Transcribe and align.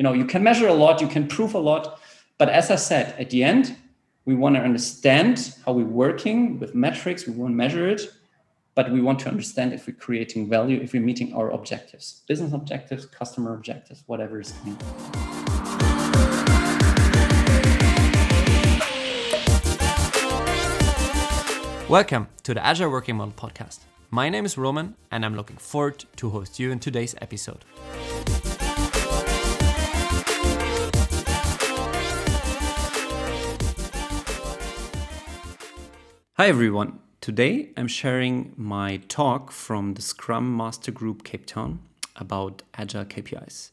You 0.00 0.04
know, 0.04 0.14
you 0.14 0.24
can 0.24 0.42
measure 0.42 0.66
a 0.66 0.72
lot, 0.72 1.02
you 1.02 1.08
can 1.08 1.28
prove 1.28 1.52
a 1.52 1.58
lot, 1.58 2.00
but 2.38 2.48
as 2.48 2.70
I 2.70 2.76
said, 2.76 3.14
at 3.18 3.28
the 3.28 3.44
end, 3.44 3.76
we 4.24 4.34
want 4.34 4.56
to 4.56 4.62
understand 4.62 5.54
how 5.66 5.72
we're 5.72 5.84
working 5.84 6.58
with 6.58 6.74
metrics, 6.74 7.26
we 7.26 7.34
want 7.34 7.52
to 7.52 7.54
measure 7.54 7.86
it, 7.86 8.10
but 8.74 8.90
we 8.90 9.02
want 9.02 9.18
to 9.18 9.28
understand 9.28 9.74
if 9.74 9.86
we're 9.86 9.92
creating 9.92 10.48
value, 10.48 10.80
if 10.80 10.94
we're 10.94 11.02
meeting 11.02 11.34
our 11.34 11.50
objectives, 11.50 12.22
business 12.26 12.54
objectives, 12.54 13.04
customer 13.04 13.52
objectives, 13.52 14.02
whatever 14.06 14.40
is 14.40 14.52
coming. 14.52 14.78
Welcome 21.90 22.28
to 22.44 22.54
the 22.54 22.64
Agile 22.64 22.88
Working 22.90 23.16
Model 23.16 23.34
Podcast. 23.36 23.80
My 24.10 24.30
name 24.30 24.46
is 24.46 24.56
Roman, 24.56 24.96
and 25.10 25.26
I'm 25.26 25.36
looking 25.36 25.58
forward 25.58 26.06
to 26.16 26.30
host 26.30 26.58
you 26.58 26.72
in 26.72 26.78
today's 26.78 27.14
episode. 27.20 27.66
Hi 36.40 36.48
everyone. 36.48 37.00
Today 37.20 37.68
I'm 37.76 37.86
sharing 37.86 38.54
my 38.56 38.96
talk 39.08 39.52
from 39.52 39.92
the 39.92 40.00
Scrum 40.00 40.56
Master 40.56 40.90
Group 40.90 41.22
Cape 41.22 41.44
Town 41.44 41.80
about 42.16 42.62
Agile 42.72 43.04
KPIs. 43.04 43.72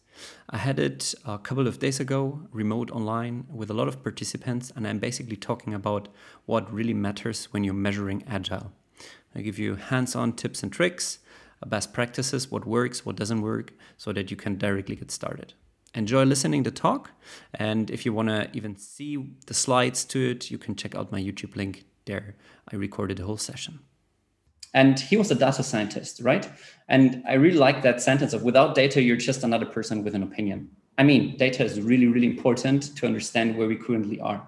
I 0.49 0.57
had 0.57 0.77
it 0.77 1.15
a 1.23 1.37
couple 1.37 1.65
of 1.65 1.79
days 1.79 2.01
ago, 2.01 2.41
remote 2.51 2.91
online, 2.91 3.45
with 3.49 3.69
a 3.69 3.73
lot 3.73 3.87
of 3.87 4.03
participants, 4.03 4.73
and 4.75 4.85
I'm 4.85 4.99
basically 4.99 5.37
talking 5.37 5.73
about 5.73 6.09
what 6.45 6.69
really 6.73 6.93
matters 6.93 7.45
when 7.53 7.63
you're 7.63 7.73
measuring 7.73 8.25
Agile. 8.27 8.73
I 9.33 9.39
give 9.39 9.57
you 9.57 9.75
hands 9.75 10.13
on 10.13 10.33
tips 10.33 10.61
and 10.61 10.69
tricks, 10.69 11.19
uh, 11.63 11.69
best 11.69 11.93
practices, 11.93 12.51
what 12.51 12.67
works, 12.67 13.05
what 13.05 13.15
doesn't 13.15 13.43
work, 13.43 13.71
so 13.95 14.11
that 14.11 14.29
you 14.29 14.35
can 14.35 14.57
directly 14.57 14.97
get 14.97 15.09
started. 15.09 15.53
Enjoy 15.95 16.25
listening 16.25 16.65
to 16.65 16.69
the 16.69 16.75
talk, 16.75 17.11
and 17.53 17.89
if 17.89 18.05
you 18.05 18.11
want 18.11 18.27
to 18.27 18.49
even 18.51 18.75
see 18.75 19.15
the 19.45 19.53
slides 19.53 20.03
to 20.03 20.31
it, 20.31 20.51
you 20.51 20.57
can 20.57 20.75
check 20.75 20.95
out 20.95 21.13
my 21.13 21.21
YouTube 21.21 21.55
link 21.55 21.85
there 22.07 22.35
I 22.71 22.75
recorded 22.75 23.17
the 23.17 23.25
whole 23.25 23.37
session. 23.37 23.79
And 24.73 24.99
he 24.99 25.17
was 25.17 25.31
a 25.31 25.35
data 25.35 25.63
scientist, 25.63 26.21
right? 26.21 26.49
And 26.89 27.23
I 27.27 27.33
really 27.33 27.57
like 27.57 27.81
that 27.83 28.01
sentence 28.01 28.33
of 28.33 28.43
without 28.43 28.75
data, 28.75 29.01
you're 29.01 29.15
just 29.15 29.43
another 29.43 29.65
person 29.65 30.03
with 30.03 30.13
an 30.15 30.23
opinion. 30.23 30.69
I 30.97 31.03
mean, 31.03 31.37
data 31.37 31.63
is 31.63 31.79
really, 31.79 32.07
really 32.07 32.27
important 32.27 32.95
to 32.97 33.05
understand 33.05 33.55
where 33.55 33.67
we 33.67 33.75
currently 33.75 34.19
are. 34.19 34.47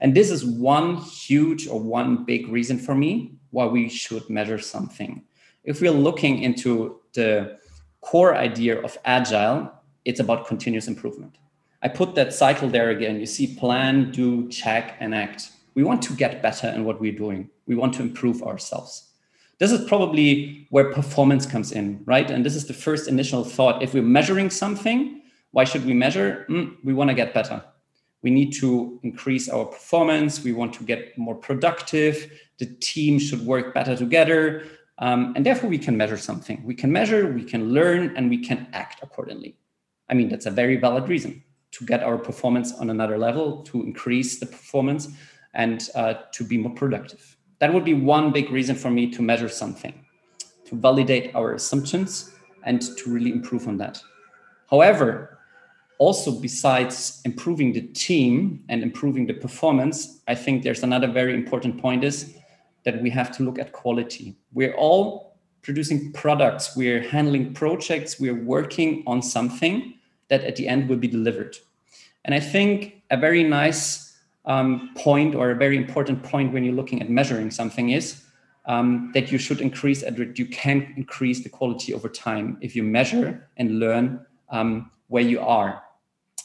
And 0.00 0.14
this 0.14 0.30
is 0.30 0.44
one 0.44 0.96
huge 0.96 1.66
or 1.68 1.80
one 1.80 2.24
big 2.24 2.48
reason 2.48 2.78
for 2.78 2.94
me 2.94 3.38
why 3.50 3.66
we 3.66 3.88
should 3.88 4.28
measure 4.28 4.58
something. 4.58 5.24
If 5.64 5.80
we're 5.80 5.90
looking 5.90 6.42
into 6.42 7.00
the 7.14 7.58
core 8.02 8.36
idea 8.36 8.80
of 8.82 8.98
agile, 9.04 9.72
it's 10.04 10.20
about 10.20 10.46
continuous 10.46 10.86
improvement. 10.86 11.38
I 11.82 11.88
put 11.88 12.14
that 12.14 12.32
cycle 12.32 12.68
there 12.68 12.90
again. 12.90 13.18
You 13.18 13.26
see 13.26 13.56
plan, 13.56 14.10
do, 14.10 14.48
check, 14.48 14.96
and 15.00 15.14
act 15.14 15.50
we 15.76 15.84
want 15.84 16.02
to 16.02 16.14
get 16.14 16.42
better 16.42 16.68
in 16.68 16.84
what 16.84 17.00
we're 17.00 17.16
doing. 17.16 17.50
We 17.66 17.76
want 17.76 17.94
to 17.94 18.02
improve 18.02 18.42
ourselves. 18.42 19.12
This 19.58 19.70
is 19.70 19.86
probably 19.86 20.66
where 20.70 20.92
performance 20.92 21.46
comes 21.46 21.70
in, 21.70 22.02
right? 22.06 22.28
And 22.30 22.44
this 22.44 22.56
is 22.56 22.66
the 22.66 22.74
first 22.74 23.08
initial 23.08 23.44
thought. 23.44 23.82
If 23.82 23.94
we're 23.94 24.02
measuring 24.02 24.50
something, 24.50 25.22
why 25.52 25.64
should 25.64 25.84
we 25.86 25.94
measure? 25.94 26.46
Mm, 26.48 26.76
we 26.82 26.94
want 26.94 27.10
to 27.10 27.14
get 27.14 27.32
better. 27.32 27.62
We 28.22 28.30
need 28.30 28.52
to 28.54 28.98
increase 29.02 29.48
our 29.48 29.66
performance. 29.66 30.42
We 30.42 30.52
want 30.52 30.72
to 30.74 30.84
get 30.84 31.16
more 31.16 31.34
productive. 31.34 32.32
The 32.58 32.66
team 32.80 33.18
should 33.18 33.42
work 33.46 33.74
better 33.74 33.94
together. 33.94 34.64
Um, 34.98 35.34
and 35.36 35.44
therefore, 35.44 35.68
we 35.68 35.78
can 35.78 35.96
measure 35.96 36.16
something. 36.16 36.62
We 36.64 36.74
can 36.74 36.90
measure, 36.90 37.30
we 37.30 37.44
can 37.44 37.70
learn, 37.74 38.16
and 38.16 38.30
we 38.30 38.38
can 38.38 38.66
act 38.72 39.02
accordingly. 39.02 39.58
I 40.08 40.14
mean, 40.14 40.30
that's 40.30 40.46
a 40.46 40.50
very 40.50 40.76
valid 40.76 41.08
reason 41.08 41.42
to 41.72 41.84
get 41.84 42.02
our 42.02 42.16
performance 42.16 42.72
on 42.72 42.88
another 42.88 43.18
level, 43.18 43.62
to 43.64 43.82
increase 43.82 44.40
the 44.40 44.46
performance 44.46 45.08
and 45.56 45.88
uh, 45.94 46.14
to 46.32 46.44
be 46.44 46.56
more 46.56 46.74
productive. 46.74 47.36
That 47.58 47.72
would 47.72 47.84
be 47.84 47.94
one 47.94 48.30
big 48.30 48.50
reason 48.50 48.76
for 48.76 48.90
me 48.90 49.10
to 49.10 49.22
measure 49.22 49.48
something, 49.48 50.04
to 50.66 50.76
validate 50.76 51.34
our 51.34 51.54
assumptions 51.54 52.32
and 52.62 52.80
to 52.80 53.10
really 53.10 53.32
improve 53.32 53.66
on 53.66 53.78
that. 53.78 54.00
However, 54.70 55.38
also 55.98 56.30
besides 56.30 57.22
improving 57.24 57.72
the 57.72 57.80
team 57.80 58.64
and 58.68 58.82
improving 58.82 59.26
the 59.26 59.32
performance, 59.32 60.20
I 60.28 60.34
think 60.34 60.62
there's 60.62 60.82
another 60.82 61.08
very 61.08 61.32
important 61.32 61.80
point 61.80 62.04
is 62.04 62.36
that 62.84 63.00
we 63.00 63.08
have 63.10 63.34
to 63.36 63.42
look 63.42 63.58
at 63.58 63.72
quality. 63.72 64.36
We're 64.52 64.74
all 64.74 65.38
producing 65.62 66.12
products, 66.12 66.76
we're 66.76 67.00
handling 67.00 67.54
projects, 67.54 68.20
we're 68.20 68.44
working 68.44 69.02
on 69.06 69.22
something 69.22 69.94
that 70.28 70.44
at 70.44 70.56
the 70.56 70.68
end 70.68 70.88
will 70.88 70.98
be 70.98 71.08
delivered. 71.08 71.56
And 72.24 72.34
I 72.34 72.40
think 72.40 73.02
a 73.10 73.16
very 73.16 73.42
nice 73.42 74.05
um, 74.46 74.90
point 74.96 75.34
or 75.34 75.50
a 75.50 75.54
very 75.54 75.76
important 75.76 76.22
point 76.22 76.52
when 76.52 76.64
you're 76.64 76.74
looking 76.74 77.02
at 77.02 77.10
measuring 77.10 77.50
something 77.50 77.90
is 77.90 78.22
um, 78.66 79.10
that 79.14 79.32
you 79.32 79.38
should 79.38 79.60
increase 79.60 80.02
that 80.02 80.38
you 80.38 80.46
can 80.46 80.92
increase 80.96 81.42
the 81.42 81.48
quality 81.48 81.94
over 81.94 82.08
time 82.08 82.58
if 82.60 82.74
you 82.74 82.82
measure 82.82 83.48
and 83.56 83.78
learn 83.78 84.24
um, 84.50 84.90
where 85.08 85.22
you 85.22 85.40
are. 85.40 85.82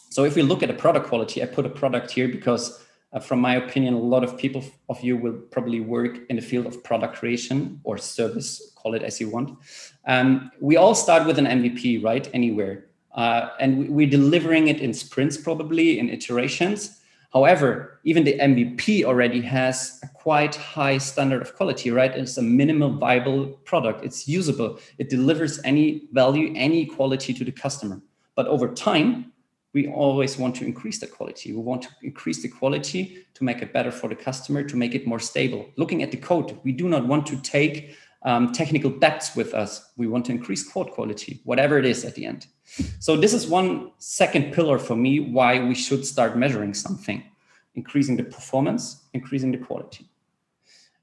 So 0.10 0.26
if 0.26 0.36
we 0.36 0.42
look 0.42 0.62
at 0.62 0.68
the 0.68 0.76
product 0.76 1.08
quality, 1.08 1.42
I 1.42 1.46
put 1.46 1.66
a 1.66 1.70
product 1.70 2.12
here 2.12 2.28
because 2.28 2.84
uh, 3.14 3.20
from 3.20 3.40
my 3.40 3.56
opinion, 3.56 3.94
a 3.94 4.00
lot 4.00 4.24
of 4.24 4.38
people 4.38 4.64
of 4.90 5.02
you 5.02 5.18
will 5.18 5.34
probably 5.34 5.80
work 5.80 6.20
in 6.30 6.36
the 6.36 6.42
field 6.42 6.66
of 6.66 6.84
product 6.84 7.16
creation 7.16 7.80
or 7.84 7.98
service, 7.98 8.72
call 8.76 8.94
it 8.94 9.04
as 9.04 9.20
you 9.20 9.30
want. 9.30 9.58
Um, 10.06 10.52
we 10.60 10.78
all 10.78 10.96
start 10.96 11.26
with 11.26 11.38
an 11.38 11.46
MVP, 11.46 12.04
right? 12.04 12.30
Anywhere. 12.34 12.86
Uh, 13.14 13.50
and 13.60 13.90
we're 13.90 14.10
delivering 14.10 14.70
it 14.70 14.80
in 14.80 14.94
sprints, 14.94 15.36
probably 15.36 16.00
in 16.00 16.10
iterations. 16.10 17.01
However, 17.34 18.00
even 18.04 18.26
the 18.26 18.38
MVP 18.38 19.06
already 19.06 19.42
has 19.42 20.00
a 20.04 20.08
quite 20.10 20.56
high 20.56 20.98
standard 20.98 21.42
of 21.42 21.56
quality, 21.56 21.90
right? 21.90 22.12
It's 22.12 22.38
a 22.38 22.42
minimal 22.42 22.98
viable 22.98 23.48
product. 23.64 24.04
It's 24.04 24.28
usable. 24.28 24.80
It 24.98 25.10
delivers 25.10 25.62
any 25.64 26.10
value, 26.12 26.52
any 26.56 26.86
quality 26.86 27.34
to 27.34 27.46
the 27.46 27.52
customer. 27.52 28.02
But 28.36 28.48
over 28.48 28.68
time, 28.74 29.32
we 29.74 29.88
always 29.88 30.38
want 30.38 30.56
to 30.56 30.66
increase 30.66 31.00
the 31.00 31.08
quality. 31.08 31.54
We 31.54 31.62
want 31.62 31.84
to 31.84 31.90
increase 32.04 32.42
the 32.42 32.50
quality 32.50 33.26
to 33.36 33.44
make 33.46 33.62
it 33.62 33.72
better 33.72 33.92
for 33.92 34.10
the 34.10 34.16
customer, 34.16 34.64
to 34.64 34.76
make 34.76 34.94
it 34.94 35.08
more 35.08 35.20
stable. 35.20 35.70
Looking 35.78 36.04
at 36.04 36.12
the 36.12 36.18
code, 36.18 36.60
we 36.64 36.74
do 36.74 36.90
not 36.90 37.08
want 37.08 37.26
to 37.28 37.38
take 37.38 37.96
um, 38.24 38.52
technical 38.52 38.92
debts 38.92 39.36
with 39.36 39.54
us. 39.54 39.92
We 39.98 40.08
want 40.08 40.26
to 40.26 40.32
increase 40.32 40.68
code 40.68 40.92
quality, 40.92 41.42
whatever 41.44 41.78
it 41.78 41.86
is 41.86 42.06
at 42.06 42.16
the 42.16 42.26
end. 42.26 42.48
So 43.00 43.18
this 43.18 43.34
is 43.34 43.48
one 43.48 43.92
second 43.98 44.54
pillar 44.54 44.78
for 44.78 44.96
me 44.96 45.20
why 45.20 45.60
we 45.60 45.76
should 45.76 46.06
start 46.06 46.38
measuring 46.38 46.74
something, 46.74 47.24
increasing 47.76 48.18
the 48.18 48.24
performance, 48.24 49.04
increasing 49.14 49.52
the 49.52 49.58
quality. 49.58 50.08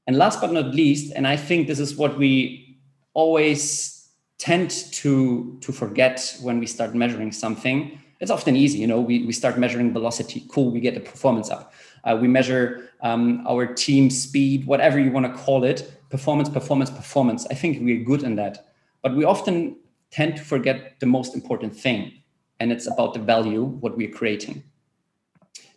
And 0.06 0.16
last 0.16 0.40
but 0.40 0.52
not 0.52 0.74
least, 0.74 1.12
and 1.14 1.26
I 1.26 1.36
think 1.36 1.66
this 1.66 1.80
is 1.80 1.96
what 1.96 2.16
we 2.16 2.78
always 3.12 4.08
tend 4.38 4.70
to, 4.70 5.58
to 5.60 5.72
forget 5.72 6.36
when 6.40 6.58
we 6.58 6.66
start 6.66 6.94
measuring 6.94 7.32
something. 7.32 8.00
It's 8.20 8.30
often 8.30 8.56
easy, 8.56 8.78
you 8.78 8.86
know, 8.86 9.00
we, 9.00 9.24
we 9.26 9.32
start 9.32 9.58
measuring 9.58 9.92
velocity. 9.92 10.44
Cool, 10.48 10.70
we 10.70 10.80
get 10.80 10.94
the 10.94 11.00
performance 11.00 11.50
up. 11.50 11.74
Uh, 12.04 12.16
we 12.18 12.28
measure 12.28 12.90
um, 13.02 13.44
our 13.46 13.66
team 13.66 14.08
speed, 14.08 14.66
whatever 14.66 14.98
you 14.98 15.10
want 15.10 15.26
to 15.26 15.32
call 15.32 15.64
it, 15.64 15.97
performance, 16.08 16.48
performance, 16.48 16.90
performance. 16.90 17.46
I 17.50 17.54
think 17.54 17.78
we're 17.80 18.04
good 18.04 18.22
in 18.22 18.36
that. 18.36 18.66
But 19.02 19.14
we 19.14 19.24
often 19.24 19.76
tend 20.10 20.36
to 20.36 20.42
forget 20.42 21.00
the 21.00 21.06
most 21.06 21.34
important 21.34 21.76
thing, 21.76 22.12
and 22.60 22.72
it's 22.72 22.86
about 22.86 23.14
the 23.14 23.20
value, 23.20 23.64
what 23.64 23.96
we're 23.96 24.10
creating. 24.10 24.62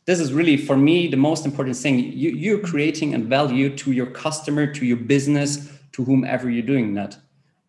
This 0.06 0.20
is 0.20 0.34
really, 0.34 0.58
for 0.58 0.76
me, 0.76 1.08
the 1.08 1.18
most 1.18 1.46
important 1.46 1.78
thing. 1.78 2.00
You, 2.00 2.32
you're 2.32 2.60
creating 2.60 3.14
a 3.14 3.20
value 3.20 3.76
to 3.78 3.92
your 3.92 4.08
customer, 4.08 4.66
to 4.74 4.86
your 4.86 4.98
business, 4.98 5.72
to 5.92 6.04
whomever 6.04 6.50
you're 6.50 6.66
doing 6.66 6.96
that. 6.96 7.18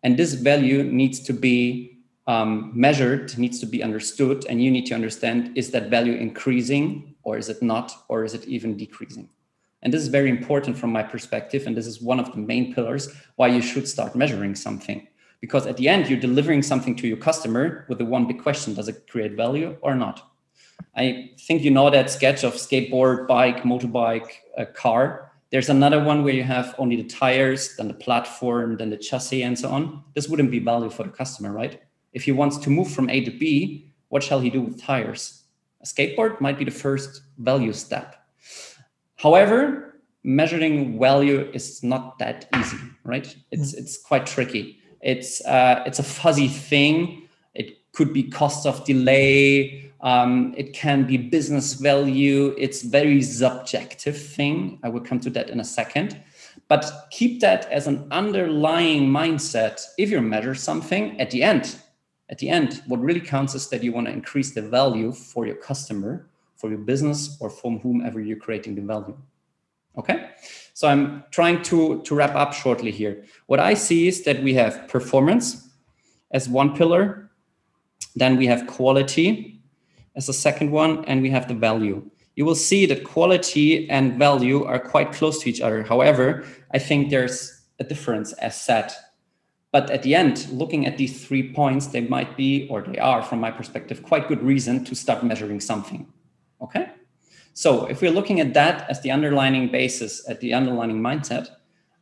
And 0.01 0.17
this 0.17 0.33
value 0.33 0.83
needs 0.83 1.19
to 1.21 1.33
be 1.33 1.99
um, 2.27 2.71
measured, 2.73 3.37
needs 3.37 3.59
to 3.59 3.65
be 3.65 3.83
understood, 3.83 4.45
and 4.49 4.63
you 4.63 4.71
need 4.71 4.85
to 4.87 4.95
understand 4.95 5.57
is 5.57 5.71
that 5.71 5.89
value 5.89 6.13
increasing 6.13 7.15
or 7.23 7.37
is 7.37 7.49
it 7.49 7.61
not, 7.61 7.93
or 8.09 8.25
is 8.25 8.33
it 8.33 8.45
even 8.45 8.75
decreasing? 8.75 9.29
And 9.83 9.93
this 9.93 10.01
is 10.01 10.07
very 10.07 10.29
important 10.29 10.77
from 10.77 10.91
my 10.91 11.03
perspective. 11.03 11.67
And 11.67 11.77
this 11.77 11.87
is 11.87 12.01
one 12.01 12.19
of 12.19 12.31
the 12.31 12.37
main 12.37 12.73
pillars 12.73 13.13
why 13.35 13.47
you 13.47 13.61
should 13.61 13.87
start 13.87 14.15
measuring 14.15 14.55
something. 14.55 15.07
Because 15.41 15.67
at 15.67 15.75
the 15.75 15.89
end 15.89 16.09
you're 16.09 16.19
delivering 16.19 16.63
something 16.63 16.95
to 16.95 17.07
your 17.07 17.17
customer 17.17 17.85
with 17.89 17.97
the 17.97 18.05
one 18.05 18.25
big 18.25 18.41
question 18.41 18.73
does 18.73 18.87
it 18.87 19.07
create 19.09 19.33
value 19.33 19.77
or 19.81 19.93
not? 19.93 20.31
I 20.95 21.31
think 21.37 21.63
you 21.63 21.71
know 21.71 21.89
that 21.89 22.09
sketch 22.09 22.45
of 22.45 22.53
skateboard 22.53 23.27
bike 23.27 23.63
motorbike 23.63 24.29
a 24.57 24.65
car. 24.65 25.31
There's 25.51 25.69
another 25.69 26.01
one 26.01 26.23
where 26.23 26.33
you 26.33 26.43
have 26.43 26.73
only 26.77 26.95
the 26.95 27.03
tires 27.03 27.75
then 27.75 27.89
the 27.89 27.93
platform 27.93 28.77
then 28.77 28.89
the 28.89 28.97
chassis 28.97 29.43
and 29.43 29.59
so 29.59 29.69
on. 29.69 30.03
This 30.15 30.29
wouldn't 30.29 30.49
be 30.49 30.59
value 30.59 30.89
for 30.89 31.03
the 31.03 31.09
customer 31.09 31.51
right? 31.51 31.81
If 32.13 32.23
he 32.23 32.31
wants 32.31 32.57
to 32.59 32.69
move 32.69 32.89
from 32.89 33.09
a 33.09 33.21
to 33.25 33.31
b 33.31 33.91
what 34.07 34.23
shall 34.23 34.39
he 34.39 34.49
do 34.49 34.61
with 34.61 34.81
tires? 34.81 35.43
A 35.81 35.85
skateboard 35.85 36.39
might 36.39 36.57
be 36.57 36.63
the 36.63 36.71
first 36.71 37.23
value 37.37 37.73
step 37.73 38.23
however 39.23 39.59
measuring 40.23 40.99
value 40.99 41.39
is 41.53 41.65
not 41.83 42.17
that 42.19 42.47
easy 42.59 42.77
right 43.03 43.35
it's 43.51 43.73
mm. 43.73 43.79
it's 43.79 43.95
quite 44.09 44.25
tricky 44.25 44.65
it's 45.03 45.45
uh, 45.45 45.83
it's 45.85 45.99
a 45.99 46.03
fuzzy 46.03 46.47
thing. 46.47 47.27
It 47.53 47.91
could 47.91 48.13
be 48.13 48.23
cost 48.23 48.65
of 48.65 48.83
delay. 48.85 49.91
Um, 50.01 50.53
it 50.57 50.73
can 50.73 51.05
be 51.05 51.17
business 51.17 51.73
value. 51.73 52.55
It's 52.57 52.81
very 52.81 53.21
subjective 53.21 54.17
thing. 54.17 54.79
I 54.83 54.89
will 54.89 55.01
come 55.01 55.19
to 55.21 55.29
that 55.31 55.49
in 55.49 55.59
a 55.59 55.63
second. 55.63 56.19
But 56.69 56.89
keep 57.11 57.41
that 57.41 57.69
as 57.69 57.87
an 57.87 58.07
underlying 58.11 59.09
mindset. 59.09 59.81
If 59.97 60.09
you 60.09 60.21
measure 60.21 60.55
something 60.55 61.19
at 61.19 61.31
the 61.31 61.43
end, 61.43 61.77
at 62.29 62.39
the 62.39 62.49
end, 62.49 62.81
what 62.87 63.01
really 63.01 63.19
counts 63.19 63.53
is 63.55 63.67
that 63.69 63.83
you 63.83 63.91
want 63.91 64.07
to 64.07 64.13
increase 64.13 64.53
the 64.53 64.61
value 64.61 65.11
for 65.11 65.45
your 65.45 65.55
customer, 65.55 66.29
for 66.63 66.69
your 66.69 66.79
business, 66.79 67.35
or 67.41 67.49
from 67.49 67.79
whomever 67.79 68.21
you're 68.21 68.37
creating 68.37 68.73
the 68.73 68.81
value. 68.81 69.17
Okay. 69.97 70.29
So 70.73 70.87
I'm 70.87 71.25
trying 71.29 71.61
to, 71.63 72.01
to 72.03 72.15
wrap 72.15 72.35
up 72.35 72.53
shortly 72.53 72.89
here. 72.89 73.25
What 73.47 73.59
I 73.59 73.73
see 73.73 74.07
is 74.07 74.23
that 74.23 74.41
we 74.41 74.53
have 74.53 74.87
performance 74.87 75.67
as 76.31 76.47
one 76.47 76.73
pillar, 76.73 77.29
then 78.15 78.37
we 78.37 78.47
have 78.47 78.65
quality 78.65 79.61
as 80.15 80.27
the 80.27 80.33
second 80.33 80.71
one, 80.71 81.03
and 81.03 81.21
we 81.21 81.29
have 81.31 81.49
the 81.49 81.53
value. 81.53 82.09
You 82.37 82.45
will 82.45 82.55
see 82.55 82.85
that 82.85 83.03
quality 83.03 83.89
and 83.89 84.17
value 84.17 84.63
are 84.63 84.79
quite 84.79 85.11
close 85.11 85.41
to 85.41 85.49
each 85.49 85.59
other. 85.59 85.83
However, 85.83 86.45
I 86.71 86.79
think 86.79 87.09
there's 87.09 87.61
a 87.77 87.83
difference 87.83 88.31
as 88.33 88.55
said. 88.55 88.93
But 89.73 89.89
at 89.89 90.03
the 90.03 90.15
end, 90.15 90.47
looking 90.49 90.85
at 90.85 90.97
these 90.97 91.27
three 91.27 91.51
points, 91.51 91.87
they 91.87 92.01
might 92.01 92.37
be, 92.37 92.69
or 92.69 92.83
they 92.83 92.99
are, 92.99 93.21
from 93.21 93.41
my 93.41 93.51
perspective, 93.51 94.01
quite 94.01 94.29
good 94.29 94.41
reason 94.41 94.85
to 94.85 94.95
start 94.95 95.25
measuring 95.25 95.59
something. 95.59 96.12
Okay. 96.63 96.89
So 97.53 97.85
if 97.85 98.01
we're 98.01 98.11
looking 98.11 98.39
at 98.39 98.53
that 98.55 98.89
as 98.89 99.01
the 99.01 99.11
underlining 99.11 99.69
basis, 99.69 100.27
at 100.27 100.39
the 100.39 100.53
underlining 100.53 100.99
mindset, 100.99 101.49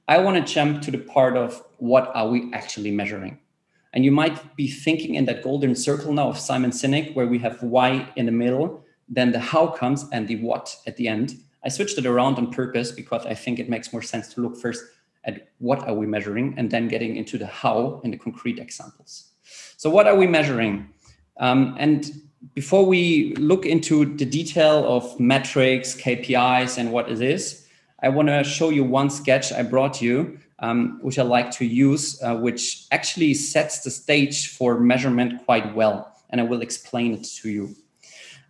I 0.07 0.19
want 0.19 0.37
to 0.37 0.53
jump 0.53 0.81
to 0.83 0.91
the 0.91 0.97
part 0.97 1.35
of 1.35 1.61
what 1.77 2.11
are 2.15 2.29
we 2.29 2.51
actually 2.53 2.91
measuring? 2.91 3.39
And 3.93 4.05
you 4.05 4.11
might 4.11 4.55
be 4.55 4.67
thinking 4.69 5.15
in 5.15 5.25
that 5.25 5.43
golden 5.43 5.75
circle 5.75 6.13
now 6.13 6.29
of 6.29 6.37
Simon 6.37 6.71
Sinek, 6.71 7.13
where 7.15 7.27
we 7.27 7.39
have 7.39 7.61
why 7.61 8.09
in 8.15 8.25
the 8.25 8.31
middle, 8.31 8.85
then 9.09 9.31
the 9.31 9.39
how 9.39 9.67
comes 9.67 10.05
and 10.13 10.27
the 10.27 10.37
what 10.37 10.77
at 10.87 10.95
the 10.95 11.07
end. 11.07 11.35
I 11.63 11.69
switched 11.69 11.97
it 11.97 12.05
around 12.05 12.37
on 12.37 12.51
purpose 12.51 12.91
because 12.91 13.25
I 13.25 13.33
think 13.33 13.59
it 13.59 13.69
makes 13.69 13.91
more 13.91 14.01
sense 14.01 14.33
to 14.33 14.41
look 14.41 14.57
first 14.57 14.83
at 15.25 15.49
what 15.59 15.87
are 15.87 15.93
we 15.93 16.07
measuring 16.07 16.53
and 16.57 16.71
then 16.71 16.87
getting 16.87 17.17
into 17.17 17.37
the 17.37 17.45
how 17.45 18.01
in 18.03 18.11
the 18.11 18.17
concrete 18.17 18.57
examples. 18.59 19.31
So 19.77 19.89
what 19.89 20.07
are 20.07 20.15
we 20.15 20.25
measuring? 20.25 20.89
Um, 21.37 21.75
and 21.77 22.09
before 22.53 22.85
we 22.85 23.35
look 23.35 23.65
into 23.65 24.05
the 24.17 24.25
detail 24.25 24.85
of 24.87 25.19
metrics, 25.19 25.95
KPIs, 25.95 26.77
and 26.77 26.91
what 26.91 27.09
it 27.09 27.21
is, 27.21 27.67
I 28.01 28.09
want 28.09 28.29
to 28.29 28.43
show 28.43 28.69
you 28.69 28.83
one 28.83 29.09
sketch 29.09 29.53
I 29.53 29.61
brought 29.61 30.01
you, 30.01 30.39
um, 30.59 30.99
which 31.01 31.19
I 31.19 31.23
like 31.23 31.51
to 31.51 31.65
use, 31.65 32.21
uh, 32.23 32.35
which 32.35 32.87
actually 32.91 33.33
sets 33.35 33.81
the 33.81 33.91
stage 33.91 34.47
for 34.47 34.79
measurement 34.79 35.45
quite 35.45 35.75
well. 35.75 36.11
And 36.31 36.41
I 36.41 36.43
will 36.43 36.61
explain 36.61 37.13
it 37.13 37.23
to 37.41 37.49
you. 37.49 37.75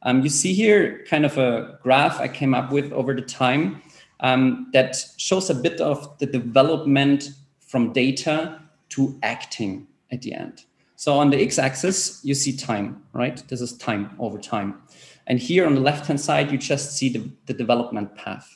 Um, 0.03 0.21
you 0.21 0.29
see 0.29 0.53
here 0.53 1.05
kind 1.09 1.25
of 1.25 1.37
a 1.37 1.79
graph 1.83 2.19
I 2.19 2.27
came 2.27 2.53
up 2.53 2.71
with 2.71 2.91
over 2.91 3.13
the 3.13 3.21
time 3.21 3.81
um, 4.21 4.69
that 4.73 4.95
shows 5.17 5.49
a 5.49 5.55
bit 5.55 5.79
of 5.81 6.17
the 6.19 6.25
development 6.25 7.29
from 7.59 7.93
data 7.93 8.61
to 8.89 9.19
acting 9.21 9.87
at 10.11 10.21
the 10.21 10.33
end. 10.33 10.65
So 11.01 11.17
on 11.17 11.31
the 11.31 11.41
x-axis, 11.41 12.19
you 12.23 12.35
see 12.35 12.55
time, 12.55 13.01
right? 13.13 13.41
This 13.47 13.59
is 13.59 13.75
time 13.75 14.15
over 14.19 14.37
time. 14.37 14.83
And 15.25 15.39
here 15.39 15.65
on 15.65 15.73
the 15.73 15.81
left-hand 15.81 16.21
side, 16.21 16.51
you 16.51 16.59
just 16.59 16.95
see 16.95 17.09
the, 17.09 17.27
the 17.47 17.55
development 17.55 18.15
path. 18.15 18.55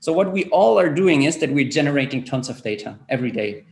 So 0.00 0.12
what 0.12 0.32
we 0.32 0.46
all 0.46 0.80
are 0.80 0.92
doing 0.92 1.22
is 1.22 1.38
that 1.38 1.52
we're 1.52 1.70
generating 1.70 2.24
tons 2.24 2.48
of 2.48 2.60
data 2.60 2.98
every 3.08 3.30
day 3.30 3.64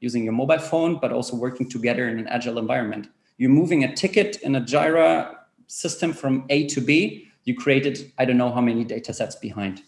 using 0.00 0.24
your 0.24 0.32
mobile 0.32 0.58
phone, 0.58 0.98
but 0.98 1.12
also 1.12 1.36
working 1.36 1.68
together 1.68 2.08
in 2.08 2.18
an 2.18 2.26
agile 2.26 2.58
environment. 2.58 3.06
You're 3.38 3.50
moving 3.50 3.84
a 3.84 3.94
ticket 3.94 4.42
in 4.42 4.56
a 4.56 4.60
Jira 4.60 5.36
system 5.68 6.12
from 6.12 6.46
A 6.50 6.66
to 6.66 6.80
B. 6.80 7.28
You 7.44 7.54
created, 7.54 8.12
I 8.18 8.24
don't 8.24 8.36
know 8.36 8.50
how 8.50 8.60
many 8.60 8.82
data 8.82 9.14
sets 9.14 9.36
behind. 9.36 9.82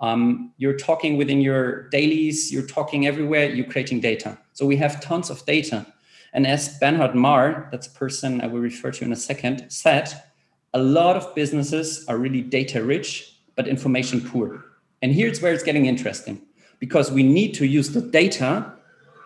Um, 0.00 0.52
you're 0.56 0.76
talking 0.76 1.16
within 1.16 1.40
your 1.40 1.88
dailies, 1.88 2.52
you're 2.52 2.68
talking 2.68 3.08
everywhere, 3.08 3.50
you're 3.50 3.66
creating 3.66 4.02
data. 4.02 4.38
So 4.52 4.66
we 4.66 4.76
have 4.76 5.00
tons 5.00 5.30
of 5.30 5.44
data. 5.46 5.84
And 6.34 6.46
as 6.46 6.78
Bernard 6.78 7.14
Marr, 7.14 7.68
that's 7.70 7.86
a 7.86 7.90
person 7.90 8.40
I 8.40 8.48
will 8.48 8.60
refer 8.60 8.90
to 8.90 9.04
in 9.04 9.12
a 9.12 9.16
second, 9.16 9.70
said, 9.70 10.12
a 10.74 10.82
lot 10.82 11.16
of 11.16 11.32
businesses 11.36 12.04
are 12.08 12.18
really 12.18 12.42
data 12.42 12.82
rich, 12.82 13.38
but 13.54 13.68
information 13.68 14.20
poor. 14.20 14.64
And 15.00 15.12
here's 15.12 15.40
where 15.40 15.52
it's 15.52 15.62
getting 15.62 15.86
interesting 15.86 16.42
because 16.80 17.12
we 17.12 17.22
need 17.22 17.54
to 17.54 17.66
use 17.66 17.92
the 17.92 18.00
data 18.00 18.72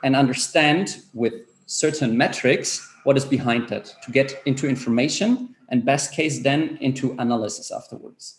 and 0.04 0.14
understand 0.14 0.98
with 1.14 1.32
certain 1.64 2.16
metrics 2.16 2.86
what 3.04 3.16
is 3.16 3.24
behind 3.24 3.68
that 3.70 3.94
to 4.02 4.10
get 4.10 4.42
into 4.44 4.68
information 4.68 5.56
and 5.70 5.84
best 5.84 6.12
case 6.12 6.42
then 6.42 6.76
into 6.82 7.16
analysis 7.18 7.70
afterwards. 7.70 8.37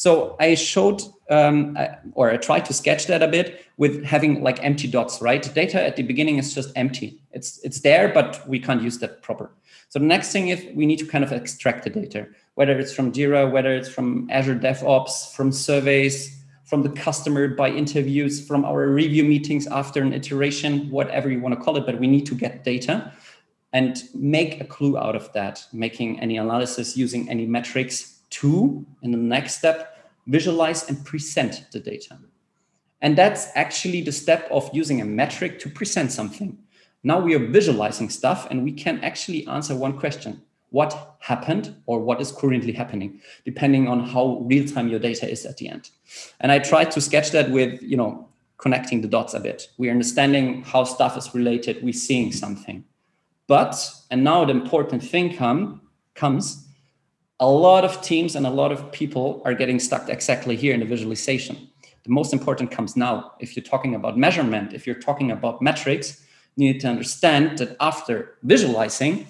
So 0.00 0.34
I 0.40 0.54
showed, 0.54 1.02
um, 1.28 1.76
or 2.14 2.30
I 2.30 2.38
tried 2.38 2.64
to 2.64 2.72
sketch 2.72 3.06
that 3.08 3.22
a 3.22 3.28
bit 3.28 3.66
with 3.76 4.02
having 4.02 4.42
like 4.42 4.58
empty 4.64 4.88
dots, 4.88 5.20
right? 5.20 5.42
Data 5.54 5.78
at 5.78 5.96
the 5.96 6.02
beginning 6.02 6.38
is 6.38 6.54
just 6.54 6.72
empty. 6.74 7.20
It's 7.32 7.58
it's 7.62 7.80
there, 7.80 8.08
but 8.08 8.42
we 8.48 8.58
can't 8.58 8.80
use 8.80 8.98
that 9.00 9.20
proper. 9.20 9.50
So 9.90 9.98
the 9.98 10.06
next 10.06 10.32
thing 10.32 10.48
is 10.48 10.64
we 10.74 10.86
need 10.86 11.00
to 11.00 11.04
kind 11.04 11.22
of 11.22 11.32
extract 11.32 11.84
the 11.84 11.90
data, 11.90 12.28
whether 12.54 12.78
it's 12.78 12.94
from 12.94 13.12
Jira, 13.12 13.52
whether 13.52 13.76
it's 13.76 13.90
from 13.90 14.26
Azure 14.30 14.54
DevOps, 14.54 15.34
from 15.36 15.52
surveys, 15.52 16.34
from 16.64 16.82
the 16.82 16.88
customer 16.88 17.48
by 17.48 17.68
interviews, 17.68 18.40
from 18.40 18.64
our 18.64 18.88
review 18.88 19.24
meetings 19.24 19.66
after 19.66 20.00
an 20.00 20.14
iteration, 20.14 20.88
whatever 20.90 21.28
you 21.28 21.40
want 21.40 21.54
to 21.54 21.60
call 21.60 21.76
it. 21.76 21.84
But 21.84 22.00
we 22.00 22.06
need 22.06 22.24
to 22.24 22.34
get 22.34 22.64
data 22.64 23.12
and 23.74 24.02
make 24.14 24.62
a 24.62 24.64
clue 24.64 24.96
out 24.96 25.14
of 25.14 25.30
that, 25.34 25.66
making 25.74 26.20
any 26.20 26.38
analysis 26.38 26.96
using 26.96 27.28
any 27.28 27.44
metrics 27.44 28.19
to, 28.30 28.86
in 29.02 29.10
the 29.10 29.18
next 29.18 29.58
step, 29.58 30.10
visualize 30.26 30.88
and 30.88 31.04
present 31.04 31.66
the 31.72 31.80
data. 31.80 32.18
And 33.02 33.16
that's 33.16 33.48
actually 33.54 34.02
the 34.02 34.12
step 34.12 34.48
of 34.50 34.70
using 34.72 35.00
a 35.00 35.04
metric 35.04 35.58
to 35.60 35.70
present 35.70 36.12
something. 36.12 36.58
Now 37.02 37.18
we 37.18 37.34
are 37.34 37.46
visualizing 37.46 38.10
stuff 38.10 38.46
and 38.50 38.62
we 38.62 38.72
can 38.72 39.02
actually 39.02 39.46
answer 39.46 39.74
one 39.74 39.98
question. 39.98 40.42
What 40.68 41.16
happened 41.18 41.74
or 41.86 42.00
what 42.00 42.20
is 42.20 42.30
currently 42.30 42.72
happening 42.72 43.20
depending 43.44 43.88
on 43.88 44.00
how 44.00 44.44
real 44.44 44.68
time 44.68 44.88
your 44.88 45.00
data 45.00 45.28
is 45.28 45.44
at 45.46 45.56
the 45.56 45.68
end. 45.68 45.90
And 46.40 46.52
i 46.52 46.58
tried 46.58 46.90
to 46.92 47.00
sketch 47.00 47.30
that 47.32 47.50
with 47.50 47.82
you 47.82 47.96
know 47.96 48.28
connecting 48.58 49.00
the 49.00 49.08
dots 49.08 49.34
a 49.34 49.40
bit. 49.40 49.68
We're 49.78 49.90
understanding 49.90 50.62
how 50.62 50.84
stuff 50.84 51.16
is 51.16 51.34
related. 51.34 51.82
We're 51.82 51.94
seeing 51.94 52.30
something. 52.30 52.84
But 53.46 53.74
and 54.10 54.22
now 54.22 54.44
the 54.44 54.52
important 54.52 55.02
thing 55.02 55.34
come 55.34 55.80
comes 56.14 56.68
a 57.40 57.48
lot 57.48 57.84
of 57.84 58.02
teams 58.02 58.36
and 58.36 58.46
a 58.46 58.50
lot 58.50 58.70
of 58.70 58.92
people 58.92 59.40
are 59.46 59.54
getting 59.54 59.80
stuck 59.80 60.08
exactly 60.10 60.56
here 60.56 60.74
in 60.74 60.80
the 60.80 60.86
visualization. 60.86 61.68
The 62.04 62.10
most 62.10 62.32
important 62.32 62.70
comes 62.70 62.96
now. 62.96 63.32
If 63.40 63.56
you're 63.56 63.64
talking 63.64 63.94
about 63.94 64.18
measurement, 64.18 64.74
if 64.74 64.86
you're 64.86 65.00
talking 65.00 65.30
about 65.30 65.62
metrics, 65.62 66.22
you 66.56 66.70
need 66.70 66.80
to 66.80 66.88
understand 66.88 67.58
that 67.58 67.76
after 67.80 68.36
visualizing, 68.42 69.26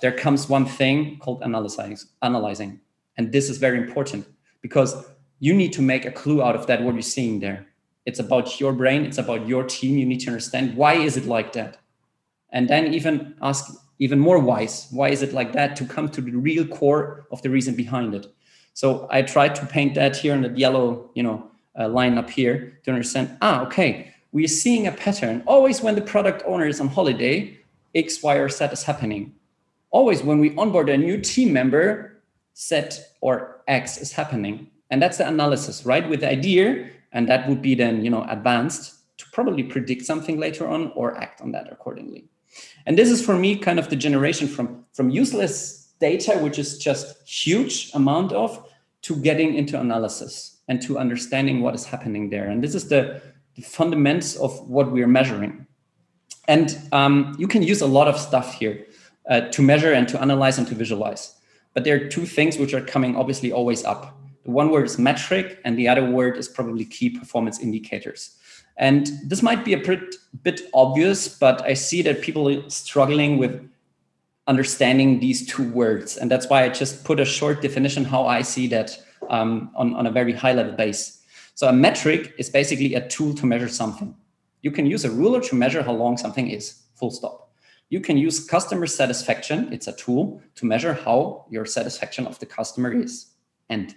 there 0.00 0.12
comes 0.12 0.48
one 0.48 0.66
thing 0.66 1.18
called 1.18 1.42
analyzing. 1.42 1.98
analyzing. 2.22 2.80
And 3.16 3.30
this 3.30 3.48
is 3.48 3.58
very 3.58 3.78
important 3.78 4.26
because 4.60 5.04
you 5.38 5.54
need 5.54 5.72
to 5.74 5.82
make 5.82 6.04
a 6.04 6.10
clue 6.10 6.42
out 6.42 6.56
of 6.56 6.66
that, 6.66 6.82
what 6.82 6.94
you're 6.94 7.02
seeing 7.02 7.38
there. 7.38 7.66
It's 8.06 8.18
about 8.18 8.58
your 8.58 8.72
brain, 8.72 9.04
it's 9.04 9.18
about 9.18 9.46
your 9.46 9.62
team. 9.62 9.96
You 9.98 10.06
need 10.06 10.20
to 10.20 10.28
understand 10.28 10.76
why 10.76 10.94
is 10.94 11.16
it 11.16 11.26
like 11.26 11.52
that? 11.52 11.78
And 12.50 12.68
then 12.68 12.92
even 12.92 13.36
ask 13.40 13.72
even 14.02 14.18
more 14.18 14.40
wise. 14.40 14.88
Why 14.90 15.10
is 15.10 15.22
it 15.22 15.32
like 15.32 15.52
that? 15.52 15.76
To 15.76 15.84
come 15.84 16.08
to 16.08 16.20
the 16.20 16.32
real 16.32 16.66
core 16.66 17.24
of 17.30 17.40
the 17.42 17.50
reason 17.50 17.76
behind 17.76 18.14
it. 18.14 18.26
So 18.74 19.06
I 19.10 19.22
tried 19.22 19.54
to 19.56 19.66
paint 19.66 19.94
that 19.94 20.16
here 20.16 20.34
in 20.34 20.42
the 20.42 20.48
yellow, 20.50 21.10
you 21.14 21.22
know, 21.22 21.48
uh, 21.78 21.88
line 21.88 22.18
up 22.18 22.28
here 22.28 22.80
to 22.82 22.90
understand. 22.90 23.36
Ah, 23.40 23.64
okay, 23.66 24.12
we're 24.32 24.48
seeing 24.48 24.88
a 24.88 24.92
pattern. 24.92 25.44
Always 25.46 25.82
when 25.82 25.94
the 25.94 26.00
product 26.00 26.42
owner 26.46 26.66
is 26.66 26.80
on 26.80 26.88
holiday, 26.88 27.56
X, 27.94 28.22
Y, 28.22 28.34
or 28.34 28.48
Z 28.48 28.64
is 28.72 28.82
happening. 28.82 29.34
Always 29.90 30.24
when 30.24 30.40
we 30.40 30.56
onboard 30.56 30.88
a 30.88 30.96
new 30.96 31.20
team 31.20 31.52
member, 31.52 32.22
Z 32.58 32.88
or 33.20 33.62
X 33.68 33.98
is 33.98 34.10
happening. 34.10 34.66
And 34.90 35.00
that's 35.00 35.18
the 35.18 35.28
analysis, 35.28 35.86
right? 35.86 36.08
With 36.08 36.20
the 36.20 36.30
idea, 36.30 36.90
and 37.12 37.28
that 37.28 37.48
would 37.48 37.62
be 37.62 37.76
then, 37.76 38.04
you 38.04 38.10
know, 38.10 38.26
advanced 38.28 39.16
to 39.18 39.26
probably 39.32 39.62
predict 39.62 40.04
something 40.04 40.40
later 40.40 40.66
on 40.66 40.90
or 40.96 41.16
act 41.16 41.40
on 41.40 41.52
that 41.52 41.70
accordingly. 41.70 42.31
And 42.86 42.98
this 42.98 43.10
is 43.10 43.24
for 43.24 43.36
me 43.36 43.56
kind 43.56 43.78
of 43.78 43.88
the 43.90 43.96
generation 43.96 44.48
from, 44.48 44.84
from 44.92 45.10
useless 45.10 45.92
data, 46.00 46.38
which 46.38 46.58
is 46.58 46.78
just 46.78 47.26
huge 47.28 47.90
amount 47.94 48.32
of, 48.32 48.68
to 49.02 49.16
getting 49.16 49.54
into 49.54 49.78
analysis 49.80 50.60
and 50.68 50.80
to 50.82 50.98
understanding 50.98 51.60
what 51.60 51.74
is 51.74 51.84
happening 51.84 52.30
there. 52.30 52.48
And 52.48 52.62
this 52.62 52.74
is 52.74 52.88
the, 52.88 53.20
the 53.56 53.62
fundamentals 53.62 54.36
of 54.36 54.68
what 54.68 54.92
we're 54.92 55.08
measuring. 55.08 55.66
And 56.48 56.78
um, 56.92 57.34
you 57.38 57.48
can 57.48 57.62
use 57.62 57.80
a 57.80 57.86
lot 57.86 58.08
of 58.08 58.18
stuff 58.18 58.54
here 58.54 58.86
uh, 59.28 59.42
to 59.42 59.62
measure 59.62 59.92
and 59.92 60.08
to 60.08 60.20
analyze 60.20 60.58
and 60.58 60.66
to 60.68 60.74
visualize. 60.74 61.34
But 61.74 61.84
there 61.84 61.96
are 61.96 62.08
two 62.08 62.26
things 62.26 62.58
which 62.58 62.74
are 62.74 62.80
coming 62.80 63.16
obviously 63.16 63.52
always 63.52 63.84
up. 63.84 64.18
The 64.44 64.50
one 64.50 64.70
word 64.70 64.86
is 64.86 64.98
metric, 64.98 65.60
and 65.64 65.78
the 65.78 65.88
other 65.88 66.04
word 66.04 66.36
is 66.36 66.48
probably 66.48 66.84
key 66.84 67.10
performance 67.10 67.60
indicators. 67.60 68.36
And 68.76 69.08
this 69.24 69.42
might 69.42 69.64
be 69.64 69.74
a 69.74 69.78
bit, 69.78 70.16
bit 70.42 70.62
obvious, 70.72 71.28
but 71.28 71.62
I 71.62 71.74
see 71.74 72.02
that 72.02 72.22
people 72.22 72.48
are 72.48 72.68
struggling 72.70 73.38
with 73.38 73.68
understanding 74.46 75.20
these 75.20 75.46
two 75.46 75.70
words. 75.72 76.16
And 76.16 76.30
that's 76.30 76.48
why 76.48 76.64
I 76.64 76.68
just 76.68 77.04
put 77.04 77.20
a 77.20 77.24
short 77.24 77.62
definition 77.62 78.04
how 78.04 78.26
I 78.26 78.42
see 78.42 78.66
that 78.68 78.98
um, 79.30 79.70
on, 79.74 79.94
on 79.94 80.06
a 80.06 80.10
very 80.10 80.32
high 80.32 80.52
level 80.52 80.72
base. 80.72 81.22
So 81.54 81.68
a 81.68 81.72
metric 81.72 82.34
is 82.38 82.50
basically 82.50 82.94
a 82.94 83.06
tool 83.08 83.34
to 83.34 83.46
measure 83.46 83.68
something. 83.68 84.16
You 84.62 84.70
can 84.70 84.86
use 84.86 85.04
a 85.04 85.10
ruler 85.10 85.40
to 85.40 85.54
measure 85.54 85.82
how 85.82 85.92
long 85.92 86.16
something 86.16 86.48
is, 86.48 86.82
full 86.94 87.10
stop. 87.10 87.50
You 87.90 88.00
can 88.00 88.16
use 88.16 88.44
customer 88.44 88.86
satisfaction. 88.86 89.70
It's 89.72 89.86
a 89.86 89.92
tool 89.92 90.40
to 90.54 90.66
measure 90.66 90.94
how 90.94 91.44
your 91.50 91.66
satisfaction 91.66 92.26
of 92.26 92.38
the 92.38 92.46
customer 92.46 92.90
is. 92.90 93.26
And 93.68 93.94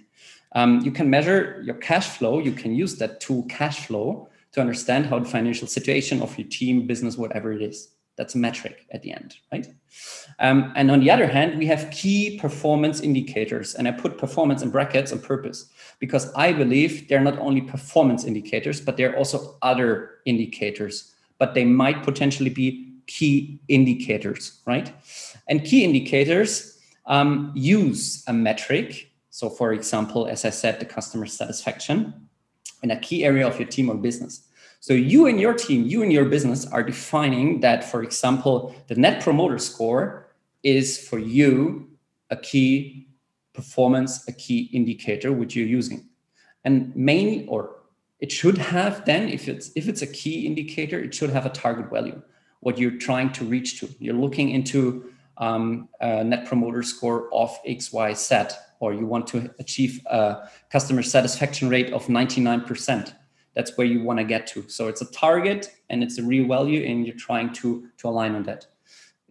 um, 0.51 0.82
you 0.82 0.91
can 0.91 1.10
measure 1.10 1.62
your 1.63 1.75
cash 1.75 2.10
flow. 2.17 2.39
You 2.39 2.51
can 2.51 2.75
use 2.75 2.98
that 2.98 3.22
tool 3.22 3.44
cash 3.48 3.88
flow 3.88 4.27
to 4.56 4.62
understand 4.62 5.06
how 5.06 5.20
the 5.20 5.26
financial 5.26 5.68
situation 5.68 6.22
of 6.22 6.38
your 6.38 6.48
team, 6.48 6.88
business, 6.88 7.18
whatever 7.18 7.52
it 7.52 7.62
is. 7.62 7.90
That's 8.18 8.36
a 8.36 8.38
metric 8.38 8.88
at 8.92 9.02
the 9.02 9.12
end, 9.12 9.36
right? 9.52 9.68
Um, 10.40 10.72
and 10.78 10.90
on 10.90 11.02
the 11.02 11.12
other 11.12 11.28
hand, 11.28 11.58
we 11.58 11.66
have 11.66 11.92
key 11.92 12.40
performance 12.40 13.02
indicators. 13.02 13.76
And 13.76 13.86
I 13.86 13.92
put 13.92 14.18
performance 14.18 14.62
in 14.62 14.70
brackets 14.70 15.12
on 15.12 15.20
purpose 15.20 15.70
because 16.00 16.34
I 16.36 16.54
believe 16.54 17.10
they're 17.10 17.20
not 17.20 17.38
only 17.40 17.60
performance 17.60 18.24
indicators, 18.24 18.80
but 18.80 18.96
they're 18.96 19.18
also 19.18 19.58
other 19.62 20.22
indicators, 20.26 21.14
but 21.38 21.54
they 21.54 21.66
might 21.66 22.04
potentially 22.04 22.50
be 22.50 22.94
key 23.08 23.60
indicators, 23.68 24.62
right? 24.66 24.94
And 25.50 25.66
key 25.66 25.84
indicators 25.84 26.80
um, 27.08 27.52
use 27.54 28.24
a 28.28 28.34
metric. 28.34 29.12
So, 29.32 29.50
for 29.50 29.74
example, 29.74 30.28
as 30.28 30.46
I 30.46 30.50
said, 30.52 30.80
the 30.80 30.86
customer 30.86 31.26
satisfaction 31.26 32.25
in 32.86 32.92
a 32.92 33.00
key 33.08 33.20
area 33.25 33.46
of 33.48 33.56
your 33.60 33.68
team 33.75 33.89
or 33.89 33.98
business. 34.10 34.34
So 34.80 34.94
you 34.94 35.25
and 35.30 35.38
your 35.46 35.56
team, 35.65 35.80
you 35.92 36.04
and 36.04 36.13
your 36.18 36.25
business 36.36 36.62
are 36.75 36.84
defining 36.84 37.48
that, 37.65 37.80
for 37.92 38.04
example, 38.04 38.56
the 38.89 38.96
net 39.04 39.24
promoter 39.24 39.58
score 39.58 40.04
is 40.62 40.88
for 41.08 41.18
you 41.18 41.89
a 42.30 42.38
key 42.50 43.08
performance, 43.54 44.12
a 44.27 44.34
key 44.46 44.70
indicator 44.80 45.32
which 45.39 45.56
you're 45.56 45.74
using. 45.80 46.00
And 46.63 46.96
mainly 46.96 47.48
or 47.48 47.62
it 48.20 48.32
should 48.32 48.58
have 48.75 48.94
then, 49.06 49.24
if 49.38 49.44
it's 49.51 49.72
if 49.75 49.88
it's 49.92 50.04
a 50.10 50.12
key 50.22 50.38
indicator, 50.50 50.98
it 51.00 51.13
should 51.18 51.32
have 51.38 51.46
a 51.48 51.54
target 51.63 51.88
value, 51.89 52.22
what 52.60 52.77
you're 52.77 53.00
trying 53.10 53.32
to 53.38 53.44
reach 53.46 53.80
to. 53.80 53.89
You're 54.00 54.22
looking 54.25 54.50
into 54.58 54.80
um, 55.46 55.89
a 56.00 56.24
net 56.24 56.46
promoter 56.46 56.84
score 56.84 57.34
of 57.34 57.50
X, 57.65 57.92
Y, 57.92 58.13
Z, 58.13 58.36
or 58.79 58.94
you 58.94 59.05
want 59.05 59.27
to 59.27 59.50
achieve 59.60 60.01
a 60.08 60.50
customer 60.70 61.01
satisfaction 61.01 61.70
rate 61.70 61.91
of 61.94 62.05
99% 62.08 63.13
that's 63.55 63.77
where 63.77 63.88
you 63.88 64.03
want 64.03 64.20
to 64.20 64.25
get 64.25 64.46
to. 64.48 64.67
So 64.67 64.88
it's 64.88 65.01
a 65.01 65.12
target 65.12 65.72
and 65.89 66.03
it's 66.03 66.20
a 66.20 66.24
real 66.24 66.48
value, 66.48 66.84
and 66.86 67.08
you're 67.08 67.15
trying 67.15 67.53
to, 67.53 67.88
to 67.98 68.08
align 68.08 68.36
on 68.36 68.44
that. 68.44 68.67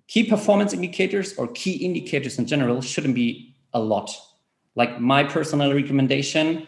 Key 0.08 0.24
performance 0.24 0.72
indicators 0.72 1.34
or 1.36 1.46
key 1.48 1.74
indicators 1.74 2.38
in 2.38 2.46
general 2.46 2.80
shouldn't 2.80 3.14
be 3.14 3.54
a 3.74 3.78
lot. 3.78 4.10
Like 4.74 5.00
my 5.00 5.22
personal 5.24 5.72
recommendation, 5.72 6.66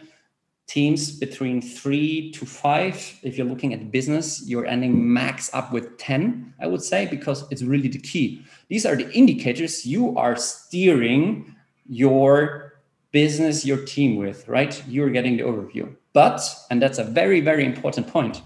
teams 0.67 1.11
between 1.11 1.61
three 1.61 2.31
to 2.31 2.45
five. 2.45 3.19
If 3.23 3.37
you're 3.37 3.47
looking 3.47 3.73
at 3.73 3.91
business, 3.91 4.43
you're 4.47 4.65
ending 4.65 5.13
max 5.13 5.49
up 5.53 5.71
with 5.71 5.97
10, 5.97 6.53
I 6.59 6.67
would 6.67 6.81
say, 6.81 7.07
because 7.07 7.45
it's 7.51 7.63
really 7.63 7.87
the 7.87 7.99
key. 7.99 8.43
These 8.69 8.85
are 8.85 8.95
the 8.95 9.09
indicators 9.13 9.85
you 9.85 10.15
are 10.17 10.35
steering 10.35 11.55
your 11.87 12.66
business, 13.11 13.65
your 13.65 13.83
team 13.85 14.15
with, 14.15 14.47
right? 14.47 14.83
You're 14.87 15.09
getting 15.09 15.37
the 15.37 15.43
overview. 15.43 15.95
But, 16.13 16.41
and 16.69 16.81
that's 16.81 16.97
a 16.97 17.03
very, 17.03 17.41
very 17.41 17.65
important 17.65 18.07
point, 18.07 18.41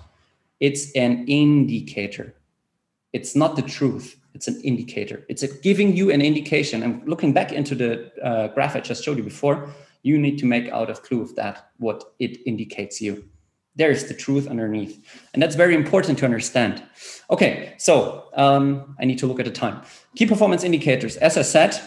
it's 0.59 0.91
an 0.91 1.25
indicator. 1.27 2.35
It's 3.13 3.35
not 3.35 3.55
the 3.55 3.61
truth. 3.61 4.17
It's 4.33 4.47
an 4.47 4.61
indicator. 4.61 5.25
It's 5.27 5.45
giving 5.57 5.95
you 5.95 6.11
an 6.11 6.21
indication. 6.21 6.83
And 6.83 7.07
looking 7.07 7.33
back 7.33 7.51
into 7.51 7.75
the 7.75 8.11
uh, 8.23 8.47
graph 8.49 8.75
I 8.75 8.79
just 8.79 9.03
showed 9.03 9.17
you 9.17 9.23
before, 9.23 9.69
you 10.03 10.17
need 10.17 10.37
to 10.39 10.45
make 10.45 10.69
out 10.69 10.89
of 10.89 11.03
clue 11.03 11.21
of 11.21 11.35
that 11.35 11.71
what 11.77 12.13
it 12.19 12.37
indicates 12.45 13.01
you. 13.01 13.25
There's 13.75 14.05
the 14.05 14.13
truth 14.13 14.47
underneath. 14.47 15.03
And 15.33 15.41
that's 15.41 15.55
very 15.55 15.75
important 15.75 16.19
to 16.19 16.25
understand. 16.25 16.83
Okay, 17.29 17.73
so 17.77 18.29
um, 18.33 18.95
I 18.99 19.05
need 19.05 19.19
to 19.19 19.27
look 19.27 19.39
at 19.39 19.45
the 19.45 19.51
time. 19.51 19.81
Key 20.15 20.25
performance 20.25 20.63
indicators. 20.63 21.17
As 21.17 21.37
I 21.37 21.41
said, 21.41 21.79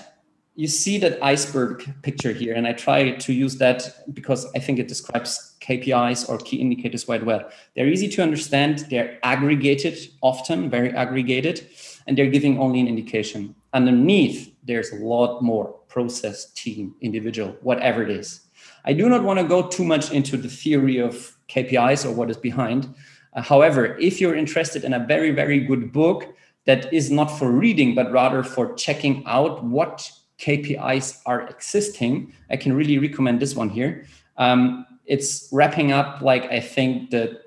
you 0.57 0.69
see 0.69 0.99
that 0.99 1.23
iceberg 1.23 1.85
picture 2.03 2.33
here, 2.33 2.55
and 2.55 2.67
I 2.67 2.73
try 2.73 3.11
to 3.11 3.33
use 3.33 3.57
that 3.59 4.05
because 4.15 4.47
I 4.55 4.61
think 4.61 4.79
it 4.79 4.87
describes 4.87 5.57
KPIs 5.61 6.29
or 6.29 6.39
key 6.39 6.59
indicators 6.59 7.05
quite 7.05 7.27
well. 7.27 7.49
They're 7.75 7.89
easy 7.89 8.09
to 8.09 8.23
understand, 8.23 8.87
they're 8.91 9.19
aggregated 9.25 9.99
often, 10.23 10.71
very 10.71 10.91
aggregated, 10.91 11.67
and 12.07 12.17
they're 12.17 12.31
giving 12.31 12.59
only 12.61 12.81
an 12.81 12.87
indication. 12.87 13.55
Underneath, 13.73 14.55
there's 14.63 14.93
a 14.93 14.97
lot 14.97 15.43
more 15.43 15.75
process, 15.89 16.53
team, 16.53 16.95
individual, 17.01 17.57
whatever 17.63 18.03
it 18.03 18.11
is. 18.11 18.43
I 18.85 18.93
do 18.93 19.09
not 19.09 19.25
want 19.25 19.41
to 19.41 19.45
go 19.45 19.67
too 19.67 19.85
much 19.85 20.13
into 20.13 20.37
the 20.37 20.49
theory 20.49 20.99
of 20.99 21.37
KPIs 21.49 22.05
or 22.05 22.13
what 22.13 22.31
is 22.31 22.37
behind. 22.37 22.95
Uh, 23.33 23.43
however, 23.43 23.97
if 23.99 24.21
you're 24.21 24.37
interested 24.37 24.85
in 24.85 24.93
a 24.93 25.05
very, 25.05 25.33
very 25.33 25.59
good 25.59 25.93
book 25.93 26.33
that 26.67 26.93
is 26.93 27.11
not 27.11 27.27
for 27.27 27.51
reading, 27.51 27.95
but 27.95 28.13
rather 28.13 28.43
for 28.43 28.75
checking 28.75 29.25
out 29.27 29.65
what 29.65 30.11
KPIs 30.45 31.21
are 31.25 31.49
existing, 31.49 32.33
I 32.51 32.57
can 32.57 32.75
really 32.75 32.99
recommend 32.99 33.41
this 33.41 33.55
one 33.57 33.71
here. 33.71 34.07
Um, 34.37 34.87
it's 35.07 35.49
wrapping 35.53 35.93
up, 35.93 36.21
like, 36.21 36.45
I 36.51 36.61
think 36.61 37.11
the 37.11 37.41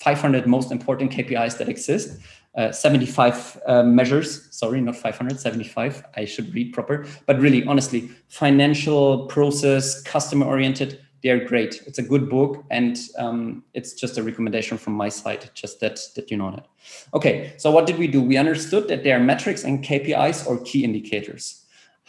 500 0.00 0.46
most 0.46 0.72
important 0.72 1.12
KPIs 1.12 1.58
that 1.58 1.68
exist. 1.68 2.18
Uh, 2.56 2.72
75 2.72 3.60
uh, 3.66 3.82
measures, 3.84 4.48
sorry, 4.50 4.80
not 4.80 4.96
500, 4.96 5.38
75. 5.38 6.02
I 6.16 6.24
should 6.24 6.52
read 6.52 6.72
proper. 6.72 7.06
But 7.26 7.38
really, 7.38 7.64
honestly, 7.64 8.10
financial, 8.28 9.26
process, 9.26 10.02
customer 10.02 10.46
oriented, 10.46 11.00
they're 11.22 11.44
great. 11.44 11.82
It's 11.86 11.98
a 11.98 12.02
good 12.02 12.28
book, 12.28 12.64
and 12.70 12.98
um, 13.18 13.62
it's 13.74 13.92
just 13.92 14.18
a 14.18 14.22
recommendation 14.22 14.78
from 14.78 14.94
my 14.94 15.10
side, 15.10 15.50
just 15.54 15.78
that, 15.80 16.00
that 16.16 16.30
you 16.30 16.36
know 16.36 16.50
that. 16.50 16.66
Okay, 17.14 17.52
so 17.58 17.70
what 17.70 17.86
did 17.86 17.98
we 17.98 18.08
do? 18.08 18.22
We 18.22 18.36
understood 18.36 18.88
that 18.88 19.04
there 19.04 19.16
are 19.16 19.22
metrics 19.22 19.62
and 19.62 19.84
KPIs 19.84 20.46
or 20.46 20.58
key 20.64 20.82
indicators. 20.82 21.59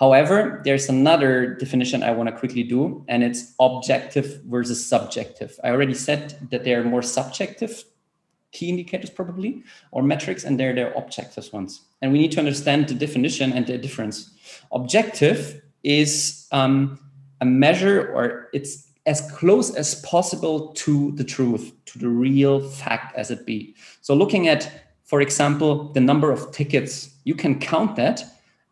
However, 0.02 0.62
there's 0.66 0.90
another 0.90 1.54
definition 1.54 2.02
I 2.02 2.10
want 2.10 2.28
to 2.28 2.36
quickly 2.36 2.64
do, 2.64 3.06
and 3.08 3.24
it's 3.24 3.54
objective 3.60 4.42
versus 4.46 4.84
subjective. 4.84 5.60
I 5.64 5.70
already 5.70 5.94
said 5.94 6.50
that 6.50 6.64
they 6.64 6.74
are 6.74 6.84
more 6.84 7.04
subjective 7.04 7.86
key 8.52 8.70
indicators, 8.70 9.12
probably, 9.12 9.64
or 9.92 10.02
metrics, 10.02 10.44
and 10.44 10.60
they're 10.60 10.74
their 10.74 10.92
objective 10.94 11.54
ones. 11.54 11.82
And 12.02 12.12
we 12.12 12.18
need 12.18 12.32
to 12.32 12.40
understand 12.40 12.88
the 12.88 12.96
definition 12.96 13.54
and 13.54 13.68
the 13.68 13.78
difference. 13.78 14.32
Objective 14.72 15.62
is 15.84 16.48
um, 16.52 17.00
a 17.40 17.46
measure, 17.46 18.12
or 18.12 18.50
it's 18.54 18.88
as 19.06 19.30
close 19.34 19.76
as 19.76 20.02
possible 20.02 20.70
to 20.74 21.12
the 21.12 21.24
truth, 21.24 21.74
to 21.86 22.00
the 22.00 22.10
real 22.10 22.68
fact 22.68 23.16
as 23.16 23.30
it 23.30 23.46
be. 23.46 23.76
So, 24.02 24.16
looking 24.16 24.48
at, 24.48 24.68
for 25.04 25.22
example, 25.22 25.94
the 25.94 26.02
number 26.02 26.32
of 26.32 26.52
tickets, 26.52 27.12
you 27.24 27.36
can 27.36 27.60
count 27.60 27.96
that 27.98 28.24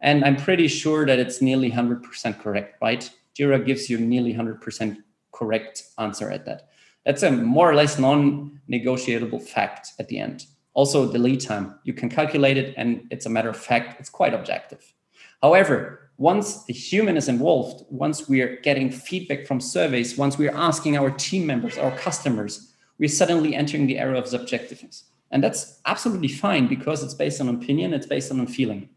and 0.01 0.23
I'm 0.23 0.35
pretty 0.35 0.67
sure 0.67 1.05
that 1.05 1.19
it's 1.19 1.41
nearly 1.41 1.71
100% 1.71 2.39
correct, 2.39 2.81
right? 2.81 3.09
Jira 3.37 3.65
gives 3.65 3.89
you 3.89 3.97
nearly 3.97 4.33
100% 4.33 4.97
correct 5.31 5.83
answer 5.97 6.29
at 6.31 6.45
that. 6.45 6.69
That's 7.05 7.23
a 7.23 7.31
more 7.31 7.69
or 7.69 7.75
less 7.75 7.97
non-negotiable 7.97 9.39
fact 9.39 9.93
at 9.99 10.07
the 10.07 10.19
end. 10.19 10.45
Also, 10.73 11.05
the 11.05 11.19
lead 11.19 11.41
time, 11.41 11.79
you 11.83 11.93
can 11.93 12.09
calculate 12.09 12.57
it 12.57 12.73
and 12.77 13.05
it's 13.09 13.25
a 13.25 13.29
matter 13.29 13.49
of 13.49 13.57
fact, 13.57 13.99
it's 13.99 14.09
quite 14.09 14.33
objective. 14.33 14.93
However, 15.41 16.11
once 16.17 16.65
the 16.65 16.73
human 16.73 17.15
is 17.15 17.29
involved, 17.29 17.85
once 17.89 18.27
we 18.27 18.41
are 18.41 18.57
getting 18.57 18.91
feedback 18.91 19.47
from 19.47 19.61
surveys, 19.61 20.17
once 20.17 20.37
we 20.37 20.49
are 20.49 20.55
asking 20.55 20.97
our 20.97 21.09
team 21.11 21.45
members, 21.45 21.77
our 21.77 21.95
customers, 21.97 22.73
we're 22.97 23.07
suddenly 23.07 23.55
entering 23.55 23.87
the 23.87 23.97
era 23.97 24.17
of 24.17 24.25
subjectiveness. 24.25 25.03
And 25.31 25.41
that's 25.43 25.79
absolutely 25.85 26.27
fine 26.27 26.67
because 26.67 27.03
it's 27.03 27.13
based 27.13 27.39
on 27.39 27.47
opinion, 27.47 27.93
it's 27.93 28.07
based 28.07 28.31
on 28.31 28.45
feeling. 28.47 28.89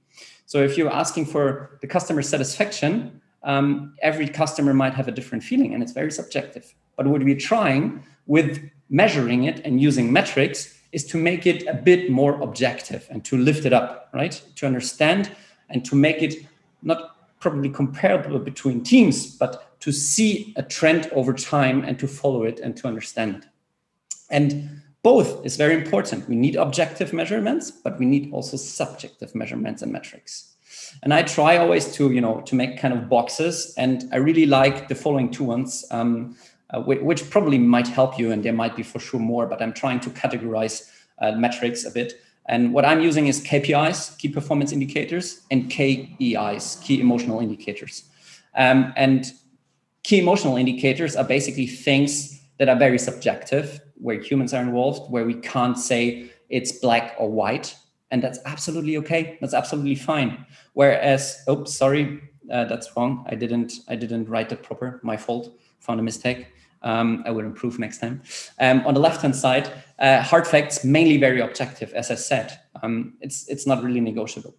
So 0.53 0.63
if 0.63 0.77
you're 0.77 0.93
asking 0.93 1.25
for 1.25 1.79
the 1.81 1.87
customer 1.87 2.21
satisfaction, 2.21 3.23
um, 3.43 3.95
every 4.03 4.29
customer 4.29 4.75
might 4.75 4.93
have 4.93 5.09
a 5.09 5.11
different 5.11 5.43
feeling 5.43 5.73
and 5.73 5.83
it's 5.83 5.93
very 5.93 6.13
subjective. 6.13 6.75
But 6.95 7.07
what 7.07 7.23
we're 7.23 7.39
trying 7.39 8.05
with 8.27 8.61
measuring 8.91 9.45
it 9.45 9.63
and 9.65 9.81
using 9.81 10.13
metrics 10.13 10.79
is 10.93 11.07
to 11.07 11.17
make 11.17 11.47
it 11.47 11.67
a 11.67 11.73
bit 11.73 12.11
more 12.11 12.39
objective 12.43 13.09
and 13.09 13.25
to 13.25 13.39
lift 13.39 13.65
it 13.65 13.73
up, 13.73 14.11
right? 14.13 14.43
To 14.57 14.67
understand 14.67 15.35
and 15.71 15.87
to 15.87 15.97
make 15.97 16.21
it 16.21 16.47
not 16.83 17.17
probably 17.41 17.71
comparable 17.71 18.39
between 18.39 18.85
teams, 18.85 19.35
but 19.35 19.81
to 19.81 19.91
see 19.91 20.53
a 20.57 20.63
trend 20.63 21.09
over 21.13 21.33
time 21.33 21.83
and 21.83 21.99
to 21.99 22.07
follow 22.07 22.43
it 22.43 22.61
and 22.61 22.77
to 22.77 22.87
understand 22.87 23.37
it. 23.37 23.45
And 24.29 24.82
both 25.03 25.45
is 25.45 25.57
very 25.57 25.75
important. 25.75 26.29
We 26.29 26.37
need 26.37 26.57
objective 26.57 27.13
measurements, 27.13 27.71
but 27.71 27.99
we 27.99 28.07
need 28.07 28.33
also 28.33 28.57
subjective 28.57 29.35
measurements 29.35 29.83
and 29.83 29.93
metrics. 29.93 30.55
And 31.03 31.13
I 31.13 31.23
try 31.23 31.57
always 31.57 31.93
to, 31.95 32.13
you 32.13 32.21
know, 32.21 32.41
to 32.43 32.55
make 32.55 32.79
kind 32.79 32.95
of 32.95 33.09
boxes. 33.09 33.75
And 33.77 34.09
I 34.13 34.17
really 34.17 34.47
like 34.47 34.89
the 34.89 34.95
following 34.95 35.31
two 35.31 35.45
ones, 35.45 35.85
um, 35.91 36.37
uh, 36.71 36.81
which 36.81 37.29
probably 37.31 37.59
might 37.59 37.89
help 37.89 38.19
you, 38.19 38.31
and 38.31 38.43
there 38.43 38.53
might 38.53 38.77
be 38.77 38.83
for 38.83 38.99
sure 38.99 39.21
more. 39.21 39.47
But 39.47 39.61
I'm 39.61 39.73
trying 39.73 40.01
to 40.01 40.11
categorize 40.11 40.91
uh, 41.19 41.33
metrics 41.33 41.85
a 41.85 41.91
bit. 41.91 42.15
And 42.47 42.73
what 42.73 42.85
I'm 42.85 43.01
using 43.01 43.27
is 43.29 43.43
KPIs, 43.43 44.19
key 44.19 44.29
performance 44.29 44.73
indicators, 44.73 45.43
and 45.51 45.71
KEIs, 45.71 46.83
key 46.83 47.01
emotional 47.01 47.41
indicators. 47.41 48.05
Um, 48.55 48.93
and 48.97 49.33
key 50.03 50.19
emotional 50.19 50.57
indicators 50.57 51.17
are 51.17 51.25
basically 51.25 51.67
things 51.67 52.41
that 52.59 52.69
are 52.69 52.77
very 52.77 52.99
subjective, 52.99 53.81
where 54.03 54.21
humans 54.21 54.53
are 54.53 54.63
involved, 54.63 55.11
where 55.11 55.25
we 55.25 55.35
can't 55.35 55.79
say 55.79 56.31
it's 56.49 56.73
black 56.73 57.15
or 57.19 57.31
white. 57.31 57.77
And 58.11 58.23
that's 58.23 58.39
absolutely 58.45 58.97
okay. 58.99 59.39
That's 59.41 59.55
absolutely 59.55 59.95
fine. 59.95 60.45
Whereas, 60.75 61.43
oh, 61.47 61.65
sorry, 61.65 62.21
uh, 62.53 62.65
that's 62.67 62.95
wrong. 62.97 63.25
I 63.29 63.35
didn't, 63.35 63.73
I 63.89 63.97
didn't 63.97 64.29
write 64.29 64.53
it 64.53 64.63
proper. 64.63 65.01
My 65.03 65.17
fault. 65.17 65.59
Found 65.81 65.99
a 65.99 66.03
mistake. 66.03 66.47
Um, 66.83 67.23
I 67.27 67.31
will 67.31 67.45
improve 67.45 67.79
next 67.79 67.99
time. 67.99 68.23
Um, 68.61 68.87
on 68.87 68.95
the 68.95 69.01
left-hand 69.01 69.35
side, 69.35 69.73
uh, 69.99 70.21
hard 70.21 70.47
facts 70.47 70.85
mainly 70.85 71.17
very 71.17 71.41
objective, 71.41 71.93
as 71.93 72.11
I 72.11 72.17
said. 72.17 72.59
Um, 72.83 73.15
it's 73.21 73.49
it's 73.49 73.67
not 73.67 73.83
really 73.83 74.01
negotiable. 74.01 74.55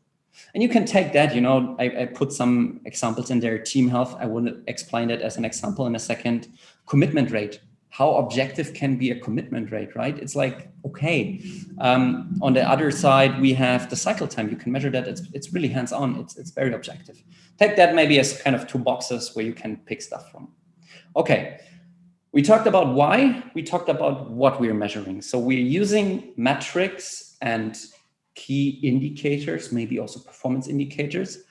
And 0.53 0.63
you 0.63 0.69
can 0.69 0.85
take 0.85 1.13
that, 1.13 1.35
you 1.35 1.41
know, 1.41 1.75
I, 1.79 1.85
I, 2.01 2.05
put 2.05 2.31
some 2.31 2.81
examples 2.85 3.29
in 3.29 3.39
there. 3.39 3.57
Team 3.59 3.87
health, 3.89 4.15
I 4.19 4.25
will 4.25 4.47
explain 4.67 5.09
that 5.09 5.21
as 5.21 5.37
an 5.37 5.45
example 5.45 5.85
in 5.85 5.95
a 5.95 5.99
second. 5.99 6.47
Commitment 6.87 7.31
rate. 7.31 7.59
How 7.93 8.15
objective 8.15 8.73
can 8.73 8.97
be 8.97 9.11
a 9.11 9.19
commitment 9.19 9.71
rate, 9.71 9.95
right? 9.95 10.17
It's 10.17 10.35
like, 10.35 10.67
okay. 10.83 11.39
Um, 11.77 12.39
on 12.41 12.53
the 12.53 12.67
other 12.67 12.89
side, 12.89 13.39
we 13.39 13.53
have 13.53 13.87
the 13.91 13.95
cycle 13.95 14.27
time. 14.27 14.49
You 14.49 14.55
can 14.55 14.71
measure 14.71 14.89
that. 14.89 15.07
It's, 15.07 15.21
it's 15.31 15.53
really 15.53 15.67
hands 15.67 15.93
on, 15.93 16.15
it's, 16.15 16.35
it's 16.35 16.49
very 16.49 16.73
objective. 16.73 17.21
Take 17.59 17.75
that 17.75 17.93
maybe 17.93 18.19
as 18.19 18.41
kind 18.41 18.55
of 18.55 18.65
two 18.65 18.79
boxes 18.79 19.35
where 19.35 19.45
you 19.45 19.53
can 19.53 19.77
pick 19.85 20.01
stuff 20.01 20.31
from. 20.31 20.47
Okay, 21.15 21.59
we 22.31 22.41
talked 22.41 22.65
about 22.65 22.95
why, 22.95 23.43
we 23.53 23.61
talked 23.61 23.89
about 23.89 24.31
what 24.31 24.59
we're 24.59 24.73
measuring. 24.73 25.21
So 25.21 25.37
we're 25.37 25.59
using 25.59 26.33
metrics 26.35 27.37
and 27.43 27.77
key 28.33 28.79
indicators, 28.81 29.71
maybe 29.71 29.99
also 29.99 30.19
performance 30.19 30.67
indicators, 30.67 31.43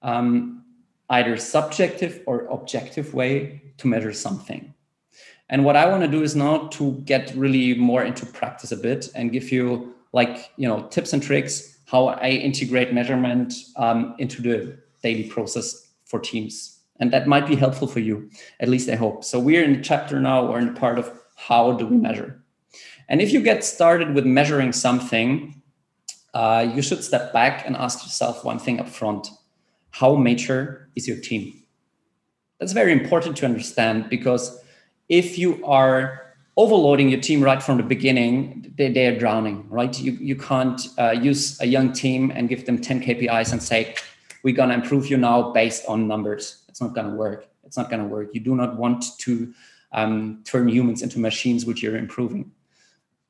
um, 0.00 0.64
either 1.10 1.36
subjective 1.36 2.22
or 2.24 2.46
objective 2.46 3.12
way 3.12 3.74
to 3.76 3.86
measure 3.86 4.14
something. 4.14 4.72
And 5.50 5.64
what 5.64 5.76
I 5.76 5.86
want 5.86 6.02
to 6.02 6.08
do 6.08 6.22
is 6.22 6.34
now 6.34 6.68
to 6.68 6.92
get 7.04 7.34
really 7.34 7.74
more 7.74 8.02
into 8.02 8.24
practice 8.24 8.72
a 8.72 8.76
bit 8.76 9.10
and 9.14 9.32
give 9.32 9.50
you 9.50 9.94
like, 10.12 10.50
you 10.56 10.66
know, 10.66 10.86
tips 10.88 11.12
and 11.12 11.22
tricks 11.22 11.78
how 11.86 12.06
I 12.06 12.28
integrate 12.28 12.94
measurement 12.94 13.52
um, 13.76 14.14
into 14.18 14.40
the 14.40 14.78
daily 15.02 15.24
process 15.24 15.88
for 16.04 16.20
teams. 16.20 16.78
And 17.00 17.12
that 17.12 17.26
might 17.26 17.48
be 17.48 17.56
helpful 17.56 17.88
for 17.88 18.00
you 18.00 18.30
at 18.60 18.68
least 18.68 18.88
i 18.88 18.94
hope. 18.94 19.24
So 19.24 19.40
we're 19.40 19.64
in 19.64 19.72
the 19.72 19.82
chapter 19.82 20.20
now 20.20 20.46
or 20.46 20.58
in 20.58 20.72
the 20.72 20.80
part 20.80 20.98
of 20.98 21.10
how 21.34 21.72
do 21.72 21.86
we 21.86 21.96
measure. 21.96 22.40
And 23.08 23.20
if 23.20 23.32
you 23.32 23.40
get 23.42 23.64
started 23.64 24.14
with 24.14 24.24
measuring 24.24 24.72
something 24.72 25.60
uh, 26.32 26.70
you 26.74 26.80
should 26.80 27.02
step 27.02 27.32
back 27.32 27.66
and 27.66 27.76
ask 27.76 28.04
yourself 28.04 28.44
one 28.44 28.58
thing 28.58 28.78
up 28.78 28.88
front 28.88 29.28
how 29.90 30.14
mature 30.14 30.88
is 30.94 31.08
your 31.08 31.16
team? 31.16 31.52
That's 32.60 32.72
very 32.72 32.92
important 32.92 33.36
to 33.38 33.46
understand 33.46 34.08
because 34.08 34.60
if 35.10 35.38
you 35.38 35.62
are 35.64 36.34
overloading 36.56 37.10
your 37.10 37.20
team 37.20 37.42
right 37.42 37.62
from 37.62 37.76
the 37.76 37.82
beginning 37.82 38.72
they, 38.76 38.90
they 38.90 39.06
are 39.06 39.18
drowning 39.18 39.68
right 39.68 40.00
you, 40.00 40.12
you 40.12 40.36
can't 40.36 40.88
uh, 40.98 41.10
use 41.10 41.60
a 41.60 41.66
young 41.66 41.92
team 41.92 42.32
and 42.34 42.48
give 42.48 42.64
them 42.64 42.80
10 42.80 43.02
kpis 43.02 43.52
and 43.52 43.62
say 43.62 43.94
we're 44.42 44.54
going 44.54 44.70
to 44.70 44.74
improve 44.74 45.10
you 45.10 45.16
now 45.16 45.52
based 45.52 45.84
on 45.86 46.08
numbers. 46.08 46.64
It's 46.68 46.80
not 46.80 46.94
going 46.94 47.10
to 47.10 47.14
work. 47.14 47.46
It's 47.64 47.76
not 47.76 47.90
going 47.90 48.02
to 48.02 48.08
work. 48.08 48.30
You 48.32 48.40
do 48.40 48.54
not 48.54 48.76
want 48.76 49.04
to 49.18 49.52
um, 49.92 50.42
turn 50.44 50.68
humans 50.68 51.02
into 51.02 51.18
machines 51.18 51.66
which 51.66 51.82
you're 51.82 51.96
improving. 51.96 52.50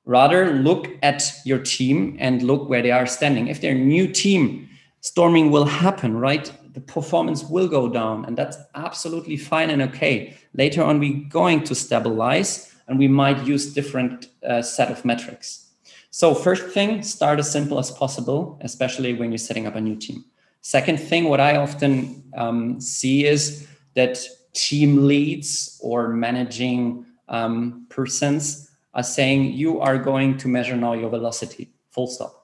Rather, 0.05 0.53
look 0.53 0.89
at 1.03 1.33
your 1.45 1.59
team 1.59 2.17
and 2.19 2.43
look 2.43 2.69
where 2.69 2.83
they 2.83 2.91
are 2.91 3.07
standing. 3.07 3.49
If 3.49 3.61
they're 3.61 3.75
a 3.75 3.79
new 3.79 4.09
team, 4.09 4.69
storming 5.01 5.51
will 5.51 5.67
happen, 5.67 6.17
right? 6.17 6.51
The 6.73 6.81
performance 6.81 7.45
will 7.45 7.69
go 7.69 7.89
down, 7.89 8.25
and 8.25 8.37
that's 8.37 8.57
absolutely 8.75 9.37
fine 9.37 9.71
and 9.71 9.83
okay. 9.83 10.37
Later 10.55 10.83
on, 10.83 10.99
we're 10.99 11.29
going 11.29 11.65
to 11.65 11.75
stabilize, 11.75 12.75
and 12.87 12.99
we 12.99 13.09
might 13.09 13.47
use 13.47 13.73
different 13.73 14.29
uh, 14.47 14.63
set 14.63 14.91
of 14.91 15.05
metrics. 15.05 15.67
So, 16.11 16.35
first 16.35 16.69
thing, 16.69 17.03
start 17.03 17.39
as 17.39 17.51
simple 17.51 17.79
as 17.79 17.91
possible, 17.91 18.59
especially 18.63 19.15
when 19.15 19.31
you're 19.31 19.39
setting 19.39 19.67
up 19.67 19.77
a 19.77 19.81
new 19.81 19.97
team. 19.97 20.25
Second 20.61 20.99
thing, 20.99 21.25
what 21.25 21.41
I 21.41 21.57
often 21.57 22.23
um, 22.37 22.81
see 22.81 23.27
is 23.27 23.67
that 23.95 24.19
team 24.53 25.07
leads 25.07 25.79
or 25.83 26.09
managing 26.09 27.07
um, 27.29 27.87
persons 27.89 28.71
are 28.95 29.03
saying 29.03 29.53
you 29.53 29.81
are 29.81 29.99
going 29.99 30.37
to 30.39 30.49
measure 30.49 30.77
now 30.77 30.93
your 30.93 31.11
velocity, 31.11 31.71
full 31.91 32.09
stop. 32.09 32.40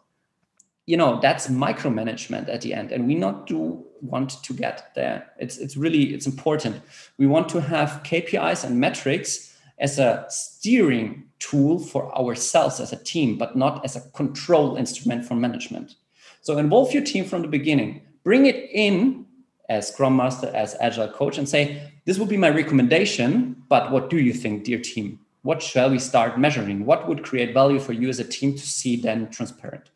You 0.87 0.97
know, 0.97 1.21
that's 1.21 1.49
micromanagement 1.49 2.49
at 2.49 2.61
the 2.63 2.73
end. 2.73 2.93
And 2.93 3.07
we 3.07 3.15
not 3.15 3.47
do 3.47 3.85
want 4.01 4.43
to 4.43 4.53
get 4.53 4.95
there. 4.95 5.33
It's, 5.39 5.59
it's 5.59 5.77
really, 5.77 6.15
it's 6.15 6.27
important. 6.27 6.81
We 7.19 7.27
want 7.27 7.49
to 7.51 7.61
have 7.61 8.03
KPIs 8.05 8.65
and 8.65 8.79
metrics 8.79 9.57
as 9.79 9.99
a 9.99 10.25
steering 10.29 11.25
tool 11.39 11.79
for 11.79 12.17
ourselves 12.17 12.81
as 12.81 12.93
a 12.93 13.03
team, 13.03 13.37
but 13.37 13.57
not 13.57 13.85
as 13.85 13.97
a 13.97 14.11
control 14.13 14.77
instrument 14.77 15.25
for 15.25 15.35
management. 15.35 15.97
So 16.41 16.57
involve 16.59 16.93
your 16.93 17.05
team 17.05 17.25
from 17.25 17.43
the 17.43 17.49
beginning 17.49 18.03
bring 18.27 18.47
it 18.47 18.69
in 18.73 19.25
as 19.69 19.87
Scrum 19.87 20.17
Master, 20.17 20.51
as 20.53 20.75
Agile 20.81 21.07
coach, 21.09 21.39
and 21.39 21.49
say, 21.49 21.93
This 22.07 22.19
would 22.19 22.29
be 22.29 22.37
my 22.37 22.51
recommendation, 22.51 23.63
but 23.69 23.93
what 23.93 24.11
do 24.11 24.19
you 24.19 24.33
think, 24.33 24.65
dear 24.65 24.81
team? 24.81 25.21
What 25.43 25.63
shall 25.63 25.91
we 25.91 26.01
start 26.01 26.37
measuring? 26.37 26.85
What 26.85 27.07
would 27.07 27.23
create 27.23 27.55
value 27.55 27.79
for 27.79 27.93
you 27.93 28.09
as 28.09 28.19
a 28.19 28.25
team 28.25 28.55
to 28.55 28.67
see 28.67 28.97
then 28.97 29.31
transparent? 29.31 29.91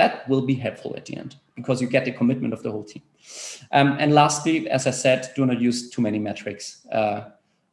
That 0.00 0.26
will 0.30 0.40
be 0.40 0.54
helpful 0.54 0.94
at 0.96 1.04
the 1.04 1.18
end 1.18 1.36
because 1.56 1.82
you 1.82 1.86
get 1.86 2.06
the 2.06 2.12
commitment 2.12 2.54
of 2.54 2.62
the 2.62 2.70
whole 2.70 2.84
team. 2.84 3.02
Um, 3.70 3.96
and 4.00 4.14
lastly, 4.14 4.66
as 4.70 4.86
I 4.86 4.92
said, 4.92 5.28
do 5.36 5.44
not 5.44 5.60
use 5.60 5.90
too 5.90 6.00
many 6.00 6.18
metrics. 6.18 6.86
Uh, 6.90 7.24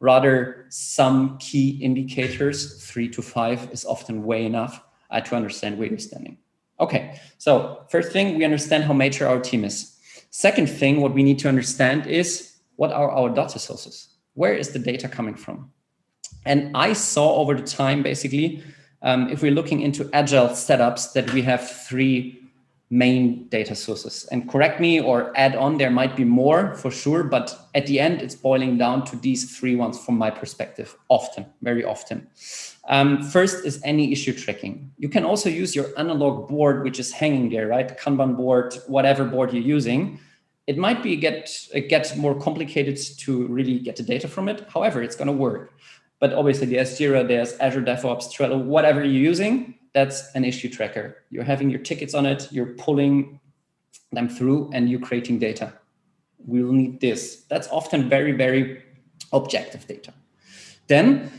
rather, 0.02 0.66
some 0.68 1.38
key 1.38 1.70
indicators, 1.82 2.84
three 2.84 3.08
to 3.16 3.22
five, 3.22 3.70
is 3.72 3.86
often 3.86 4.26
way 4.26 4.46
enough 4.46 4.84
uh, 5.10 5.22
to 5.22 5.38
understand 5.38 5.78
where 5.78 5.88
you're 5.88 6.00
standing. 6.00 6.38
Okay, 6.82 7.18
so 7.38 7.86
first 7.90 8.12
thing, 8.12 8.38
we 8.38 8.44
understand 8.44 8.84
how 8.84 8.92
mature 8.92 9.30
our 9.30 9.40
team 9.40 9.64
is. 9.64 9.98
Second 10.30 10.68
thing, 10.68 11.00
what 11.00 11.14
we 11.14 11.24
need 11.24 11.40
to 11.40 11.48
understand 11.48 12.08
is 12.08 12.58
what 12.76 12.92
are 12.92 13.10
our 13.10 13.30
data 13.30 13.58
sources? 13.58 14.10
Where 14.34 14.54
is 14.54 14.72
the 14.74 14.80
data 14.80 15.08
coming 15.08 15.36
from? 15.36 15.72
And 16.46 16.76
I 16.76 16.92
saw 16.92 17.36
over 17.38 17.56
the 17.56 17.66
time, 17.66 18.04
basically, 18.04 18.64
um, 19.02 19.30
if 19.30 19.42
we're 19.42 19.52
looking 19.52 19.82
into 19.82 20.10
agile 20.14 20.50
setups, 20.50 21.14
that 21.14 21.32
we 21.34 21.42
have 21.44 21.70
three 21.70 22.40
main 22.90 23.48
data 23.50 23.76
sources. 23.76 24.26
And 24.32 24.50
correct 24.50 24.80
me 24.80 25.02
or 25.02 25.34
add 25.38 25.56
on, 25.56 25.78
there 25.78 25.92
might 25.92 26.16
be 26.16 26.24
more 26.24 26.74
for 26.76 26.90
sure, 26.90 27.24
but 27.24 27.68
at 27.76 27.86
the 27.86 28.00
end, 28.00 28.22
it's 28.22 28.36
boiling 28.36 28.78
down 28.78 29.04
to 29.06 29.18
these 29.18 29.58
three 29.58 29.76
ones 29.76 30.00
from 30.00 30.18
my 30.18 30.30
perspective, 30.30 30.96
often, 31.10 31.46
very 31.62 31.84
often. 31.84 32.28
Um, 32.88 33.22
first 33.22 33.66
is 33.66 33.82
any 33.84 34.14
issue 34.14 34.34
tracking. 34.34 34.92
You 34.98 35.10
can 35.10 35.26
also 35.26 35.50
use 35.50 35.76
your 35.76 35.88
analog 35.98 36.48
board, 36.48 36.84
which 36.84 37.00
is 37.00 37.12
hanging 37.12 37.50
there, 37.50 37.68
right? 37.68 37.98
Kanban 37.98 38.38
board, 38.38 38.78
whatever 38.88 39.26
board 39.26 39.52
you're 39.52 39.62
using. 39.62 40.20
It 40.68 40.78
might 40.78 41.04
be 41.04 41.16
get 41.16 41.50
get 41.90 42.18
more 42.18 42.36
complicated 42.36 42.98
to 43.20 43.48
really 43.48 43.80
get 43.80 43.96
the 43.98 44.04
data 44.04 44.28
from 44.28 44.50
it. 44.50 44.66
However, 44.74 45.02
it's 45.02 45.16
going 45.16 45.28
to 45.28 45.34
work. 45.34 45.77
But 46.20 46.34
obviously, 46.34 46.68
there's 46.68 46.98
Jira, 46.98 47.28
there's 47.28 47.54
Azure 47.58 47.82
DevOps, 47.82 48.32
Trello, 48.32 48.64
whatever 48.64 49.04
you're 49.04 49.24
using. 49.32 49.76
That's 49.94 50.34
an 50.36 50.46
issue 50.46 50.70
tracker. 50.70 51.24
You're 51.30 51.44
having 51.44 51.70
your 51.70 51.80
tickets 51.80 52.14
on 52.14 52.26
it. 52.26 52.48
You're 52.52 52.74
pulling 52.74 53.40
them 54.12 54.30
through, 54.30 54.70
and 54.74 54.90
you're 54.90 55.00
creating 55.00 55.40
data. 55.40 55.74
We 56.46 56.64
will 56.64 56.74
need 56.74 57.02
this. 57.02 57.44
That's 57.50 57.68
often 57.70 58.10
very 58.10 58.32
very 58.32 58.84
objective 59.34 59.86
data. 59.88 60.14
Then 60.88 61.32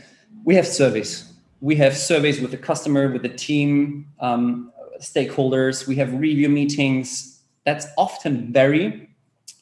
we 0.45 0.55
have 0.55 0.67
surveys 0.67 1.29
we 1.61 1.75
have 1.75 1.97
surveys 1.97 2.39
with 2.39 2.51
the 2.51 2.57
customer, 2.57 3.11
with 3.11 3.21
the 3.21 3.29
team, 3.29 4.07
um, 4.19 4.71
stakeholders. 5.01 5.87
We 5.87 5.95
have 5.95 6.13
review 6.13 6.49
meetings. 6.49 7.41
That's 7.65 7.87
often 7.97 8.53
very, 8.53 9.09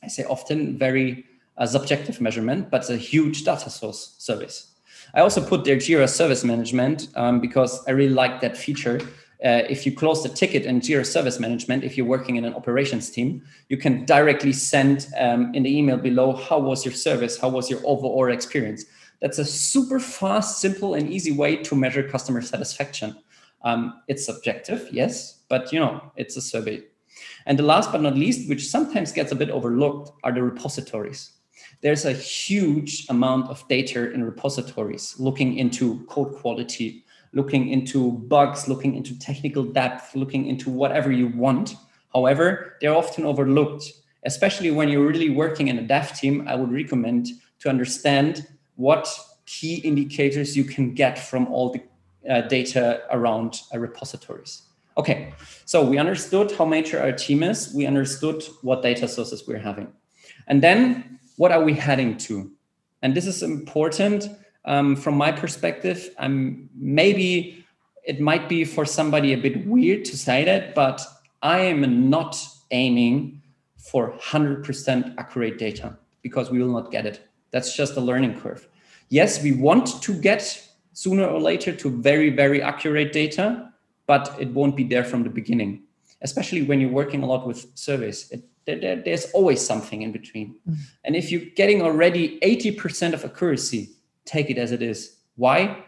I 0.04 0.08
say 0.08 0.24
often, 0.26 0.78
very 0.78 1.26
uh, 1.58 1.66
subjective 1.66 2.22
measurement, 2.22 2.70
but 2.70 2.82
it's 2.82 2.90
a 2.90 2.98
huge 2.98 3.44
data 3.44 3.70
source 3.70 4.16
service. 4.20 4.74
I 5.13 5.22
also 5.22 5.41
put 5.46 5.63
their 5.63 5.78
Jira 5.78 6.10
Service 6.10 6.43
Management 6.43 7.10
um, 7.15 7.39
because 7.39 7.86
I 7.88 7.91
really 7.91 8.13
like 8.13 8.41
that 8.41 8.58
feature. 8.58 9.00
Uh, 9.43 9.62
if 9.70 9.86
you 9.86 9.91
close 9.96 10.24
the 10.24 10.30
ticket 10.30 10.65
in 10.65 10.82
Jira 10.82 11.06
Service 11.06 11.39
Management, 11.39 11.84
if 11.84 11.96
you're 11.96 12.08
working 12.08 12.38
in 12.38 12.46
an 12.46 12.54
operations 12.56 13.10
team, 13.10 13.43
you 13.70 13.78
can 13.78 14.04
directly 14.06 14.52
send 14.52 15.08
um, 15.17 15.54
in 15.54 15.63
the 15.63 15.78
email 15.78 15.98
below 15.98 16.36
how 16.36 16.60
was 16.60 16.84
your 16.84 16.93
service, 16.93 17.39
how 17.39 17.50
was 17.50 17.70
your 17.70 17.80
overall 17.86 18.32
experience. 18.32 18.86
That's 19.22 19.38
a 19.38 19.46
super 19.46 20.00
fast, 20.00 20.60
simple, 20.60 20.96
and 20.96 21.10
easy 21.10 21.32
way 21.32 21.58
to 21.58 21.76
measure 21.76 22.08
customer 22.08 22.41
satisfaction. 22.41 23.15
Um, 23.63 24.02
it's 24.08 24.26
subjective, 24.26 24.88
yes, 24.91 25.43
but 25.50 25.72
you 25.72 25.80
know, 25.80 26.12
it's 26.15 26.38
a 26.38 26.41
survey. 26.41 26.84
And 27.46 27.58
the 27.58 27.63
last 27.63 27.91
but 27.91 28.02
not 28.02 28.15
least, 28.15 28.50
which 28.50 28.67
sometimes 28.67 29.12
gets 29.12 29.32
a 29.32 29.36
bit 29.36 29.50
overlooked, 29.50 30.12
are 30.24 30.32
the 30.32 30.43
repositories. 30.43 31.32
There's 31.82 32.06
a 32.06 32.13
huge 32.13 33.06
amount 33.10 33.50
of 33.50 33.68
data 33.68 34.12
in 34.12 34.24
repositories 34.24 35.16
looking 35.20 35.58
into 35.58 36.04
code 36.08 36.34
quality, 36.36 37.06
looking 37.34 37.70
into 37.70 38.12
bugs, 38.12 38.68
looking 38.68 38.96
into 38.96 39.18
technical 39.20 39.63
debt, 39.63 40.04
looking 40.16 40.48
into 40.48 40.70
whatever 40.70 41.12
you 41.12 41.28
want. 41.28 41.76
However, 42.13 42.78
they're 42.82 42.96
often 42.96 43.26
overlooked, 43.26 43.92
especially 44.26 44.72
when 44.72 44.90
you're 44.90 45.06
really 45.06 45.30
working 45.30 45.68
in 45.68 45.78
a 45.78 45.84
dev 45.84 46.18
team. 46.18 46.48
I 46.48 46.56
would 46.56 46.72
recommend 46.72 47.28
to 47.60 47.70
understand 47.70 48.48
what 48.76 49.08
key 49.46 49.76
indicators 49.76 50.58
you 50.58 50.63
can 50.63 50.94
get 50.94 51.18
from 51.20 51.48
all 51.48 51.72
the 51.72 51.82
uh, 52.30 52.42
data 52.42 53.02
around 53.12 53.62
uh, 53.74 53.80
repositories. 53.80 54.63
Okay, 54.98 55.34
so 55.66 55.84
we 55.84 56.00
understood 56.00 56.52
how 56.52 56.66
mature 56.66 57.00
our 57.00 57.12
team 57.12 57.44
is. 57.44 57.72
We 57.74 57.86
understood 57.86 58.44
what 58.63 58.82
data 58.82 59.08
sources 59.08 59.48
we're 59.48 59.60
having. 59.60 59.94
And 60.48 60.62
then 60.63 61.17
what 61.38 61.52
are 61.52 61.63
we 61.63 61.73
heading 61.73 62.17
to? 62.17 62.52
And 63.02 63.15
this 63.15 63.26
is 63.26 63.41
important 63.41 64.30
um, 64.65 64.95
from 64.95 65.15
my 65.15 65.32
perspective. 65.32 66.13
I'm 66.19 66.69
maybe 66.76 67.63
it 68.04 68.19
might 68.19 68.47
be 68.47 68.63
for 68.63 68.86
somebody 68.86 69.34
a 69.34 69.38
bit 69.38 69.65
weird 69.65 70.06
to 70.06 70.17
say 70.17 70.43
that, 70.45 70.76
but 70.76 71.02
I 71.41 71.60
am 71.60 72.10
not 72.10 72.38
aiming 72.71 73.41
for 73.78 74.17
100% 74.17 75.15
accurate 75.17 75.58
data 75.58 75.97
because 76.21 76.50
we 76.50 76.60
will 76.60 76.71
not 76.71 76.91
get 76.91 77.06
it. 77.06 77.28
That's 77.52 77.76
just 77.76 77.95
a 77.95 78.02
learning 78.02 78.39
curve. 78.39 78.67
Yes, 79.10 79.41
we 79.41 79.52
want 79.54 80.02
to 80.02 80.13
get 80.13 80.67
sooner 80.93 81.26
or 81.26 81.39
later 81.39 81.73
to 81.73 81.89
very, 81.89 82.30
very 82.30 82.62
accurate 82.62 83.13
data, 83.13 83.71
but 84.08 84.36
it 84.39 84.50
won't 84.50 84.76
be 84.76 84.84
there 84.84 85.04
from 85.04 85.23
the 85.23 85.30
beginning, 85.30 85.84
especially 86.21 86.63
when 86.63 86.82
you're 86.82 86.89
working 86.89 87.23
a 87.23 87.26
lot 87.26 87.45
with 87.45 87.67
surveys. 87.76 88.30
It, 88.32 88.43
there, 88.68 89.02
there's 89.04 89.32
always 89.32 89.66
something 89.66 90.02
in 90.02 90.12
between. 90.12 90.56
Mm. 90.70 90.76
And 91.06 91.16
if 91.16 91.32
you're 91.32 91.50
getting 91.56 91.82
already 91.82 92.40
80% 92.42 93.14
of 93.14 93.24
accuracy, 93.24 93.92
take 94.26 94.50
it 94.50 94.58
as 94.58 94.72
it 94.72 94.82
is. 94.82 95.18
Why? 95.36 95.86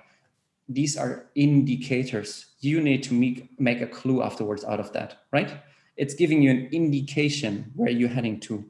These 0.68 0.98
are 0.98 1.26
indicators. 1.36 2.46
You 2.62 2.82
need 2.82 3.04
to 3.04 3.14
make, 3.14 3.60
make 3.60 3.82
a 3.82 3.88
clue 3.88 4.24
afterwards 4.24 4.64
out 4.64 4.80
of 4.80 4.94
that, 4.94 5.20
right? 5.32 5.52
It's 5.98 6.14
giving 6.14 6.42
you 6.42 6.52
an 6.52 6.70
indication 6.72 7.72
where 7.76 7.92
you're 7.92 8.10
heading 8.10 8.40
to. 8.42 8.64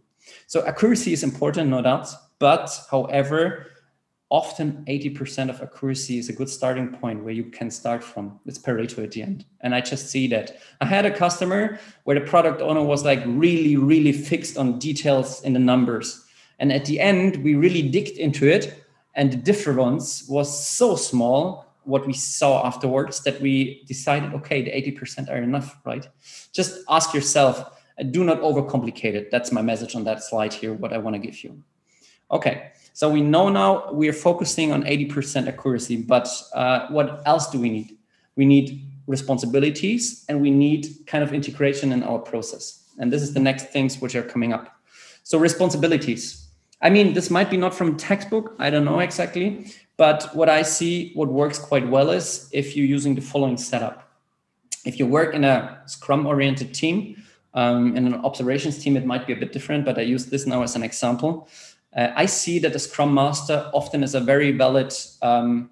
So 0.47 0.65
accuracy 0.65 1.13
is 1.13 1.23
important, 1.23 1.69
no 1.69 1.81
doubt. 1.81 2.07
But 2.39 2.71
however, 2.89 3.67
often 4.31 4.85
80% 4.87 5.49
of 5.49 5.61
accuracy 5.61 6.19
is 6.19 6.29
a 6.29 6.33
good 6.33 6.49
starting 6.49 6.89
point 6.89 7.23
where 7.23 7.33
you 7.33 7.45
can 7.45 7.71
start 7.71 8.03
from. 8.03 8.39
It's 8.45 8.59
Pareto 8.59 9.03
at 9.03 9.11
the 9.11 9.23
end. 9.23 9.45
And 9.61 9.73
I 9.73 9.81
just 9.81 10.07
see 10.09 10.27
that. 10.27 10.57
I 10.81 10.85
had 10.85 11.05
a 11.05 11.11
customer 11.15 11.79
where 12.03 12.19
the 12.19 12.25
product 12.25 12.61
owner 12.61 12.83
was 12.83 13.03
like 13.03 13.23
really, 13.25 13.75
really 13.75 14.11
fixed 14.11 14.57
on 14.57 14.77
details 14.77 15.41
in 15.43 15.53
the 15.53 15.59
numbers. 15.59 16.25
And 16.59 16.71
at 16.71 16.85
the 16.85 16.99
end, 16.99 17.37
we 17.43 17.55
really 17.55 17.81
digged 17.81 18.17
into 18.17 18.47
it. 18.47 18.83
And 19.15 19.33
the 19.33 19.37
difference 19.37 20.27
was 20.29 20.67
so 20.67 20.95
small, 20.95 21.65
what 21.83 22.05
we 22.05 22.13
saw 22.13 22.65
afterwards, 22.65 23.23
that 23.23 23.41
we 23.41 23.83
decided, 23.87 24.33
okay, 24.35 24.61
the 24.61 24.71
80% 24.71 25.29
are 25.31 25.37
enough, 25.37 25.77
right? 25.85 26.07
Just 26.53 26.81
ask 26.87 27.13
yourself, 27.15 27.77
do 28.11 28.23
not 28.23 28.41
overcomplicate 28.41 29.15
it. 29.15 29.31
That's 29.31 29.51
my 29.51 29.63
message 29.63 29.95
on 29.95 30.03
that 30.03 30.23
slide 30.23 30.53
here, 30.53 30.73
what 30.73 30.93
I 30.93 30.99
want 30.99 31.15
to 31.15 31.19
give 31.19 31.43
you. 31.43 31.63
Okay. 32.31 32.71
So 32.93 33.09
we 33.09 33.21
know 33.21 33.49
now 33.49 33.91
we 33.93 34.09
are 34.09 34.13
focusing 34.13 34.71
on 34.71 34.83
80% 34.83 35.47
accuracy, 35.47 35.97
but 35.97 36.27
uh, 36.53 36.87
what 36.89 37.21
else 37.25 37.49
do 37.49 37.59
we 37.59 37.69
need? 37.69 37.97
We 38.35 38.45
need 38.45 38.85
responsibilities 39.07 40.25
and 40.27 40.41
we 40.41 40.51
need 40.51 40.87
kind 41.07 41.23
of 41.23 41.33
integration 41.33 41.91
in 41.91 42.03
our 42.03 42.19
process. 42.19 42.83
And 42.99 43.11
this 43.11 43.21
is 43.21 43.33
the 43.33 43.39
next 43.39 43.69
things 43.69 44.01
which 44.01 44.15
are 44.15 44.23
coming 44.23 44.53
up. 44.53 44.75
So 45.23 45.37
responsibilities. 45.37 46.47
I 46.81 46.89
mean, 46.89 47.13
this 47.13 47.29
might 47.29 47.49
be 47.49 47.57
not 47.57 47.73
from 47.73 47.97
textbook. 47.97 48.55
I 48.59 48.69
don't 48.69 48.85
know 48.85 48.99
exactly. 48.99 49.71
But 49.97 50.33
what 50.33 50.47
I 50.47 50.61
see, 50.61 51.11
what 51.13 51.29
works 51.29 51.59
quite 51.59 51.87
well 51.87 52.09
is 52.09 52.49
if 52.53 52.75
you're 52.75 52.85
using 52.85 53.15
the 53.15 53.21
following 53.21 53.57
setup. 53.57 54.11
If 54.85 54.97
you 54.97 55.05
work 55.05 55.35
in 55.35 55.43
a 55.43 55.81
Scrum 55.87 56.25
oriented 56.25 56.73
team, 56.73 57.21
um, 57.53 57.97
in 57.97 58.05
an 58.05 58.15
observations 58.15 58.81
team, 58.81 58.95
it 58.95 59.05
might 59.05 59.25
be 59.25 59.33
a 59.33 59.35
bit 59.35 59.51
different, 59.51 59.83
but 59.83 59.97
I 59.97 60.01
use 60.01 60.27
this 60.27 60.45
now 60.45 60.61
as 60.61 60.75
an 60.75 60.83
example. 60.83 61.49
Uh, 61.95 62.09
I 62.15 62.25
see 62.25 62.59
that 62.59 62.73
the 62.73 62.79
Scrum 62.79 63.13
Master 63.13 63.69
often 63.73 64.03
is 64.03 64.15
a 64.15 64.19
very 64.19 64.51
valid 64.51 64.93
um, 65.21 65.71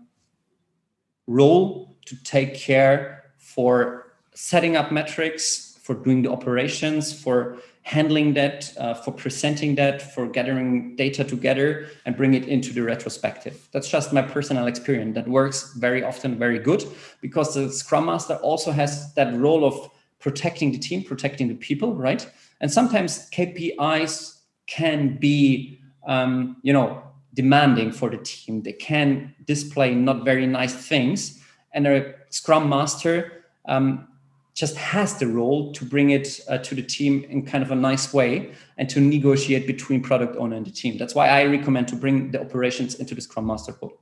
role 1.28 1.96
to 2.06 2.16
take 2.24 2.56
care 2.56 3.32
for 3.38 4.14
setting 4.34 4.76
up 4.76 4.92
metrics, 4.92 5.78
for 5.82 5.96
doing 5.96 6.22
the 6.22 6.32
operations, 6.32 7.14
for 7.14 7.58
handling 7.84 8.34
that, 8.34 8.74
uh, 8.78 8.94
for 8.94 9.12
presenting 9.12 9.76
that, 9.76 10.02
for 10.14 10.28
gathering 10.28 10.96
data 10.98 11.24
together 11.24 11.88
and 12.06 12.18
bring 12.18 12.34
it 12.34 12.46
into 12.48 12.74
the 12.74 12.82
retrospective. 12.82 13.70
That's 13.72 13.90
just 13.90 14.12
my 14.12 14.22
personal 14.22 14.68
experience. 14.68 15.16
That 15.16 15.28
works 15.28 15.74
very 15.78 16.04
often 16.04 16.38
very 16.38 16.60
good 16.60 16.84
because 17.22 17.54
the 17.54 17.72
Scrum 17.72 18.08
Master 18.08 18.36
also 18.36 18.72
has 18.72 19.14
that 19.14 19.34
role 19.36 19.64
of 19.64 19.90
protecting 20.20 20.74
the 20.74 20.78
team, 20.78 21.04
protecting 21.04 21.48
the 21.48 21.56
people, 21.56 21.96
right? 21.96 22.30
And 22.60 22.70
sometimes 22.70 23.30
KPIs 23.30 24.40
can 24.66 25.18
be 25.18 25.80
um, 26.08 26.58
you 26.64 26.74
know, 26.74 27.04
demanding 27.34 27.92
for 27.92 28.10
the 28.10 28.18
team. 28.18 28.64
They 28.64 28.74
can 28.74 29.36
display 29.46 29.94
not 29.94 30.26
very 30.26 30.48
nice 30.48 30.74
things, 30.74 31.44
and 31.74 31.86
a 31.86 32.16
Scrum 32.30 32.68
Master 32.68 33.44
um, 33.68 34.08
just 34.56 34.76
has 34.76 35.20
the 35.20 35.28
role 35.28 35.72
to 35.74 35.86
bring 35.86 36.10
it 36.10 36.40
uh, 36.50 36.58
to 36.58 36.74
the 36.74 36.82
team 36.82 37.24
in 37.30 37.46
kind 37.46 37.64
of 37.64 37.70
a 37.70 37.76
nice 37.76 38.12
way 38.12 38.52
and 38.80 38.90
to 38.90 39.00
negotiate 39.00 39.68
between 39.68 40.02
product 40.02 40.36
owner 40.38 40.56
and 40.56 40.66
the 40.66 40.72
team. 40.72 40.98
That's 40.98 41.14
why 41.14 41.28
I 41.28 41.44
recommend 41.44 41.88
to 41.90 41.96
bring 41.96 42.32
the 42.32 42.42
operations 42.42 42.96
into 42.96 43.14
the 43.14 43.22
Scrum 43.22 43.46
Master 43.46 43.76
role. 43.80 44.02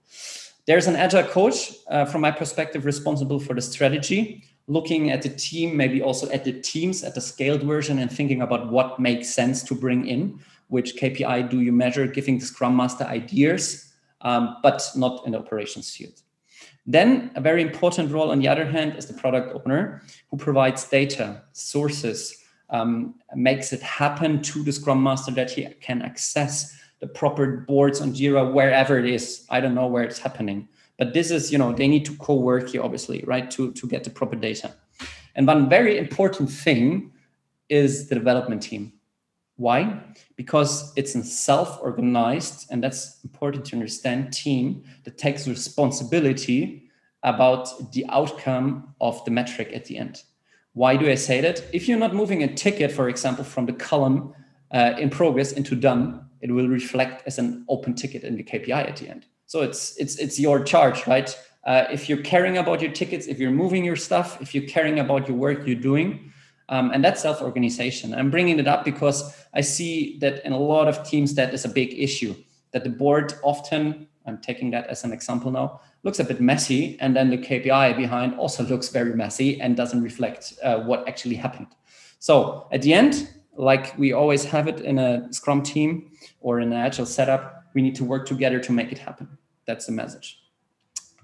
There's 0.65 0.87
an 0.87 0.95
agile 0.95 1.23
coach, 1.23 1.73
uh, 1.89 2.05
from 2.05 2.21
my 2.21 2.31
perspective, 2.31 2.85
responsible 2.85 3.39
for 3.39 3.53
the 3.53 3.61
strategy, 3.61 4.43
looking 4.67 5.11
at 5.11 5.21
the 5.21 5.29
team, 5.29 5.75
maybe 5.75 6.01
also 6.01 6.29
at 6.31 6.45
the 6.45 6.53
teams 6.53 7.03
at 7.03 7.13
the 7.15 7.21
scaled 7.21 7.63
version, 7.63 7.99
and 7.99 8.11
thinking 8.11 8.41
about 8.41 8.71
what 8.71 8.99
makes 8.99 9.29
sense 9.29 9.61
to 9.63 9.75
bring 9.75 10.07
in 10.07 10.39
which 10.67 10.95
KPI 10.95 11.49
do 11.49 11.61
you 11.61 11.71
measure, 11.71 12.07
giving 12.07 12.39
the 12.39 12.45
Scrum 12.45 12.75
Master 12.75 13.03
ideas, 13.05 13.93
um, 14.21 14.57
but 14.63 14.89
not 14.95 15.23
the 15.25 15.37
operations 15.37 15.93
field. 15.95 16.21
Then 16.85 17.31
a 17.35 17.41
very 17.41 17.61
important 17.61 18.11
role, 18.11 18.31
on 18.31 18.39
the 18.39 18.47
other 18.47 18.65
hand, 18.65 18.95
is 18.97 19.07
the 19.07 19.13
product 19.13 19.55
owner 19.55 20.03
who 20.29 20.37
provides 20.37 20.87
data, 20.87 21.43
sources, 21.53 22.43
um, 22.69 23.15
makes 23.35 23.73
it 23.73 23.81
happen 23.81 24.41
to 24.41 24.63
the 24.63 24.71
Scrum 24.71 25.01
Master 25.01 25.31
that 25.31 25.51
he 25.51 25.65
can 25.81 26.01
access 26.01 26.77
the 26.99 27.07
proper 27.07 27.65
boards 27.67 28.01
on 28.01 28.13
Jira 28.13 28.51
wherever 28.53 28.97
it 28.97 29.05
is. 29.05 29.45
I 29.49 29.59
don't 29.59 29.75
know 29.75 29.87
where 29.87 30.03
it's 30.03 30.19
happening, 30.19 30.67
but 30.97 31.13
this 31.13 31.31
is, 31.31 31.51
you 31.51 31.57
know, 31.57 31.73
they 31.73 31.87
need 31.87 32.05
to 32.05 32.15
co-work 32.17 32.69
here, 32.69 32.83
obviously, 32.83 33.23
right, 33.25 33.49
to, 33.51 33.71
to 33.73 33.87
get 33.87 34.03
the 34.03 34.09
proper 34.09 34.35
data. 34.35 34.73
And 35.35 35.45
one 35.45 35.69
very 35.69 35.97
important 35.97 36.49
thing 36.49 37.11
is 37.69 38.07
the 38.07 38.15
development 38.15 38.63
team. 38.63 38.93
Why? 39.57 40.01
Because 40.35 40.91
it's 40.95 41.15
a 41.15 41.23
self 41.23 41.79
organized, 41.81 42.67
and 42.69 42.83
that's 42.83 43.23
important 43.23 43.65
to 43.65 43.75
understand, 43.75 44.33
team 44.33 44.83
that 45.03 45.17
takes 45.17 45.47
responsibility 45.47 46.89
about 47.23 47.91
the 47.93 48.05
outcome 48.09 48.93
of 48.99 49.23
the 49.25 49.31
metric 49.31 49.71
at 49.73 49.85
the 49.85 49.97
end. 49.97 50.23
Why 50.73 50.97
do 50.97 51.09
I 51.09 51.15
say 51.15 51.39
that? 51.41 51.63
If 51.71 51.87
you're 51.87 51.97
not 51.97 52.13
moving 52.13 52.43
a 52.43 52.53
ticket, 52.53 52.91
for 52.91 53.07
example, 53.07 53.45
from 53.45 53.65
the 53.65 53.73
column 53.73 54.33
uh, 54.71 54.93
in 54.99 55.09
progress 55.09 55.53
into 55.53 55.75
done, 55.75 56.25
it 56.41 56.51
will 56.51 56.67
reflect 56.67 57.25
as 57.25 57.39
an 57.39 57.65
open 57.69 57.95
ticket 57.95 58.23
in 58.23 58.35
the 58.35 58.43
KPI 58.43 58.89
at 58.89 58.97
the 58.97 59.09
end. 59.09 59.25
So 59.45 59.61
it's 59.61 59.95
it's 59.97 60.17
it's 60.17 60.39
your 60.39 60.63
charge, 60.63 61.07
right? 61.07 61.35
Uh, 61.65 61.85
if 61.91 62.09
you're 62.09 62.21
caring 62.21 62.57
about 62.57 62.81
your 62.81 62.91
tickets, 62.91 63.25
if 63.25 63.39
you're 63.39 63.51
moving 63.51 63.83
your 63.85 63.95
stuff, 63.95 64.41
if 64.41 64.53
you're 64.53 64.67
caring 64.67 64.99
about 64.99 65.27
your 65.27 65.37
work 65.37 65.65
you're 65.65 65.75
doing, 65.75 66.31
um, 66.69 66.91
and 66.91 67.03
that's 67.03 67.21
self-organization. 67.21 68.13
I'm 68.13 68.31
bringing 68.31 68.59
it 68.59 68.67
up 68.67 68.83
because 68.83 69.45
I 69.53 69.61
see 69.61 70.17
that 70.19 70.45
in 70.45 70.51
a 70.51 70.57
lot 70.57 70.87
of 70.87 71.07
teams 71.07 71.35
that 71.35 71.53
is 71.53 71.65
a 71.65 71.69
big 71.69 71.93
issue. 71.97 72.35
That 72.71 72.83
the 72.83 72.89
board 72.89 73.33
often, 73.43 74.07
I'm 74.25 74.39
taking 74.39 74.71
that 74.71 74.87
as 74.87 75.03
an 75.03 75.13
example 75.13 75.51
now, 75.51 75.81
looks 76.03 76.19
a 76.19 76.23
bit 76.23 76.41
messy, 76.41 76.97
and 76.99 77.15
then 77.15 77.29
the 77.29 77.37
KPI 77.37 77.95
behind 77.95 78.35
also 78.35 78.63
looks 78.67 78.89
very 78.89 79.13
messy 79.13 79.61
and 79.61 79.77
doesn't 79.77 80.01
reflect 80.01 80.53
uh, 80.63 80.79
what 80.79 81.07
actually 81.07 81.35
happened. 81.35 81.67
So 82.19 82.67
at 82.71 82.81
the 82.81 82.93
end, 82.93 83.29
like 83.55 83.97
we 83.97 84.13
always 84.13 84.43
have 84.45 84.67
it 84.67 84.81
in 84.81 84.99
a 84.99 85.31
Scrum 85.31 85.61
team 85.61 86.11
or 86.41 86.59
in 86.59 86.71
an 86.71 86.77
Agile 86.77 87.05
setup, 87.05 87.63
we 87.73 87.81
need 87.81 87.95
to 87.95 88.03
work 88.03 88.25
together 88.25 88.59
to 88.59 88.71
make 88.71 88.91
it 88.91 88.97
happen. 88.97 89.37
That's 89.65 89.85
the 89.85 89.91
message. 89.91 90.39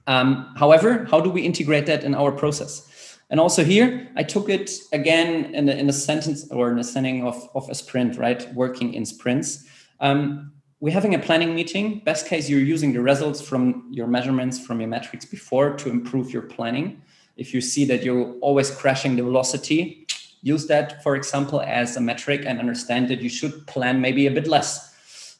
Um, 0.07 0.53
however, 0.57 1.05
how 1.09 1.21
do 1.21 1.29
we 1.29 1.41
integrate 1.41 1.85
that 1.85 2.03
in 2.03 2.15
our 2.15 2.31
process? 2.31 2.90
And 3.31 3.39
also 3.39 3.63
here, 3.63 4.09
I 4.17 4.23
took 4.23 4.49
it 4.49 4.69
again 4.91 5.55
in 5.55 5.69
a, 5.69 5.71
in 5.71 5.87
a 5.87 5.93
sentence 5.93 6.51
or 6.51 6.69
in 6.69 6.77
a 6.77 6.83
setting 6.83 7.25
of, 7.25 7.49
of 7.55 7.69
a 7.69 7.73
sprint, 7.73 8.17
right? 8.17 8.53
Working 8.53 8.93
in 8.93 9.05
sprints. 9.05 9.65
Um, 10.01 10.51
we're 10.81 10.93
having 10.93 11.15
a 11.15 11.19
planning 11.19 11.55
meeting. 11.55 12.01
Best 12.03 12.27
case, 12.27 12.49
you're 12.49 12.59
using 12.59 12.91
the 12.91 13.01
results 13.01 13.39
from 13.39 13.87
your 13.89 14.07
measurements, 14.07 14.59
from 14.59 14.81
your 14.81 14.89
metrics 14.89 15.23
before 15.23 15.73
to 15.77 15.89
improve 15.89 16.33
your 16.33 16.41
planning. 16.41 17.01
If 17.37 17.53
you 17.53 17.61
see 17.61 17.85
that 17.85 18.03
you're 18.03 18.33
always 18.41 18.69
crashing 18.69 19.15
the 19.15 19.23
velocity, 19.23 20.05
use 20.41 20.67
that, 20.67 21.01
for 21.01 21.15
example, 21.15 21.61
as 21.61 21.95
a 21.95 22.01
metric 22.01 22.43
and 22.45 22.59
understand 22.59 23.07
that 23.09 23.21
you 23.21 23.29
should 23.29 23.65
plan 23.65 24.01
maybe 24.01 24.27
a 24.27 24.31
bit 24.31 24.47
less. 24.47 24.91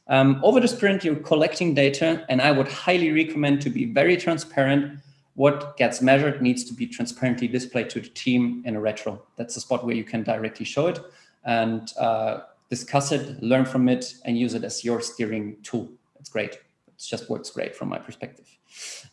Um, 0.08 0.40
over 0.44 0.62
the 0.62 0.68
sprint, 0.68 1.04
you're 1.04 1.16
collecting 1.16 1.74
data, 1.74 2.26
and 2.30 2.42
I 2.42 2.52
would 2.52 2.68
highly 2.68 3.12
recommend 3.12 3.62
to 3.64 3.70
be 3.70 3.86
very 3.86 4.16
transparent 4.16 5.00
what 5.36 5.78
gets 5.78 6.02
measured 6.02 6.42
needs 6.42 6.64
to 6.66 6.74
be 6.74 6.86
transparently 6.86 7.48
displayed 7.48 7.90
to 7.92 8.02
the 8.02 8.10
team 8.10 8.64
in 8.66 8.76
a 8.76 8.82
retro. 8.82 9.22
That's 9.38 9.56
the 9.56 9.62
spot 9.62 9.86
where 9.86 9.96
you 9.96 10.04
can 10.04 10.24
directly 10.24 10.66
show 10.66 10.88
it 10.88 11.00
and 11.44 11.92
uh, 11.98 12.42
discuss 12.70 13.12
it, 13.12 13.42
learn 13.42 13.66
from 13.66 13.88
it, 13.90 14.14
and 14.26 14.38
use 14.38 14.54
it 14.54 14.64
as 14.64 14.84
your 14.84 15.02
steering 15.02 15.58
tool. 15.64 15.90
It's 16.20 16.30
great. 16.30 16.54
It 16.54 16.98
just 16.98 17.30
works 17.30 17.50
great 17.50 17.76
from 17.76 17.90
my 17.90 17.98
perspective. 17.98 18.48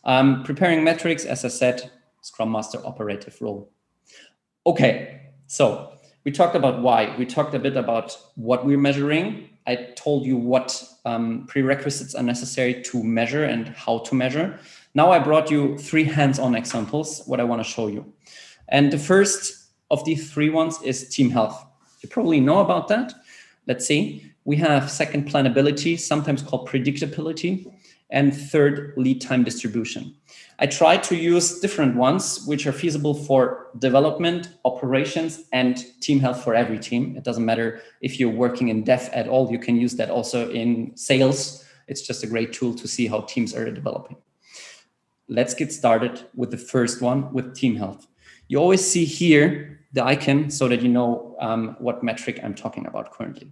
Um, 0.03 0.43
preparing 0.43 0.83
metrics, 0.83 1.25
as 1.25 1.43
I 1.45 1.49
said, 1.49 1.89
Scrum 2.21 2.51
Master 2.51 2.79
operative 2.85 3.37
role. 3.41 3.71
Okay, 4.65 5.21
so 5.47 5.93
we 6.25 6.31
talked 6.31 6.55
about 6.55 6.81
why. 6.81 7.15
We 7.17 7.25
talked 7.25 7.55
a 7.55 7.59
bit 7.59 7.77
about 7.77 8.17
what 8.35 8.65
we're 8.65 8.77
measuring. 8.77 9.49
I 9.65 9.93
told 9.95 10.25
you 10.25 10.37
what 10.37 10.83
um, 11.05 11.45
prerequisites 11.47 12.15
are 12.15 12.23
necessary 12.23 12.81
to 12.83 13.03
measure 13.03 13.45
and 13.45 13.69
how 13.69 13.99
to 13.99 14.15
measure. 14.15 14.59
Now 14.95 15.11
I 15.11 15.19
brought 15.19 15.51
you 15.51 15.77
three 15.77 16.03
hands-on 16.03 16.55
examples, 16.55 17.21
what 17.27 17.39
I 17.39 17.43
want 17.43 17.63
to 17.63 17.69
show 17.69 17.87
you. 17.87 18.11
And 18.69 18.91
the 18.91 18.97
first 18.97 19.69
of 19.91 20.03
these 20.03 20.31
three 20.31 20.49
ones 20.49 20.81
is 20.81 21.09
team 21.09 21.29
health. 21.29 21.63
You 22.01 22.09
probably 22.09 22.39
know 22.39 22.59
about 22.59 22.87
that. 22.87 23.13
Let's 23.67 23.85
see. 23.85 24.31
We 24.45 24.55
have 24.57 24.89
second 24.89 25.29
planability, 25.29 25.99
sometimes 25.99 26.41
called 26.41 26.67
predictability, 26.67 27.71
and 28.09 28.35
third 28.35 28.93
lead 28.97 29.21
time 29.21 29.43
distribution. 29.43 30.15
I 30.57 30.65
try 30.65 30.97
to 30.97 31.15
use 31.15 31.59
different 31.59 31.95
ones 31.95 32.43
which 32.47 32.65
are 32.65 32.71
feasible 32.71 33.13
for 33.13 33.67
development, 33.77 34.49
operations, 34.65 35.43
and 35.53 35.85
team 36.01 36.19
health 36.19 36.43
for 36.43 36.55
every 36.55 36.79
team. 36.79 37.15
It 37.15 37.23
doesn't 37.23 37.45
matter 37.45 37.81
if 38.01 38.19
you're 38.19 38.31
working 38.31 38.69
in 38.69 38.83
dev 38.83 39.09
at 39.13 39.27
all, 39.27 39.51
you 39.51 39.59
can 39.59 39.77
use 39.77 39.95
that 39.97 40.09
also 40.09 40.49
in 40.49 40.97
sales. 40.97 41.63
It's 41.87 42.01
just 42.01 42.23
a 42.23 42.27
great 42.27 42.53
tool 42.53 42.73
to 42.73 42.87
see 42.87 43.05
how 43.05 43.21
teams 43.21 43.53
are 43.53 43.69
developing 43.69 44.17
let's 45.29 45.53
get 45.53 45.71
started 45.71 46.25
with 46.35 46.51
the 46.51 46.57
first 46.57 47.01
one 47.01 47.31
with 47.31 47.55
team 47.55 47.75
health. 47.75 48.07
You 48.47 48.57
always 48.57 48.85
see 48.85 49.05
here 49.05 49.79
the 49.93 50.03
icon 50.03 50.49
so 50.49 50.67
that 50.67 50.81
you 50.81 50.89
know 50.89 51.35
um, 51.39 51.75
what 51.79 52.03
metric 52.03 52.39
I'm 52.43 52.55
talking 52.55 52.85
about 52.85 53.11
currently. 53.11 53.51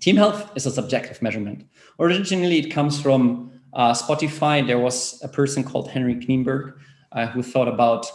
Team 0.00 0.16
health 0.16 0.50
is 0.56 0.66
a 0.66 0.70
subjective 0.70 1.22
measurement. 1.22 1.64
Originally, 1.98 2.58
it 2.58 2.70
comes 2.70 3.00
from 3.00 3.52
uh, 3.72 3.92
Spotify. 3.92 4.66
There 4.66 4.78
was 4.78 5.20
a 5.22 5.28
person 5.28 5.62
called 5.62 5.90
Henrik 5.90 6.20
Kniberg 6.20 6.74
uh, 7.12 7.26
who 7.26 7.42
thought 7.42 7.68
about 7.68 8.06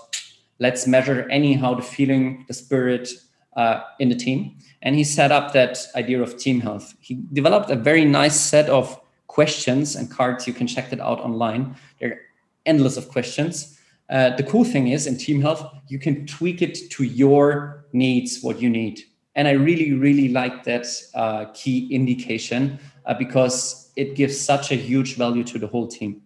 let's 0.60 0.88
measure 0.88 1.30
anyhow 1.30 1.76
the 1.76 1.82
feeling, 1.82 2.46
the 2.48 2.54
spirit 2.54 3.10
uh, 3.56 3.82
in 4.00 4.10
the 4.10 4.16
team. 4.16 4.58
And 4.82 4.96
he 4.96 5.04
set 5.04 5.32
up 5.32 5.54
that 5.54 5.78
idea 5.96 6.22
of 6.22 6.38
team 6.38 6.60
health. 6.60 6.96
He 7.00 7.22
developed 7.34 7.70
a 7.70 7.76
very 7.76 8.06
nice 8.06 8.40
set 8.40 8.70
of 8.70 9.00
questions 9.28 9.96
and 9.96 10.10
cards. 10.10 10.48
You 10.48 10.54
can 10.54 10.68
check 10.68 10.90
that 10.90 11.00
out 11.00 11.20
online. 11.20 11.76
They're 12.00 12.22
endless 12.66 12.98
of 12.98 13.10
questions. 13.10 13.80
Uh, 14.10 14.36
the 14.36 14.44
cool 14.44 14.64
thing 14.64 14.90
is 14.90 15.08
in 15.08 15.18
team 15.18 15.42
health, 15.42 15.66
you 15.88 15.98
can 15.98 16.26
tweak 16.28 16.62
it 16.62 16.90
to 16.92 17.04
your 17.04 17.86
needs, 17.94 18.42
what 18.42 18.62
you 18.62 18.70
need. 18.70 19.02
And 19.36 19.48
I 19.48 19.52
really, 19.52 19.94
really 19.94 20.30
like 20.30 20.64
that 20.64 20.88
uh, 21.14 21.46
key 21.54 21.88
indication 21.94 22.80
uh, 23.06 23.14
because 23.14 23.92
it 23.96 24.16
gives 24.16 24.40
such 24.40 24.72
a 24.72 24.76
huge 24.76 25.16
value 25.16 25.44
to 25.46 25.60
the 25.60 25.68
whole 25.68 25.88
team. 25.88 26.22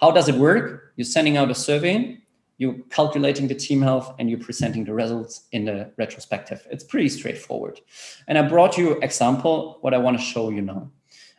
How 0.00 0.10
does 0.10 0.28
it 0.28 0.34
work? 0.34 0.92
You're 0.96 1.04
sending 1.04 1.36
out 1.36 1.50
a 1.50 1.54
survey, 1.54 2.18
you're 2.58 2.76
calculating 2.90 3.48
the 3.48 3.54
team 3.54 3.80
health, 3.80 4.14
and 4.18 4.28
you're 4.28 4.38
presenting 4.38 4.84
the 4.84 4.92
results 4.92 5.46
in 5.52 5.64
the 5.64 5.90
retrospective. 5.96 6.66
It's 6.70 6.84
pretty 6.84 7.08
straightforward. 7.08 7.80
And 8.28 8.36
I 8.36 8.42
brought 8.42 8.76
you 8.76 8.92
example, 9.00 9.78
what 9.80 9.94
I 9.94 9.98
want 9.98 10.18
to 10.18 10.22
show 10.22 10.50
you 10.50 10.60
now. 10.60 10.90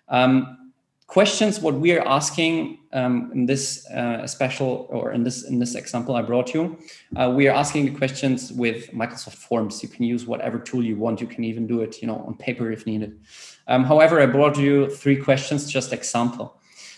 Um, 0.08 0.58
questions 1.12 1.60
what 1.60 1.74
we 1.74 1.92
are 1.92 2.08
asking 2.08 2.80
um, 2.94 3.30
in 3.34 3.46
this 3.46 3.86
uh, 3.90 4.26
special 4.26 4.88
or 4.90 5.12
in 5.12 5.24
this 5.26 5.44
in 5.44 5.60
this 5.60 5.76
example 5.76 6.16
i 6.16 6.22
brought 6.22 6.54
you 6.54 6.78
uh, 7.18 7.30
we 7.36 7.50
are 7.50 7.56
asking 7.64 7.84
the 7.84 7.92
questions 7.92 8.54
with 8.54 8.90
microsoft 8.92 9.36
forms. 9.36 9.84
You 9.84 9.90
can 9.90 10.06
use 10.06 10.26
whatever 10.26 10.58
tool 10.58 10.82
you 10.82 10.96
want. 10.96 11.20
You 11.20 11.28
can 11.28 11.44
even 11.44 11.68
do 11.68 11.82
it 11.82 12.02
you 12.02 12.08
know 12.08 12.20
on 12.28 12.36
paper 12.36 12.72
if 12.72 12.86
needed. 12.86 13.20
Um, 13.68 13.84
however 13.84 14.22
i 14.22 14.26
brought 14.26 14.58
you 14.58 14.90
three 14.90 15.18
questions 15.18 15.70
just 15.70 15.92
example. 15.92 16.46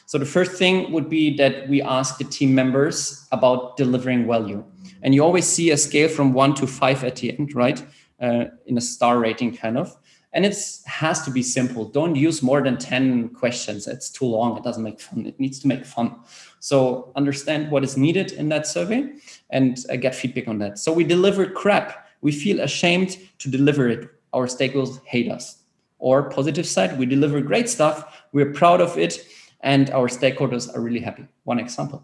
So 0.06 0.20
the 0.20 0.32
first 0.36 0.52
thing 0.62 0.92
would 0.92 1.10
be 1.10 1.36
that 1.38 1.68
we 1.68 1.82
ask 1.82 2.20
the 2.20 2.26
team 2.26 2.54
members 2.54 3.28
about 3.32 3.78
delivering 3.78 4.28
value. 4.28 4.64
And 5.02 5.16
you 5.16 5.24
always 5.24 5.48
see 5.48 5.72
a 5.72 5.78
scale 5.78 6.10
from 6.10 6.34
one 6.34 6.54
to 6.56 6.68
five 6.68 7.04
at 7.04 7.16
the 7.16 7.28
end 7.32 7.56
right? 7.56 7.84
Uh, 8.22 8.46
in 8.68 8.78
a 8.78 8.82
star 8.82 9.18
rating 9.18 9.58
kind 9.58 9.78
of 9.78 9.98
and 10.34 10.46
it 10.46 10.58
has 10.86 11.22
to 11.24 11.32
be 11.32 11.44
simple. 11.44 11.86
Don't 11.86 12.16
use 12.16 12.42
more 12.42 12.62
than 12.62 12.78
10 12.78 13.30
questions. 13.30 13.88
It's 13.88 14.10
too 14.10 14.26
long. 14.26 14.58
It 14.58 14.64
doesn't 14.64 14.82
make 14.82 15.00
fun. 15.00 15.28
It 15.28 15.40
needs 15.40 15.60
to 15.60 15.68
make 15.68 15.86
fun. 15.86 16.16
So 16.60 17.12
understand 17.16 17.70
what 17.70 17.84
is 17.84 17.98
needed 17.98 18.32
in 18.32 18.50
that 18.50 18.66
survey 18.66 19.14
and 19.52 19.78
uh, 19.92 19.96
get 19.96 20.16
feedback 20.16 20.48
on 20.48 20.58
that. 20.60 20.80
So 20.80 20.92
we 20.92 21.04
delivered 21.04 21.54
crap. 21.54 22.08
We 22.22 22.32
feel 22.32 22.62
ashamed 22.62 23.18
to 23.40 23.50
deliver 23.50 23.88
it. 23.90 24.10
Our 24.34 24.48
stakeholders 24.48 25.00
hate 25.06 25.32
us. 25.32 25.60
Or 26.00 26.30
positive 26.30 26.66
side 26.66 26.98
we 26.98 27.06
deliver 27.06 27.40
great 27.40 27.70
stuff. 27.70 28.24
We're 28.32 28.52
proud 28.54 28.82
of 28.82 28.98
it. 28.98 29.28
And 29.62 29.92
our 29.92 30.08
stakeholders 30.08 30.76
are 30.76 30.82
really 30.82 31.00
happy. 31.00 31.28
One 31.44 31.60
example. 31.60 32.04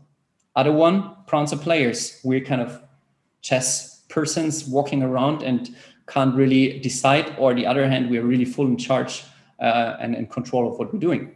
Other 0.55 0.71
one 0.71 1.15
Pawns 1.25 1.51
or 1.51 1.57
players. 1.57 2.19
We're 2.23 2.41
kind 2.41 2.61
of 2.61 2.81
chess 3.41 4.01
persons 4.09 4.65
walking 4.65 5.03
around 5.03 5.43
and 5.43 5.75
can't 6.09 6.35
really 6.35 6.79
decide, 6.79 7.35
or 7.37 7.53
the 7.53 7.65
other 7.65 7.87
hand, 7.87 8.09
we 8.09 8.17
are 8.17 8.23
really 8.23 8.45
full 8.45 8.67
in 8.67 8.77
charge 8.77 9.23
uh, 9.59 9.97
and 9.99 10.15
in 10.15 10.27
control 10.27 10.71
of 10.71 10.79
what 10.79 10.93
we're 10.93 10.99
doing. 10.99 11.35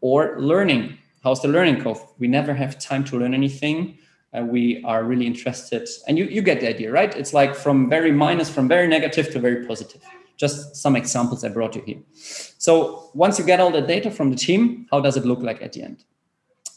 Or 0.00 0.40
learning. 0.40 0.98
How's 1.22 1.42
the 1.42 1.48
learning 1.48 1.82
curve? 1.82 2.00
We 2.18 2.28
never 2.28 2.54
have 2.54 2.78
time 2.78 3.04
to 3.04 3.18
learn 3.18 3.34
anything. 3.34 3.98
We 4.32 4.82
are 4.84 5.02
really 5.02 5.26
interested, 5.26 5.88
and 6.06 6.16
you, 6.16 6.24
you 6.26 6.40
get 6.40 6.60
the 6.60 6.68
idea, 6.68 6.92
right? 6.92 7.14
It's 7.16 7.34
like 7.34 7.54
from 7.56 7.90
very 7.90 8.12
minus, 8.12 8.48
from 8.48 8.68
very 8.68 8.86
negative 8.86 9.32
to 9.32 9.40
very 9.40 9.66
positive. 9.66 10.02
Just 10.36 10.76
some 10.76 10.94
examples 10.94 11.42
I 11.42 11.48
brought 11.48 11.74
you 11.74 11.82
here. 11.82 11.98
So 12.14 13.10
once 13.12 13.40
you 13.40 13.44
get 13.44 13.58
all 13.58 13.72
the 13.72 13.80
data 13.80 14.08
from 14.10 14.30
the 14.30 14.36
team, 14.36 14.86
how 14.90 15.00
does 15.00 15.16
it 15.16 15.26
look 15.26 15.40
like 15.40 15.60
at 15.62 15.72
the 15.72 15.82
end? 15.82 16.04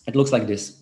It 0.08 0.16
looks 0.16 0.32
like 0.32 0.48
this. 0.48 0.82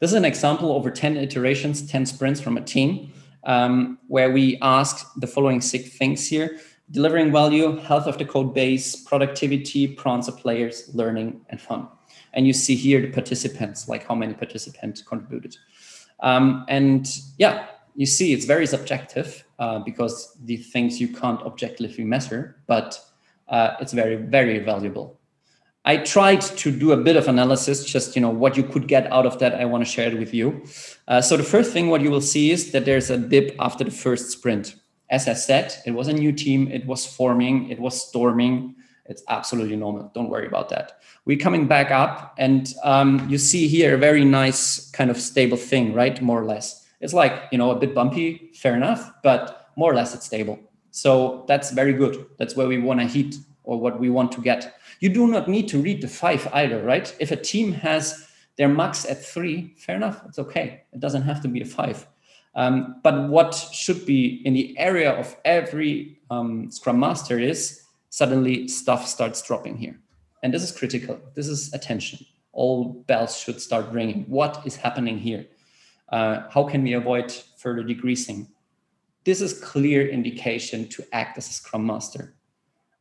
This 0.00 0.10
is 0.10 0.14
an 0.14 0.24
example 0.24 0.72
over 0.72 0.90
10 0.90 1.16
iterations, 1.16 1.90
10 1.90 2.06
sprints 2.06 2.40
from 2.40 2.56
a 2.56 2.60
team 2.60 3.12
um, 3.46 3.98
where 4.08 4.30
we 4.30 4.58
ask 4.60 5.12
the 5.16 5.26
following 5.26 5.60
six 5.60 5.96
things 5.96 6.28
here 6.28 6.58
delivering 6.90 7.32
value, 7.32 7.76
health 7.78 8.06
of 8.06 8.18
the 8.18 8.24
code 8.24 8.54
base, 8.54 8.96
productivity, 8.96 9.88
pawns 9.88 10.28
of 10.28 10.36
players, 10.38 10.88
learning, 10.94 11.40
and 11.50 11.60
fun. 11.60 11.88
And 12.32 12.46
you 12.46 12.52
see 12.52 12.76
here 12.76 13.00
the 13.00 13.10
participants, 13.10 13.88
like 13.88 14.06
how 14.06 14.14
many 14.14 14.34
participants 14.34 15.02
contributed. 15.02 15.56
Um, 16.20 16.64
and 16.68 17.08
yeah, 17.38 17.66
you 17.96 18.06
see 18.06 18.32
it's 18.32 18.44
very 18.44 18.66
subjective 18.66 19.44
uh, 19.58 19.80
because 19.80 20.36
the 20.44 20.58
things 20.58 21.00
you 21.00 21.08
can't 21.08 21.42
objectively 21.42 22.04
measure, 22.04 22.56
but 22.66 23.00
uh, 23.48 23.76
it's 23.80 23.92
very, 23.92 24.16
very 24.16 24.58
valuable. 24.58 25.15
I 25.86 25.98
tried 25.98 26.40
to 26.40 26.72
do 26.72 26.90
a 26.90 26.96
bit 26.96 27.14
of 27.14 27.28
analysis, 27.28 27.84
just 27.84 28.16
you 28.16 28.20
know 28.20 28.28
what 28.28 28.56
you 28.56 28.64
could 28.64 28.88
get 28.88 29.10
out 29.12 29.24
of 29.24 29.38
that. 29.38 29.54
I 29.54 29.64
want 29.66 29.84
to 29.84 29.90
share 29.90 30.08
it 30.08 30.18
with 30.18 30.34
you. 30.34 30.64
Uh, 31.06 31.20
so 31.20 31.36
the 31.36 31.44
first 31.44 31.72
thing 31.72 31.88
what 31.88 32.00
you 32.00 32.10
will 32.10 32.20
see 32.20 32.50
is 32.50 32.72
that 32.72 32.84
there's 32.84 33.08
a 33.08 33.16
dip 33.16 33.54
after 33.60 33.84
the 33.84 33.92
first 33.92 34.30
sprint. 34.30 34.74
As 35.10 35.28
I 35.28 35.34
said, 35.34 35.72
it 35.86 35.92
was 35.92 36.08
a 36.08 36.12
new 36.12 36.32
team. 36.32 36.66
It 36.72 36.84
was 36.86 37.06
forming. 37.06 37.70
It 37.70 37.78
was 37.78 38.08
storming. 38.08 38.74
It's 39.04 39.22
absolutely 39.28 39.76
normal. 39.76 40.10
Don't 40.12 40.28
worry 40.28 40.48
about 40.48 40.68
that. 40.70 41.00
We're 41.24 41.38
coming 41.38 41.68
back 41.68 41.92
up, 41.92 42.34
and 42.36 42.74
um, 42.82 43.24
you 43.28 43.38
see 43.38 43.68
here 43.68 43.94
a 43.94 43.98
very 43.98 44.24
nice 44.24 44.90
kind 44.90 45.08
of 45.08 45.16
stable 45.16 45.56
thing, 45.56 45.94
right? 45.94 46.20
More 46.20 46.42
or 46.42 46.44
less. 46.44 46.84
It's 47.00 47.14
like 47.14 47.44
you 47.52 47.58
know 47.58 47.70
a 47.70 47.76
bit 47.76 47.94
bumpy, 47.94 48.50
fair 48.54 48.74
enough, 48.74 49.08
but 49.22 49.70
more 49.76 49.92
or 49.92 49.94
less 49.94 50.14
it's 50.16 50.26
stable. 50.26 50.58
So 50.90 51.44
that's 51.46 51.70
very 51.70 51.92
good. 51.92 52.26
That's 52.38 52.56
where 52.56 52.66
we 52.66 52.78
want 52.78 52.98
to 52.98 53.06
hit 53.06 53.36
or 53.62 53.78
what 53.78 54.00
we 54.00 54.10
want 54.10 54.32
to 54.32 54.40
get. 54.40 54.74
You 55.00 55.10
do 55.10 55.26
not 55.26 55.48
need 55.48 55.68
to 55.68 55.78
read 55.80 56.00
the 56.02 56.08
five 56.08 56.48
either, 56.52 56.82
right? 56.82 57.14
If 57.20 57.30
a 57.30 57.36
team 57.36 57.72
has 57.72 58.28
their 58.56 58.68
max 58.68 59.04
at 59.04 59.22
three, 59.22 59.74
fair 59.76 59.96
enough, 59.96 60.22
it's 60.26 60.38
okay. 60.38 60.82
It 60.92 61.00
doesn't 61.00 61.22
have 61.22 61.42
to 61.42 61.48
be 61.48 61.60
a 61.60 61.66
five. 61.66 62.06
Um, 62.54 63.00
but 63.02 63.28
what 63.28 63.54
should 63.54 64.06
be 64.06 64.40
in 64.46 64.54
the 64.54 64.76
area 64.78 65.12
of 65.12 65.36
every 65.44 66.18
um, 66.30 66.70
Scrum 66.70 66.98
Master 66.98 67.38
is 67.38 67.82
suddenly 68.08 68.66
stuff 68.66 69.06
starts 69.06 69.42
dropping 69.42 69.76
here. 69.76 70.00
And 70.42 70.54
this 70.54 70.62
is 70.62 70.72
critical. 70.72 71.20
This 71.34 71.48
is 71.48 71.72
attention. 71.74 72.24
All 72.52 73.04
bells 73.06 73.36
should 73.36 73.60
start 73.60 73.90
ringing. 73.90 74.24
What 74.26 74.62
is 74.64 74.76
happening 74.76 75.18
here? 75.18 75.46
Uh, 76.08 76.48
how 76.48 76.64
can 76.64 76.82
we 76.82 76.94
avoid 76.94 77.30
further 77.58 77.82
decreasing? 77.82 78.48
This 79.24 79.42
is 79.42 79.60
clear 79.60 80.08
indication 80.08 80.88
to 80.88 81.04
act 81.12 81.36
as 81.36 81.48
a 81.48 81.52
Scrum 81.52 81.84
Master. 81.84 82.35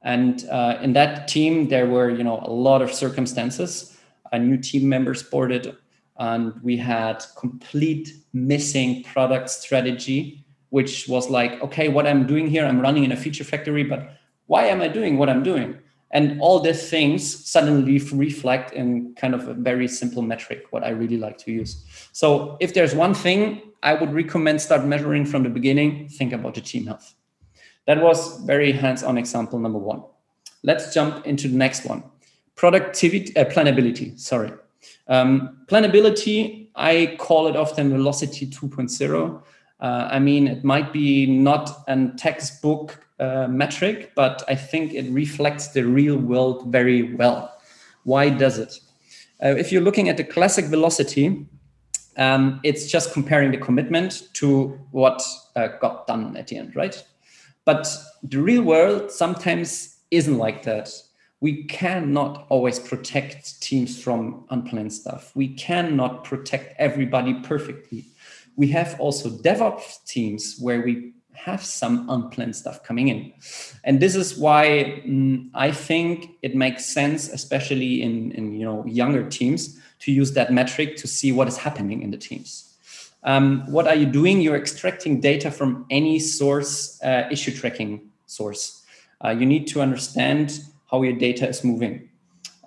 And 0.06 0.48
uh, 0.50 0.78
in 0.82 0.94
that 0.94 1.28
team, 1.28 1.68
there 1.68 1.88
were 1.88 2.10
you 2.10 2.24
know 2.24 2.40
a 2.44 2.52
lot 2.52 2.82
of 2.82 2.94
circumstances. 2.94 3.92
A 4.32 4.40
new 4.40 4.58
team 4.58 4.88
member 4.88 5.16
boarded, 5.32 5.76
and 6.18 6.54
we 6.64 6.78
had 6.78 7.24
complete 7.38 8.14
missing 8.34 9.04
product 9.04 9.50
strategy, 9.50 10.46
which 10.70 11.08
was 11.08 11.30
like, 11.30 11.62
okay, 11.62 11.90
what 11.90 12.08
I'm 12.08 12.26
doing 12.26 12.48
here, 12.48 12.66
I'm 12.66 12.82
running 12.82 13.04
in 13.04 13.12
a 13.12 13.16
feature 13.16 13.44
factory, 13.44 13.84
but 13.84 14.12
why 14.48 14.66
am 14.66 14.82
I 14.82 14.88
doing 14.88 15.18
what 15.18 15.30
I'm 15.30 15.44
doing? 15.44 15.78
And 16.12 16.40
all 16.40 16.60
these 16.60 16.90
things 16.90 17.46
suddenly 17.46 18.00
reflect 18.14 18.74
in 18.74 19.16
kind 19.16 19.34
of 19.34 19.48
a 19.48 19.54
very 19.54 19.88
simple 19.88 20.22
metric, 20.22 20.66
what 20.72 20.84
I 20.84 20.90
really 20.90 21.18
like 21.18 21.38
to 21.40 21.52
use. 21.52 21.84
So 22.14 22.58
if 22.60 22.74
there's 22.74 22.96
one 22.96 23.14
thing 23.14 23.62
I 23.84 23.94
would 23.94 24.14
recommend 24.14 24.62
start 24.62 24.86
measuring 24.86 25.26
from 25.26 25.44
the 25.44 25.50
beginning, 25.50 26.10
think 26.10 26.34
about 26.34 26.56
the 26.56 26.62
team 26.62 26.88
health. 26.88 27.16
That 27.86 28.02
was 28.02 28.40
very 28.42 28.72
hands-on 28.72 29.18
example 29.18 29.60
number 29.60 29.80
one. 29.80 30.04
Let's 30.64 30.94
jump 30.94 31.26
into 31.28 31.48
the 31.48 31.58
next 31.58 31.86
one. 31.86 32.04
Productivity, 32.56 33.36
uh, 33.36 33.46
planability, 33.46 34.20
sorry. 34.20 34.52
Um, 35.08 35.60
planability, 35.68 36.70
I 36.76 37.16
call 37.20 37.48
it 37.48 37.56
often 37.56 37.92
velocity 37.92 38.48
2.0. 38.48 39.42
Uh, 39.80 40.08
I 40.12 40.20
mean, 40.20 40.48
it 40.48 40.64
might 40.64 40.92
be 40.92 41.26
not 41.26 41.84
a 41.88 42.08
textbook 42.18 43.06
uh, 43.20 43.48
metric, 43.48 44.14
but 44.16 44.44
I 44.48 44.56
think 44.56 44.94
it 44.94 45.12
reflects 45.12 45.70
the 45.70 45.84
real 45.84 46.18
world 46.18 46.72
very 46.72 47.14
well. 47.16 47.56
Why 48.04 48.30
does 48.30 48.58
it? 48.58 48.80
Uh, 49.44 49.50
if 49.50 49.72
you're 49.72 49.82
looking 49.82 50.10
at 50.10 50.18
the 50.18 50.24
classic 50.24 50.66
velocity, 50.66 51.46
um, 52.18 52.62
it's 52.64 52.90
just 52.90 53.14
comparing 53.14 53.52
the 53.52 53.58
commitment 53.58 54.24
to 54.34 54.80
what 54.92 55.22
uh, 55.56 55.68
got 55.80 56.08
done 56.08 56.36
at 56.38 56.48
the 56.48 56.58
end, 56.58 56.76
right? 56.76 57.04
But 57.66 57.88
the 58.24 58.42
real 58.42 58.62
world 58.62 59.12
sometimes 59.12 59.98
isn't 60.12 60.38
like 60.38 60.64
that. 60.64 60.90
We 61.42 61.66
cannot 61.66 62.46
always 62.50 62.80
protect 62.80 63.62
teams 63.62 64.02
from 64.02 64.46
unplanned 64.50 64.94
stuff. 64.94 65.36
We 65.36 65.50
cannot 65.50 66.24
protect 66.24 66.76
everybody 66.80 67.34
perfectly. 67.42 68.06
We 68.56 68.68
have 68.68 69.00
also 69.00 69.30
DevOps 69.30 70.06
teams 70.06 70.58
where 70.60 70.82
we 70.82 71.14
have 71.34 71.64
some 71.64 72.10
unplanned 72.10 72.56
stuff 72.56 72.84
coming 72.84 73.10
in. 73.10 73.34
And 73.84 74.00
this 74.00 74.16
is 74.16 74.38
why 74.38 75.04
mm, 75.06 75.50
I 75.54 75.72
think 75.72 76.32
it 76.42 76.56
makes 76.56 76.86
sense, 76.86 77.30
especially 77.30 78.02
in, 78.02 78.32
in 78.32 78.54
you 78.54 78.66
know 78.66 78.86
younger 78.86 79.28
teams, 79.30 79.80
to 80.00 80.12
use 80.12 80.34
that 80.34 80.54
metric 80.54 80.96
to 80.98 81.08
see 81.08 81.32
what 81.32 81.48
is 81.48 81.58
happening 81.58 82.02
in 82.02 82.12
the 82.12 82.18
teams. 82.18 82.75
Um, 83.26 83.70
what 83.72 83.88
are 83.88 83.96
you 83.96 84.06
doing? 84.06 84.40
You're 84.40 84.56
extracting 84.56 85.20
data 85.20 85.52
from 85.52 85.86
any 85.90 86.20
source, 86.20 87.02
uh, 87.04 87.28
issue 87.32 87.52
tracking 87.52 88.10
source. 88.28 88.84
Uh, 89.24 89.32
you 89.32 89.46
need 89.46 89.68
to 89.68 89.82
understand 89.82 90.60
how 90.90 91.02
your 91.02 91.14
data 91.14 91.48
is 91.48 91.64
moving. 91.64 92.10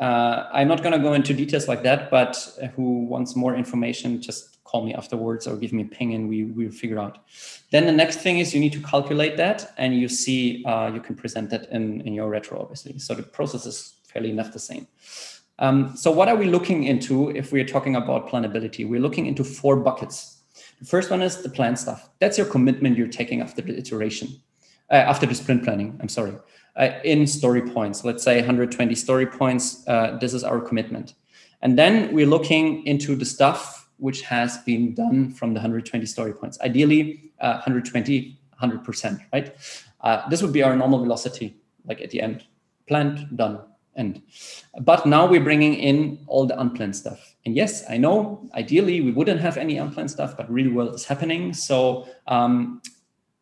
Uh, 0.01 0.49
I'm 0.53 0.69
not 0.69 0.83
going 0.83 0.93
to 0.93 0.99
go 0.99 1.13
into 1.13 1.33
details 1.33 1.69
like 1.69 1.83
that, 1.85 2.11
but 2.11 2.37
who 2.75 3.05
wants 3.07 3.35
more 3.35 3.57
information, 3.57 4.21
just 4.21 4.63
call 4.65 4.85
me 4.85 4.95
afterwards 4.95 5.47
or 5.47 5.57
give 5.57 5.73
me 5.73 5.83
a 5.83 5.87
ping 5.87 6.15
and 6.15 6.29
we 6.29 6.45
we'll 6.45 6.71
figure 6.71 6.99
out. 6.99 7.19
Then 7.71 7.87
the 7.87 7.93
next 7.93 8.19
thing 8.19 8.39
is 8.39 8.55
you 8.55 8.61
need 8.61 8.73
to 8.75 8.83
calculate 8.83 9.37
that 9.39 9.73
and 9.79 9.99
you 9.99 10.09
see 10.09 10.65
uh, 10.67 10.91
you 10.93 11.01
can 11.01 11.17
present 11.17 11.51
that 11.51 11.71
in, 11.71 12.03
in 12.03 12.13
your 12.13 12.29
retro, 12.29 12.61
obviously. 12.61 12.99
So 12.99 13.15
the 13.15 13.23
process 13.23 13.65
is 13.65 13.95
fairly 14.05 14.31
enough 14.31 14.53
the 14.53 14.59
same. 14.59 14.87
Um, 15.59 15.97
so 15.97 16.11
what 16.11 16.29
are 16.29 16.37
we 16.37 16.47
looking 16.47 16.85
into 16.85 17.31
if 17.31 17.51
we're 17.51 17.67
talking 17.67 17.97
about 17.97 18.29
planability? 18.29 18.89
We're 18.89 19.01
looking 19.01 19.27
into 19.27 19.43
four 19.43 19.77
buckets. 19.77 20.38
The 20.81 20.87
first 20.87 21.11
one 21.11 21.23
is 21.23 21.43
the 21.43 21.49
plan 21.49 21.77
stuff. 21.77 22.09
That's 22.21 22.39
your 22.39 22.47
commitment 22.47 22.97
you're 22.97 23.09
taking 23.09 23.41
after 23.41 23.63
the 23.63 23.77
iteration, 23.77 24.29
uh, 24.91 24.95
after 24.95 25.27
the 25.27 25.35
sprint 25.35 25.65
planning, 25.65 25.99
I'm 26.01 26.09
sorry, 26.09 26.35
uh, 26.77 26.91
in 27.05 27.27
story 27.27 27.63
points. 27.63 28.05
Let's 28.05 28.23
say 28.23 28.37
120 28.37 28.95
story 28.95 29.27
points. 29.27 29.87
Uh, 29.89 30.19
this 30.21 30.35
is 30.35 30.45
our 30.45 30.61
commitment. 30.61 31.15
And 31.63 31.77
then 31.77 32.15
we're 32.15 32.27
looking 32.27 32.87
into 32.87 33.17
the 33.17 33.25
stuff 33.25 33.89
which 33.97 34.23
has 34.23 34.59
been 34.59 34.95
done 34.95 35.31
from 35.31 35.55
the 35.55 35.59
120 35.59 36.07
story 36.07 36.33
points. 36.33 36.61
Ideally, 36.61 37.33
uh, 37.41 37.55
120, 37.55 38.39
100%, 38.63 39.21
right? 39.33 39.55
Uh, 40.01 40.29
this 40.29 40.41
would 40.41 40.53
be 40.53 40.63
our 40.63 40.77
normal 40.77 41.01
velocity, 41.01 41.57
like 41.85 42.01
at 42.01 42.11
the 42.11 42.21
end, 42.21 42.45
planned, 42.87 43.37
done, 43.37 43.61
end. 43.97 44.23
But 44.81 45.07
now 45.07 45.27
we're 45.27 45.45
bringing 45.45 45.75
in 45.75 46.19
all 46.27 46.47
the 46.47 46.59
unplanned 46.59 46.97
stuff. 46.97 47.35
And 47.45 47.57
yes, 47.57 47.85
I 47.89 47.97
know 47.97 48.49
ideally 48.55 49.01
we 49.01 49.11
wouldn't 49.11 49.41
have 49.41 49.57
any 49.57 49.79
unplanned 49.79 50.11
stuff, 50.11 50.37
but 50.37 50.51
real 50.51 50.73
world 50.73 50.95
is 50.95 51.05
happening. 51.05 51.53
So 51.53 52.09
um, 52.27 52.83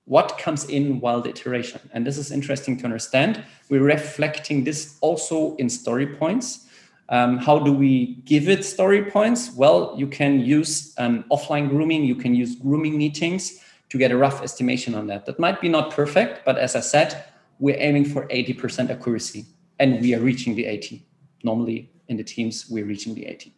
what 0.05 0.39
comes 0.39 0.65
in 0.67 1.01
while 1.01 1.21
the 1.21 1.31
iteration? 1.31 1.81
And 1.93 2.07
this 2.07 2.17
is 2.17 2.31
interesting 2.31 2.77
to 2.79 2.85
understand. 2.85 3.43
We're 3.69 3.83
reflecting 3.83 4.65
this 4.65 4.97
also 5.01 5.57
in 5.57 5.69
story 5.69 6.07
points 6.07 6.67
um, 7.09 7.39
how 7.39 7.59
do 7.59 7.73
we 7.73 8.17
give 8.25 8.49
it 8.49 8.65
story 8.65 9.05
points? 9.05 9.53
Well, 9.53 9.95
you 9.97 10.07
can 10.07 10.41
use 10.41 10.95
um, 10.99 11.25
offline 11.31 11.69
grooming, 11.69 12.05
you 12.05 12.17
can 12.17 12.35
use 12.35 12.57
grooming 12.57 12.99
meetings 12.99 13.61
to 13.91 13.99
get 13.99 14.11
a 14.11 14.17
rough 14.17 14.43
estimation 14.43 14.95
on 14.95 15.07
that. 15.07 15.27
That 15.27 15.39
might 15.39 15.61
be 15.61 15.69
not 15.69 15.93
perfect, 15.93 16.45
but 16.45 16.59
as 16.59 16.75
I 16.75 16.81
said, 16.81 17.25
we're 17.61 17.79
aiming 17.79 18.07
for 18.07 18.27
80% 18.27 18.91
accuracy 18.91 19.47
and 19.79 20.01
we 20.01 20.15
are 20.15 20.21
reaching 20.21 20.55
the 20.55 20.67
80. 20.67 21.05
Normally 21.43 21.91
in 22.09 22.17
the 22.17 22.25
teams, 22.25 22.69
we're 22.71 22.85
reaching 22.85 23.15
the 23.15 23.27
80. 23.27 23.55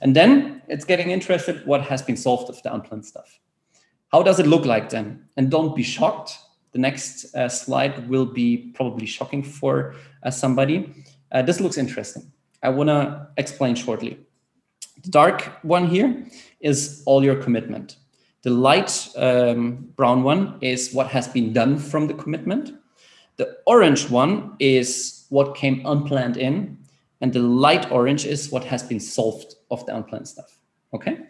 And 0.00 0.14
then 0.14 0.62
it's 0.68 0.84
getting 0.84 1.10
interested 1.10 1.64
what 1.66 1.82
has 1.82 2.02
been 2.02 2.16
solved 2.16 2.50
of 2.50 2.62
the 2.62 2.72
unplanned 2.72 3.06
stuff. 3.06 3.38
How 4.10 4.22
does 4.22 4.38
it 4.38 4.46
look 4.46 4.66
like 4.66 4.90
then? 4.90 5.26
And 5.36 5.50
don't 5.50 5.74
be 5.74 5.82
shocked. 5.82 6.38
The 6.72 6.78
next 6.78 7.34
uh, 7.34 7.48
slide 7.48 8.08
will 8.08 8.26
be 8.26 8.72
probably 8.74 9.06
shocking 9.06 9.42
for 9.42 9.94
uh, 10.22 10.30
somebody. 10.30 10.92
Uh, 11.30 11.42
this 11.42 11.60
looks 11.60 11.78
interesting. 11.78 12.30
I 12.62 12.68
want 12.68 12.88
to 12.88 13.28
explain 13.36 13.74
shortly. 13.74 14.18
The 15.02 15.10
dark 15.10 15.42
one 15.62 15.88
here 15.88 16.26
is 16.60 17.02
all 17.06 17.24
your 17.24 17.36
commitment. 17.36 17.96
The 18.42 18.50
light 18.50 19.08
um, 19.16 19.92
brown 19.96 20.22
one 20.22 20.58
is 20.60 20.92
what 20.92 21.08
has 21.08 21.28
been 21.28 21.52
done 21.52 21.78
from 21.78 22.06
the 22.06 22.14
commitment. 22.14 22.72
The 23.36 23.56
orange 23.66 24.10
one 24.10 24.56
is 24.58 25.21
what 25.32 25.56
came 25.56 25.80
unplanned 25.86 26.36
in. 26.36 26.76
And 27.22 27.32
the 27.32 27.40
light 27.40 27.90
orange 27.90 28.26
is 28.26 28.50
what 28.52 28.64
has 28.64 28.82
been 28.82 29.00
solved 29.00 29.54
of 29.70 29.84
the 29.86 29.96
unplanned 29.96 30.28
stuff. 30.28 30.58
Okay. 30.92 31.20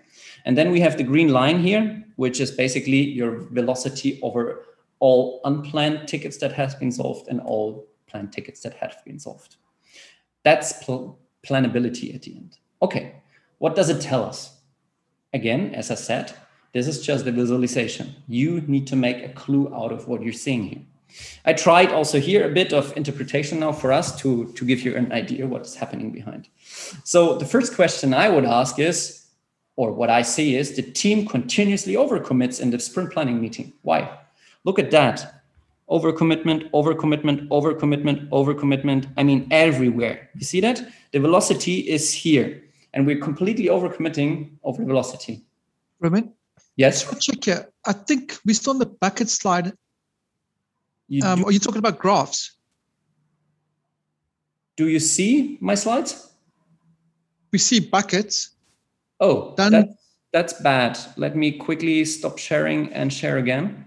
And 0.44 0.58
then 0.58 0.72
we 0.72 0.80
have 0.80 0.96
the 0.96 1.04
green 1.04 1.28
line 1.28 1.60
here, 1.60 2.04
which 2.16 2.40
is 2.40 2.50
basically 2.50 3.00
your 3.00 3.42
velocity 3.52 4.18
over 4.22 4.64
all 4.98 5.40
unplanned 5.44 6.08
tickets 6.08 6.38
that 6.38 6.52
has 6.52 6.74
been 6.74 6.90
solved 6.90 7.28
and 7.28 7.40
all 7.42 7.86
planned 8.08 8.32
tickets 8.32 8.60
that 8.62 8.74
have 8.74 8.96
been 9.04 9.20
solved. 9.20 9.56
That's 10.42 10.84
pl 10.84 11.18
planability 11.46 12.14
at 12.14 12.22
the 12.22 12.36
end. 12.36 12.58
Okay, 12.80 13.14
what 13.58 13.76
does 13.76 13.88
it 13.88 14.00
tell 14.00 14.24
us? 14.24 14.38
Again, 15.32 15.74
as 15.74 15.90
I 15.90 15.96
said, 15.96 16.32
this 16.72 16.86
is 16.88 17.06
just 17.06 17.24
the 17.24 17.32
visualization. 17.32 18.14
You 18.26 18.62
need 18.62 18.86
to 18.88 18.96
make 18.96 19.22
a 19.22 19.32
clue 19.32 19.72
out 19.74 19.92
of 19.92 20.08
what 20.08 20.22
you're 20.22 20.42
seeing 20.46 20.64
here. 20.64 20.84
I 21.44 21.52
tried 21.52 21.92
also 21.92 22.20
here 22.20 22.46
a 22.46 22.52
bit 22.52 22.72
of 22.72 22.96
interpretation 22.96 23.60
now 23.60 23.72
for 23.72 23.92
us 23.92 24.16
to, 24.20 24.52
to 24.52 24.64
give 24.64 24.82
you 24.82 24.96
an 24.96 25.12
idea 25.12 25.46
what 25.46 25.66
is 25.66 25.74
happening 25.74 26.10
behind. 26.10 26.48
So 27.04 27.36
the 27.36 27.44
first 27.44 27.74
question 27.74 28.14
I 28.14 28.28
would 28.28 28.44
ask 28.44 28.78
is, 28.78 29.26
or 29.76 29.92
what 29.92 30.10
I 30.10 30.22
see 30.22 30.56
is 30.56 30.76
the 30.76 30.82
team 30.82 31.26
continuously 31.26 31.94
overcommits 31.94 32.60
in 32.60 32.70
the 32.70 32.78
sprint 32.78 33.12
planning 33.12 33.40
meeting. 33.40 33.72
Why? 33.82 34.18
Look 34.64 34.78
at 34.78 34.90
that 34.90 35.42
overcommitment, 35.92 36.70
overcommitment, 36.70 37.48
overcommitment, 37.48 38.28
overcommitment. 38.30 39.06
I 39.16 39.22
mean, 39.22 39.46
everywhere. 39.50 40.30
You 40.34 40.44
see 40.44 40.60
that? 40.60 40.88
The 41.12 41.20
velocity 41.20 41.80
is 41.80 42.12
here, 42.12 42.62
and 42.94 43.06
we're 43.06 43.20
completely 43.20 43.66
overcommitting 43.66 44.50
over 44.64 44.84
velocity. 44.84 45.44
Roman? 46.00 46.32
Yes. 46.76 47.04
check 47.20 47.44
here. 47.44 47.68
I 47.86 47.92
think 47.92 48.38
we 48.46 48.54
saw 48.54 48.70
on 48.70 48.78
the 48.78 48.86
bucket 48.86 49.28
slide. 49.28 49.72
You 51.12 51.22
um, 51.26 51.44
are 51.44 51.52
you 51.52 51.58
talking 51.58 51.78
about 51.78 51.98
graphs? 51.98 52.52
Do 54.76 54.88
you 54.88 54.98
see 54.98 55.58
my 55.60 55.74
slides? 55.74 56.32
We 57.50 57.58
see 57.58 57.80
buckets. 57.80 58.52
Oh, 59.20 59.52
then 59.58 59.72
that's, 59.72 59.94
that's 60.32 60.52
bad. 60.62 60.98
Let 61.18 61.36
me 61.36 61.52
quickly 61.52 62.06
stop 62.06 62.38
sharing 62.38 62.90
and 62.94 63.12
share 63.12 63.36
again. 63.36 63.84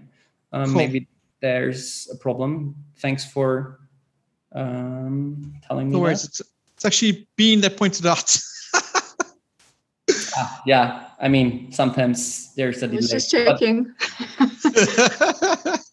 Um, 0.52 0.66
cool. 0.66 0.76
Maybe 0.76 1.08
there's 1.40 2.08
a 2.12 2.16
problem. 2.16 2.76
Thanks 2.98 3.24
for 3.24 3.80
um, 4.52 5.52
telling 5.66 5.88
me. 5.88 5.94
No 5.94 6.02
worries. 6.02 6.22
It's, 6.22 6.40
it's 6.76 6.84
actually 6.84 7.26
being 7.34 7.60
that 7.62 7.76
pointed 7.76 8.06
out. 8.06 8.36
ah, 10.36 10.62
yeah, 10.64 11.08
I 11.20 11.26
mean, 11.26 11.72
sometimes 11.72 12.54
there's 12.54 12.84
a 12.84 12.86
delay. 12.86 13.00
just 13.00 13.32
checking. 13.32 13.92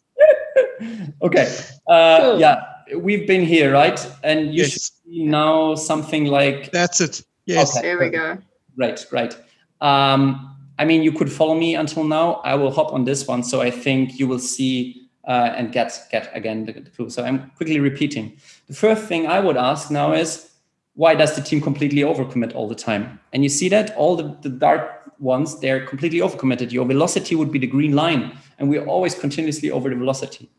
okay. 1.21 1.55
Uh, 1.87 2.19
cool. 2.21 2.39
Yeah, 2.39 2.63
we've 2.97 3.27
been 3.27 3.45
here, 3.45 3.71
right? 3.71 3.99
And 4.23 4.47
you 4.47 4.63
yes. 4.63 4.71
should 4.71 4.81
see 4.81 5.23
now 5.25 5.75
something 5.75 6.25
like. 6.25 6.71
That's 6.71 7.01
it. 7.01 7.23
Yes. 7.45 7.75
Okay. 7.77 7.87
There 7.87 7.99
we 7.99 8.09
go. 8.09 8.37
Right, 8.75 9.05
right. 9.11 9.35
Um, 9.81 10.55
I 10.79 10.85
mean, 10.85 11.03
you 11.03 11.11
could 11.11 11.31
follow 11.31 11.53
me 11.53 11.75
until 11.75 12.03
now. 12.03 12.41
I 12.43 12.55
will 12.55 12.71
hop 12.71 12.93
on 12.93 13.05
this 13.05 13.27
one. 13.27 13.43
So 13.43 13.61
I 13.61 13.69
think 13.69 14.17
you 14.19 14.27
will 14.27 14.39
see 14.39 15.09
uh, 15.27 15.53
and 15.55 15.71
get 15.71 16.07
get 16.11 16.29
again 16.33 16.65
the, 16.65 16.73
the 16.73 16.89
clue. 16.89 17.09
So 17.09 17.23
I'm 17.23 17.51
quickly 17.57 17.79
repeating. 17.79 18.37
The 18.67 18.73
first 18.73 19.05
thing 19.05 19.27
I 19.27 19.39
would 19.39 19.57
ask 19.57 19.91
now 19.91 20.13
is 20.13 20.49
why 20.95 21.15
does 21.15 21.35
the 21.35 21.41
team 21.41 21.61
completely 21.61 22.01
overcommit 22.01 22.53
all 22.55 22.67
the 22.67 22.75
time? 22.75 23.19
And 23.31 23.43
you 23.43 23.49
see 23.49 23.69
that 23.69 23.95
all 23.95 24.15
the, 24.15 24.37
the 24.41 24.49
dark 24.49 25.11
ones, 25.19 25.59
they're 25.59 25.85
completely 25.85 26.19
overcommitted. 26.19 26.71
Your 26.71 26.85
velocity 26.85 27.35
would 27.35 27.51
be 27.51 27.59
the 27.59 27.67
green 27.67 27.93
line, 27.93 28.37
and 28.59 28.69
we're 28.69 28.85
always 28.85 29.15
continuously 29.15 29.71
over 29.71 29.89
the 29.89 29.95
velocity. 29.95 30.49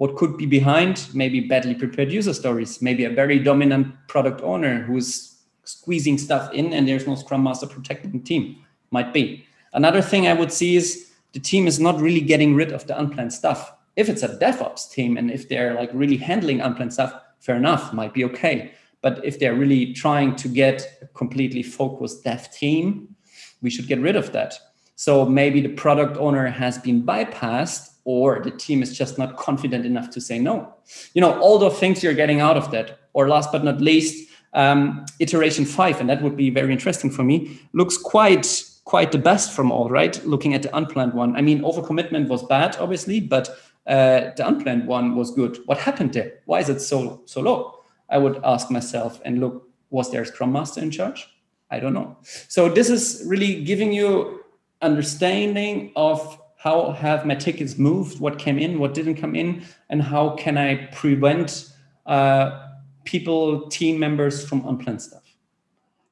What 0.00 0.16
could 0.16 0.38
be 0.38 0.46
behind 0.46 1.08
maybe 1.12 1.40
badly 1.40 1.74
prepared 1.74 2.10
user 2.10 2.32
stories 2.32 2.80
maybe 2.80 3.04
a 3.04 3.10
very 3.10 3.38
dominant 3.38 3.94
product 4.08 4.40
owner 4.40 4.82
who's 4.82 5.30
squeezing 5.70 6.18
stuff 6.18 6.52
in 6.52 6.72
and 6.72 6.88
there's 6.88 7.06
no 7.06 7.14
scrum 7.14 7.42
master 7.42 7.66
protecting 7.66 8.12
the 8.12 8.18
team. 8.18 8.56
Might 8.90 9.12
be. 9.12 9.44
Another 9.72 10.02
thing 10.02 10.26
i 10.26 10.32
would 10.32 10.52
see 10.52 10.76
is 10.76 11.12
the 11.32 11.38
team 11.40 11.66
is 11.66 11.78
not 11.78 12.00
really 12.00 12.20
getting 12.20 12.54
rid 12.54 12.72
of 12.72 12.86
the 12.86 12.98
unplanned 12.98 13.32
stuff. 13.32 13.72
If 13.96 14.08
it's 14.08 14.22
a 14.22 14.38
devops 14.38 14.90
team 14.90 15.16
and 15.16 15.30
if 15.30 15.48
they're 15.48 15.74
like 15.74 15.90
really 15.92 16.16
handling 16.16 16.60
unplanned 16.60 16.92
stuff 16.92 17.14
fair 17.38 17.56
enough 17.56 17.92
might 17.92 18.14
be 18.14 18.24
okay. 18.24 18.72
But 19.02 19.24
if 19.24 19.38
they're 19.38 19.54
really 19.54 19.92
trying 19.92 20.36
to 20.36 20.48
get 20.48 20.98
a 21.02 21.06
completely 21.08 21.62
focused 21.62 22.24
dev 22.24 22.50
team 22.52 23.14
we 23.62 23.70
should 23.70 23.86
get 23.86 24.00
rid 24.00 24.16
of 24.16 24.32
that. 24.32 24.58
So 24.96 25.24
maybe 25.24 25.60
the 25.60 25.68
product 25.68 26.16
owner 26.16 26.46
has 26.46 26.78
been 26.78 27.02
bypassed 27.02 27.89
or 28.04 28.40
the 28.40 28.50
team 28.50 28.82
is 28.82 28.96
just 28.96 29.18
not 29.18 29.36
confident 29.36 29.84
enough 29.84 30.10
to 30.10 30.20
say 30.20 30.38
no. 30.38 30.74
You 31.14 31.20
know, 31.20 31.38
all 31.40 31.58
the 31.58 31.70
things 31.70 32.02
you're 32.02 32.14
getting 32.14 32.40
out 32.40 32.56
of 32.56 32.70
that. 32.70 32.98
Or 33.12 33.28
last 33.28 33.50
but 33.50 33.64
not 33.64 33.80
least, 33.80 34.30
um, 34.52 35.04
iteration 35.18 35.64
five, 35.64 36.00
and 36.00 36.08
that 36.08 36.22
would 36.22 36.36
be 36.36 36.50
very 36.50 36.72
interesting 36.72 37.10
for 37.10 37.22
me, 37.24 37.58
looks 37.72 37.96
quite 37.96 38.64
quite 38.84 39.12
the 39.12 39.18
best 39.18 39.52
from 39.52 39.70
all, 39.70 39.88
right? 39.88 40.24
Looking 40.26 40.54
at 40.54 40.62
the 40.62 40.76
unplanned 40.76 41.14
one. 41.14 41.36
I 41.36 41.42
mean, 41.42 41.60
overcommitment 41.60 42.28
was 42.28 42.42
bad, 42.44 42.76
obviously, 42.80 43.20
but 43.20 43.48
uh, 43.86 44.30
the 44.36 44.46
unplanned 44.46 44.86
one 44.86 45.14
was 45.14 45.30
good. 45.30 45.58
What 45.66 45.78
happened 45.78 46.12
there? 46.12 46.40
Why 46.46 46.60
is 46.60 46.68
it 46.68 46.80
so 46.80 47.22
so 47.26 47.40
low? 47.40 47.80
I 48.08 48.18
would 48.18 48.40
ask 48.42 48.70
myself 48.70 49.20
and 49.24 49.38
look, 49.38 49.68
was 49.90 50.10
there 50.10 50.22
a 50.22 50.26
scrum 50.26 50.52
master 50.52 50.80
in 50.80 50.90
charge? 50.90 51.28
I 51.70 51.78
don't 51.78 51.94
know. 51.94 52.16
So 52.48 52.68
this 52.68 52.90
is 52.90 53.22
really 53.26 53.62
giving 53.62 53.92
you 53.92 54.42
understanding 54.82 55.92
of 55.94 56.39
how 56.62 56.92
have 56.92 57.24
my 57.24 57.34
tickets 57.34 57.78
moved, 57.78 58.20
what 58.20 58.38
came 58.38 58.58
in, 58.58 58.78
what 58.78 58.92
didn't 58.92 59.14
come 59.14 59.34
in, 59.34 59.62
and 59.88 60.02
how 60.02 60.36
can 60.36 60.58
I 60.58 60.88
prevent 60.92 61.72
uh, 62.04 62.66
people, 63.04 63.66
team 63.68 63.98
members 63.98 64.46
from 64.46 64.68
unplanned 64.68 65.00
stuff. 65.00 65.22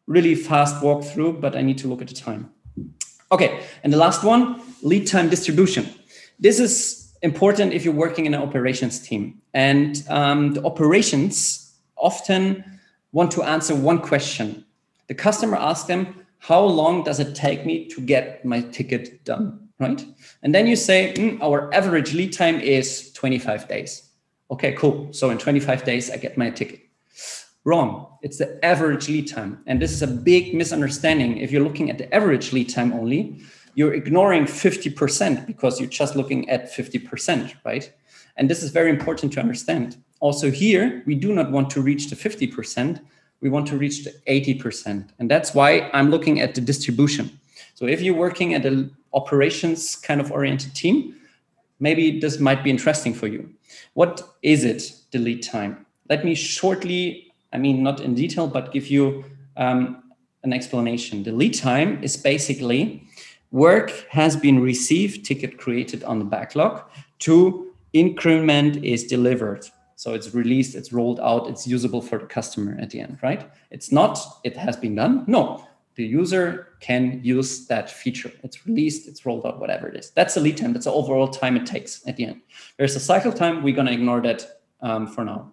Really 0.06 0.34
fast 0.34 0.76
walkthrough, 0.76 1.38
but 1.38 1.54
I 1.54 1.60
need 1.60 1.76
to 1.78 1.88
look 1.88 2.00
at 2.00 2.08
the 2.08 2.14
time. 2.14 2.50
Okay, 3.30 3.60
and 3.84 3.92
the 3.92 3.98
last 3.98 4.24
one, 4.24 4.62
lead 4.82 5.06
time 5.06 5.28
distribution. 5.28 5.86
This 6.40 6.58
is 6.58 7.12
important 7.20 7.74
if 7.74 7.84
you're 7.84 7.92
working 7.92 8.24
in 8.24 8.32
an 8.32 8.40
operations 8.40 9.00
team. 9.00 9.42
And 9.52 10.02
um, 10.08 10.54
the 10.54 10.64
operations 10.64 11.74
often 11.96 12.64
want 13.12 13.32
to 13.32 13.42
answer 13.42 13.74
one 13.74 14.00
question. 14.00 14.64
The 15.08 15.14
customer 15.14 15.58
asks 15.58 15.88
them, 15.88 16.24
how 16.38 16.64
long 16.64 17.04
does 17.04 17.20
it 17.20 17.34
take 17.34 17.66
me 17.66 17.86
to 17.88 18.00
get 18.00 18.46
my 18.46 18.62
ticket 18.62 19.24
done? 19.24 19.67
Right? 19.78 20.04
And 20.42 20.54
then 20.54 20.66
you 20.66 20.76
say, 20.76 21.14
mm, 21.16 21.40
our 21.42 21.72
average 21.72 22.14
lead 22.14 22.32
time 22.32 22.60
is 22.60 23.12
25 23.12 23.68
days. 23.68 24.10
Okay, 24.50 24.72
cool. 24.72 25.12
So 25.12 25.30
in 25.30 25.38
25 25.38 25.84
days, 25.84 26.10
I 26.10 26.16
get 26.16 26.38
my 26.38 26.50
ticket. 26.50 26.80
Wrong. 27.64 28.06
It's 28.22 28.38
the 28.38 28.64
average 28.64 29.08
lead 29.08 29.28
time. 29.28 29.62
And 29.66 29.80
this 29.80 29.92
is 29.92 30.02
a 30.02 30.06
big 30.06 30.54
misunderstanding. 30.54 31.38
If 31.38 31.52
you're 31.52 31.62
looking 31.62 31.90
at 31.90 31.98
the 31.98 32.12
average 32.14 32.52
lead 32.52 32.70
time 32.70 32.92
only, 32.92 33.40
you're 33.74 33.94
ignoring 33.94 34.44
50% 34.44 35.46
because 35.46 35.78
you're 35.78 35.88
just 35.88 36.16
looking 36.16 36.48
at 36.48 36.72
50%, 36.72 37.54
right? 37.64 37.92
And 38.36 38.48
this 38.48 38.62
is 38.62 38.70
very 38.70 38.90
important 38.90 39.32
to 39.34 39.40
understand. 39.40 39.96
Also, 40.20 40.50
here, 40.50 41.02
we 41.06 41.14
do 41.14 41.32
not 41.32 41.50
want 41.50 41.70
to 41.70 41.82
reach 41.82 42.08
the 42.08 42.16
50%, 42.16 43.00
we 43.40 43.48
want 43.48 43.68
to 43.68 43.76
reach 43.76 44.04
the 44.04 44.12
80%. 44.26 45.10
And 45.18 45.30
that's 45.30 45.54
why 45.54 45.90
I'm 45.92 46.10
looking 46.10 46.40
at 46.40 46.54
the 46.54 46.60
distribution. 46.60 47.38
So 47.74 47.86
if 47.86 48.00
you're 48.00 48.16
working 48.16 48.54
at 48.54 48.66
a 48.66 48.90
operations 49.12 49.96
kind 49.96 50.20
of 50.20 50.30
oriented 50.32 50.74
team, 50.74 51.16
maybe 51.80 52.20
this 52.20 52.38
might 52.38 52.62
be 52.64 52.70
interesting 52.70 53.14
for 53.14 53.26
you. 53.26 53.48
What 53.94 54.22
is 54.42 54.64
it, 54.64 54.92
the 55.12 55.18
lead 55.18 55.42
time? 55.42 55.86
Let 56.08 56.24
me 56.24 56.34
shortly, 56.34 57.32
I 57.52 57.58
mean, 57.58 57.82
not 57.82 58.00
in 58.00 58.14
detail, 58.14 58.46
but 58.46 58.72
give 58.72 58.88
you 58.88 59.24
um, 59.56 60.02
an 60.42 60.52
explanation. 60.52 61.22
The 61.22 61.32
lead 61.32 61.54
time 61.54 62.02
is 62.02 62.16
basically 62.16 63.02
work 63.50 63.90
has 64.10 64.36
been 64.36 64.60
received, 64.60 65.24
ticket 65.24 65.58
created 65.58 66.04
on 66.04 66.18
the 66.18 66.24
backlog, 66.24 66.82
to 67.20 67.72
increment 67.92 68.84
is 68.84 69.06
delivered. 69.06 69.66
So 69.96 70.14
it's 70.14 70.32
released, 70.34 70.76
it's 70.76 70.92
rolled 70.92 71.18
out, 71.18 71.48
it's 71.48 71.66
usable 71.66 72.02
for 72.02 72.18
the 72.18 72.26
customer 72.26 72.78
at 72.80 72.90
the 72.90 73.00
end, 73.00 73.18
right? 73.22 73.50
It's 73.70 73.90
not, 73.90 74.18
it 74.44 74.56
has 74.56 74.76
been 74.76 74.94
done. 74.94 75.24
No, 75.26 75.66
the 75.98 76.04
user 76.04 76.68
can 76.78 77.20
use 77.24 77.66
that 77.66 77.90
feature. 77.90 78.30
It's 78.44 78.64
released, 78.64 79.08
it's 79.08 79.26
rolled 79.26 79.44
out, 79.44 79.58
whatever 79.58 79.88
it 79.88 79.96
is. 79.96 80.10
That's 80.10 80.34
the 80.34 80.40
lead 80.40 80.56
time. 80.56 80.72
That's 80.72 80.84
the 80.84 80.92
overall 80.92 81.26
time 81.26 81.56
it 81.56 81.66
takes 81.66 82.06
at 82.06 82.16
the 82.16 82.24
end. 82.26 82.40
There's 82.76 82.94
a 82.94 83.00
cycle 83.00 83.32
time. 83.32 83.64
We're 83.64 83.74
going 83.74 83.88
to 83.88 83.92
ignore 83.92 84.20
that 84.20 84.60
um, 84.80 85.08
for 85.08 85.24
now. 85.24 85.52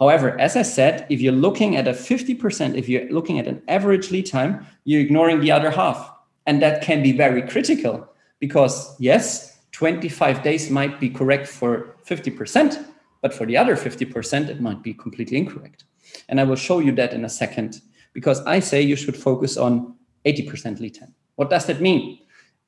However, 0.00 0.36
as 0.40 0.56
I 0.56 0.62
said, 0.62 1.06
if 1.10 1.20
you're 1.20 1.32
looking 1.32 1.76
at 1.76 1.86
a 1.86 1.92
50%, 1.92 2.76
if 2.76 2.88
you're 2.88 3.08
looking 3.08 3.38
at 3.38 3.46
an 3.46 3.62
average 3.68 4.10
lead 4.10 4.26
time, 4.26 4.66
you're 4.82 5.00
ignoring 5.00 5.38
the 5.38 5.52
other 5.52 5.70
half. 5.70 6.10
And 6.46 6.60
that 6.60 6.82
can 6.82 7.00
be 7.00 7.12
very 7.12 7.42
critical 7.42 8.08
because, 8.40 8.96
yes, 8.98 9.60
25 9.70 10.42
days 10.42 10.70
might 10.70 10.98
be 10.98 11.08
correct 11.08 11.46
for 11.46 11.94
50%, 12.04 12.84
but 13.22 13.32
for 13.32 13.46
the 13.46 13.56
other 13.56 13.76
50%, 13.76 14.48
it 14.48 14.60
might 14.60 14.82
be 14.82 14.92
completely 14.92 15.36
incorrect. 15.36 15.84
And 16.28 16.40
I 16.40 16.44
will 16.44 16.56
show 16.56 16.80
you 16.80 16.90
that 16.96 17.12
in 17.12 17.24
a 17.24 17.28
second 17.28 17.80
because 18.14 18.40
I 18.46 18.60
say 18.60 18.80
you 18.80 18.96
should 18.96 19.16
focus 19.16 19.58
on 19.58 19.94
80% 20.24 20.80
lead 20.80 20.94
time. 20.94 21.14
What 21.34 21.50
does 21.50 21.66
that 21.66 21.82
mean? 21.82 22.20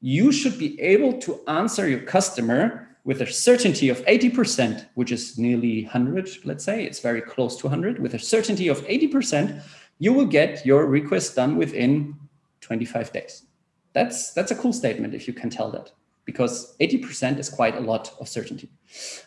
You 0.03 0.31
should 0.31 0.59
be 0.59 0.79
able 0.79 1.19
to 1.21 1.41
answer 1.49 1.89
your 1.89 2.01
customer 2.01 2.87
with 3.05 3.23
a 3.23 3.27
certainty 3.27 3.89
of 3.89 4.05
80%, 4.05 4.85
which 4.95 5.13
is 5.13 5.39
nearly 5.39 5.85
100, 5.85 6.29
let's 6.45 6.65
say, 6.65 6.85
it's 6.85 6.99
very 6.99 7.23
close 7.23 7.57
to 7.59 7.69
100. 7.69 8.01
With 8.01 8.15
a 8.15 8.19
certainty 8.19 8.69
of 8.69 8.85
80%, 8.85 9.63
you 9.99 10.13
will 10.13 10.27
get 10.27 10.67
your 10.67 10.87
request 10.87 11.37
done 11.37 11.57
within 11.57 12.17
25 12.61 13.13
days. 13.13 13.45
That's, 13.93 14.33
that's 14.33 14.51
a 14.51 14.57
cool 14.57 14.73
statement 14.73 15.15
if 15.15 15.27
you 15.29 15.33
can 15.33 15.49
tell 15.49 15.71
that, 15.71 15.93
because 16.25 16.77
80% 16.79 17.39
is 17.39 17.49
quite 17.49 17.77
a 17.77 17.81
lot 17.81 18.13
of 18.21 18.29
certainty. 18.29 18.69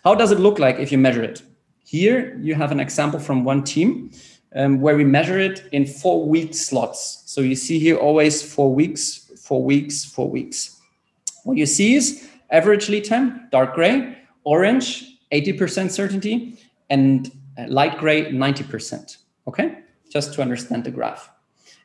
How 0.03 0.13
does 0.13 0.31
it 0.31 0.39
look 0.39 0.59
like 0.59 0.77
if 0.77 0.91
you 0.91 0.97
measure 0.97 1.23
it? 1.23 1.41
Here 1.85 2.37
you 2.37 2.53
have 2.55 2.71
an 2.71 2.81
example 2.81 3.19
from 3.19 3.45
one 3.45 3.63
team 3.63 4.11
um, 4.55 4.81
where 4.81 4.97
we 4.97 5.03
measure 5.03 5.39
it 5.39 5.67
in 5.71 5.85
four 5.85 6.27
week 6.27 6.53
slots. 6.53 7.23
So 7.25 7.41
you 7.41 7.55
see 7.55 7.79
here 7.79 7.97
always 7.97 8.41
four 8.41 8.73
weeks, 8.73 9.31
four 9.37 9.63
weeks, 9.63 10.05
four 10.05 10.29
weeks. 10.29 10.79
What 11.43 11.57
you 11.57 11.65
see 11.65 11.95
is 11.95 12.27
average 12.49 12.89
lead 12.89 13.05
time, 13.05 13.47
dark 13.51 13.75
gray, 13.75 14.17
orange, 14.43 15.17
80% 15.31 15.91
certainty, 15.91 16.57
and 16.89 17.31
uh, 17.57 17.65
light 17.67 17.97
gray, 17.97 18.31
90%. 18.31 19.17
Okay, 19.47 19.79
just 20.09 20.33
to 20.33 20.41
understand 20.41 20.83
the 20.83 20.91
graph. 20.91 21.29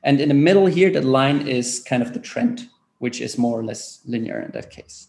And 0.02 0.20
in 0.20 0.28
the 0.28 0.34
middle 0.34 0.66
here, 0.66 0.90
the 0.90 1.00
line 1.00 1.48
is 1.48 1.80
kind 1.80 2.02
of 2.02 2.12
the 2.12 2.20
trend, 2.20 2.68
which 2.98 3.20
is 3.20 3.38
more 3.38 3.58
or 3.58 3.64
less 3.64 4.00
linear 4.06 4.40
in 4.40 4.50
that 4.52 4.70
case. 4.70 5.08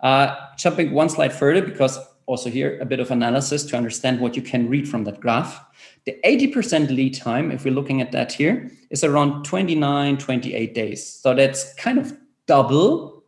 Uh, 0.00 0.34
jumping 0.56 0.92
one 0.92 1.08
slide 1.08 1.32
further, 1.32 1.62
because 1.62 1.98
also 2.26 2.50
here 2.50 2.78
a 2.80 2.84
bit 2.84 3.00
of 3.00 3.10
analysis 3.10 3.64
to 3.66 3.76
understand 3.76 4.20
what 4.20 4.36
you 4.36 4.42
can 4.42 4.68
read 4.68 4.88
from 4.88 5.04
that 5.04 5.20
graph. 5.20 5.60
The 6.04 6.16
80% 6.24 6.88
lead 6.88 7.14
time, 7.14 7.50
if 7.52 7.64
we're 7.64 7.74
looking 7.74 8.00
at 8.00 8.12
that 8.12 8.32
here, 8.32 8.70
is 8.90 9.04
around 9.04 9.44
29, 9.44 10.18
28 10.18 10.74
days. 10.74 11.06
So 11.06 11.34
that's 11.34 11.74
kind 11.74 11.98
of 11.98 12.16
double, 12.46 13.24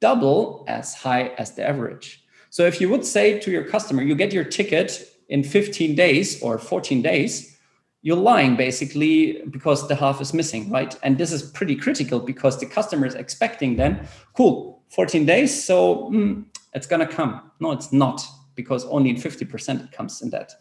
double 0.00 0.64
as 0.68 0.94
high 0.94 1.28
as 1.38 1.52
the 1.52 1.66
average. 1.68 2.24
So 2.50 2.64
if 2.66 2.80
you 2.80 2.88
would 2.90 3.04
say 3.04 3.38
to 3.40 3.50
your 3.50 3.64
customer, 3.64 4.02
you 4.02 4.14
get 4.14 4.32
your 4.32 4.44
ticket 4.44 5.08
in 5.28 5.42
15 5.42 5.94
days 5.94 6.42
or 6.42 6.58
14 6.58 7.02
days, 7.02 7.58
you're 8.02 8.16
lying 8.16 8.56
basically 8.56 9.42
because 9.50 9.88
the 9.88 9.94
half 9.94 10.20
is 10.20 10.34
missing, 10.34 10.70
right? 10.70 10.96
And 11.02 11.16
this 11.16 11.32
is 11.32 11.42
pretty 11.42 11.76
critical 11.76 12.20
because 12.20 12.58
the 12.58 12.66
customer 12.66 13.06
is 13.06 13.14
expecting 13.14 13.76
then, 13.76 14.06
cool, 14.36 14.82
14 14.90 15.24
days, 15.24 15.64
so 15.64 16.10
mm, 16.10 16.44
it's 16.74 16.86
gonna 16.86 17.06
come. 17.06 17.50
No, 17.60 17.72
it's 17.72 17.92
not 17.92 18.22
because 18.54 18.84
only 18.86 19.10
in 19.10 19.16
50% 19.16 19.84
it 19.84 19.92
comes 19.92 20.20
in 20.20 20.30
that. 20.30 20.52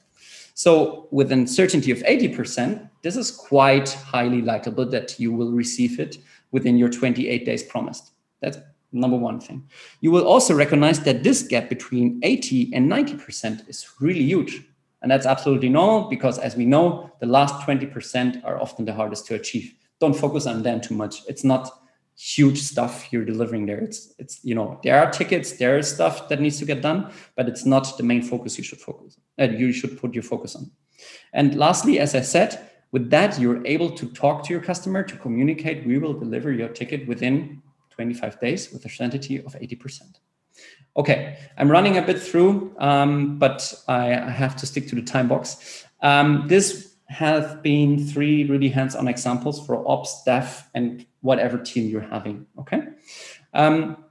So 0.54 1.08
with 1.12 1.32
a 1.32 1.48
certainty 1.48 1.92
of 1.92 2.00
80%, 2.00 2.90
this 3.02 3.16
is 3.16 3.32
quite 3.32 3.90
highly 3.90 4.42
likely 4.42 4.86
that 4.86 5.20
you 5.20 5.32
will 5.32 5.52
receive 5.52 6.00
it 6.00 6.18
within 6.52 6.78
your 6.78 6.90
28 6.90 7.46
days 7.46 7.64
promised. 7.64 8.12
That's 8.42 8.58
number 8.92 9.18
one 9.18 9.40
thing. 9.40 9.68
You 10.02 10.12
will 10.12 10.28
also 10.28 10.54
recognize 10.54 11.00
that 11.02 11.24
this 11.24 11.44
gap 11.44 11.70
between 11.70 12.20
80 12.24 12.74
and 12.74 12.92
90% 12.92 13.68
is 13.70 13.88
really 14.00 14.24
huge. 14.24 14.62
And 15.02 15.10
that's 15.10 15.26
absolutely 15.26 15.70
normal 15.70 16.10
because 16.10 16.38
as 16.38 16.56
we 16.56 16.66
know, 16.66 17.12
the 17.20 17.26
last 17.26 17.66
20% 17.66 18.44
are 18.46 18.62
often 18.62 18.86
the 18.86 18.94
hardest 18.94 19.26
to 19.28 19.36
achieve. 19.36 19.74
Don't 20.00 20.16
focus 20.16 20.46
on 20.46 20.64
them 20.64 20.82
too 20.82 20.94
much. 20.94 21.24
It's 21.28 21.44
not 21.44 21.81
huge 22.22 22.62
stuff 22.62 23.08
you're 23.12 23.26
delivering 23.26 23.66
there. 23.66 23.80
It's 23.80 24.14
it's 24.20 24.40
you 24.44 24.54
know 24.54 24.80
there 24.84 25.00
are 25.02 25.12
tickets, 25.12 25.54
there 25.54 25.78
is 25.78 25.90
stuff 25.90 26.30
that 26.30 26.40
needs 26.40 26.60
to 26.60 26.66
get 26.66 26.82
done, 26.82 27.12
but 27.36 27.48
it's 27.48 27.66
not 27.66 27.98
the 27.98 28.04
main 28.04 28.22
focus 28.22 28.58
you 28.58 28.64
should 28.64 28.80
focus. 28.80 29.18
Uh, 29.40 29.46
you 29.46 29.72
should 29.72 30.00
put 30.00 30.14
your 30.14 30.24
focus 30.24 30.56
on. 30.56 30.72
And 31.34 31.56
lastly, 31.56 32.00
as 32.00 32.14
I 32.14 32.22
said, 32.22 32.70
with 32.92 33.10
that 33.10 33.40
you're 33.40 33.66
able 33.66 33.90
to 33.92 34.06
talk 34.08 34.44
to 34.46 34.54
your 34.54 34.62
customer 34.62 35.02
to 35.04 35.16
communicate. 35.18 35.88
We 35.88 35.98
will 35.98 36.14
deliver 36.14 36.52
your 36.52 36.70
ticket 36.70 37.08
within 37.08 37.62
25 37.92 38.40
days 38.40 38.72
with 38.72 38.86
a 38.86 38.90
certainty 38.90 39.38
of 39.38 39.54
80%. 39.54 40.02
Okay, 40.98 41.38
I'm 41.58 41.72
running 41.72 41.98
a 41.98 42.02
bit 42.02 42.22
through, 42.22 42.76
um, 42.78 43.40
but 43.40 43.74
I, 43.88 44.14
I, 44.14 44.30
have 44.30 44.58
to 44.58 44.66
stick 44.66 44.90
to 44.90 44.96
the 44.96 45.02
time 45.02 45.30
box. 45.30 45.86
Um, 46.02 46.46
this 46.48 46.91
has 47.12 47.56
been 47.62 48.00
three 48.08 48.46
really 48.46 48.70
hands-on 48.70 49.08
examples 49.08 49.64
for 49.66 49.86
ops, 49.88 50.24
dev, 50.24 50.64
and 50.74 51.06
whatever 51.20 51.58
team 51.58 51.90
you're 51.90 52.02
having. 52.02 52.46
Okay. 52.58 52.84
Um, 53.54 54.06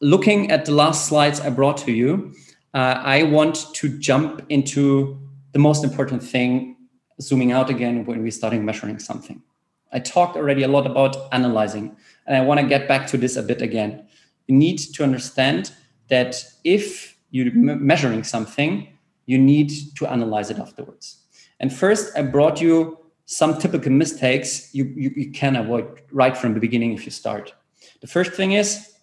looking 0.00 0.50
at 0.50 0.66
the 0.66 0.72
last 0.72 1.08
slides 1.08 1.40
I 1.40 1.48
brought 1.48 1.78
to 1.78 1.92
you, 1.92 2.34
uh, 2.74 3.00
I 3.02 3.22
want 3.22 3.72
to 3.74 3.98
jump 3.98 4.44
into 4.50 5.18
the 5.52 5.58
most 5.58 5.84
important 5.84 6.22
thing, 6.22 6.76
zooming 7.20 7.52
out 7.52 7.70
again 7.70 8.04
when 8.04 8.22
we're 8.22 8.30
starting 8.30 8.64
measuring 8.64 8.98
something. 8.98 9.42
I 9.92 10.00
talked 10.00 10.36
already 10.36 10.64
a 10.64 10.68
lot 10.68 10.86
about 10.86 11.16
analyzing, 11.32 11.96
and 12.26 12.36
I 12.36 12.42
want 12.42 12.60
to 12.60 12.66
get 12.66 12.88
back 12.88 13.06
to 13.08 13.16
this 13.16 13.36
a 13.36 13.42
bit 13.42 13.62
again. 13.62 14.06
You 14.48 14.56
need 14.56 14.78
to 14.78 15.02
understand 15.02 15.72
that 16.08 16.44
if 16.64 17.16
you're 17.30 17.54
measuring 17.54 18.24
something, 18.24 18.88
you 19.24 19.38
need 19.38 19.72
to 19.96 20.06
analyze 20.06 20.50
it 20.50 20.58
afterwards. 20.58 21.23
And 21.60 21.72
first, 21.72 22.16
I 22.16 22.22
brought 22.22 22.60
you 22.60 22.98
some 23.26 23.58
typical 23.58 23.90
mistakes 23.90 24.74
you, 24.74 24.84
you, 24.96 25.10
you 25.16 25.32
can 25.32 25.56
avoid 25.56 26.02
right 26.12 26.36
from 26.36 26.54
the 26.54 26.60
beginning 26.60 26.92
if 26.92 27.04
you 27.04 27.10
start. 27.10 27.54
The 28.00 28.06
first 28.06 28.32
thing 28.32 28.52
is 28.52 28.94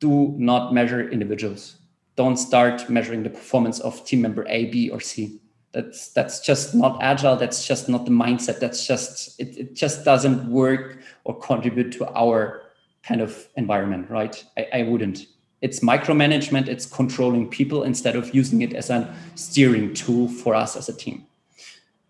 do 0.00 0.34
not 0.38 0.72
measure 0.72 1.08
individuals. 1.08 1.76
Don't 2.16 2.36
start 2.36 2.88
measuring 2.88 3.22
the 3.22 3.30
performance 3.30 3.80
of 3.80 4.04
team 4.04 4.22
member 4.22 4.46
A, 4.48 4.66
B, 4.66 4.90
or 4.90 5.00
C. 5.00 5.40
That's 5.72 6.12
that's 6.12 6.38
just 6.38 6.74
not 6.74 7.02
agile. 7.02 7.34
That's 7.34 7.66
just 7.66 7.88
not 7.88 8.04
the 8.04 8.12
mindset. 8.12 8.60
That's 8.60 8.86
just 8.86 9.40
it, 9.40 9.56
it 9.56 9.74
just 9.74 10.04
doesn't 10.04 10.48
work 10.48 11.00
or 11.24 11.36
contribute 11.36 11.90
to 11.92 12.06
our 12.14 12.62
kind 13.02 13.20
of 13.20 13.48
environment, 13.56 14.08
right? 14.08 14.44
I, 14.56 14.68
I 14.72 14.82
wouldn't. 14.84 15.26
It's 15.60 15.80
micromanagement, 15.80 16.68
it's 16.68 16.86
controlling 16.86 17.48
people 17.48 17.84
instead 17.84 18.16
of 18.16 18.34
using 18.34 18.60
it 18.62 18.74
as 18.74 18.90
a 18.90 19.14
steering 19.34 19.94
tool 19.94 20.28
for 20.28 20.54
us 20.54 20.76
as 20.76 20.88
a 20.88 20.92
team. 20.92 21.26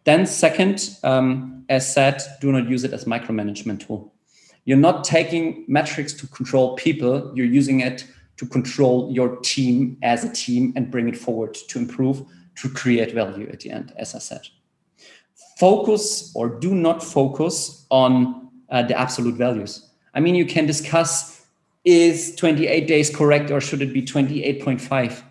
Then, 0.05 0.27
second, 0.27 0.99
um, 1.03 1.65
as 1.69 1.91
said, 1.91 2.23
do 2.41 2.53
not 2.53 2.69
use 2.69 2.85
it 2.85 2.93
as 2.93 3.05
micromanagement 3.05 3.87
tool. 3.87 4.13
You're 4.65 4.79
not 4.79 5.05
taking 5.05 5.65
metrics 5.69 6.13
to 6.15 6.27
control 6.27 6.77
people, 6.77 7.33
you're 7.35 7.47
using 7.47 7.81
it 7.81 8.07
to 8.37 8.47
control 8.47 9.11
your 9.13 9.37
team 9.37 9.97
as 10.03 10.25
a 10.25 10.33
team 10.33 10.73
and 10.77 10.91
bring 10.91 11.09
it 11.09 11.17
forward 11.17 11.55
to 11.55 11.79
improve, 11.79 12.25
to 12.57 12.69
create 12.69 13.13
value 13.13 13.49
at 13.53 13.61
the 13.61 13.71
end, 13.71 13.93
as 13.97 14.15
I 14.15 14.19
said. 14.19 14.47
Focus 15.59 16.33
or 16.35 16.49
do 16.49 16.75
not 16.75 17.03
focus 17.03 17.87
on 17.91 18.49
uh, 18.71 18.83
the 18.83 18.99
absolute 18.99 19.37
values. 19.37 19.91
I 20.15 20.21
mean, 20.21 20.35
you 20.35 20.47
can 20.47 20.67
discuss 20.67 21.35
is 21.85 22.35
28 22.37 22.87
days 22.87 23.15
correct 23.15 23.51
or 23.51 23.61
should 23.61 23.83
it 23.83 23.93
be 23.93 24.03
28.5? 24.03 25.23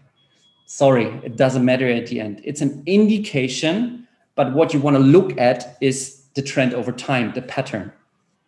Sorry, 0.66 1.06
it 1.24 1.36
doesn't 1.36 1.66
matter 1.66 1.88
at 1.88 2.08
the 2.08 2.20
end. 2.20 2.42
It's 2.44 2.62
an 2.62 2.84
indication, 2.86 4.03
but 4.36 4.54
what 4.54 4.74
you 4.74 4.80
want 4.80 4.96
to 4.96 5.02
look 5.02 5.38
at 5.38 5.78
is 5.82 6.24
the 6.34 6.42
trend 6.42 6.74
over 6.74 6.92
time, 6.92 7.34
the 7.34 7.42
pattern. 7.42 7.92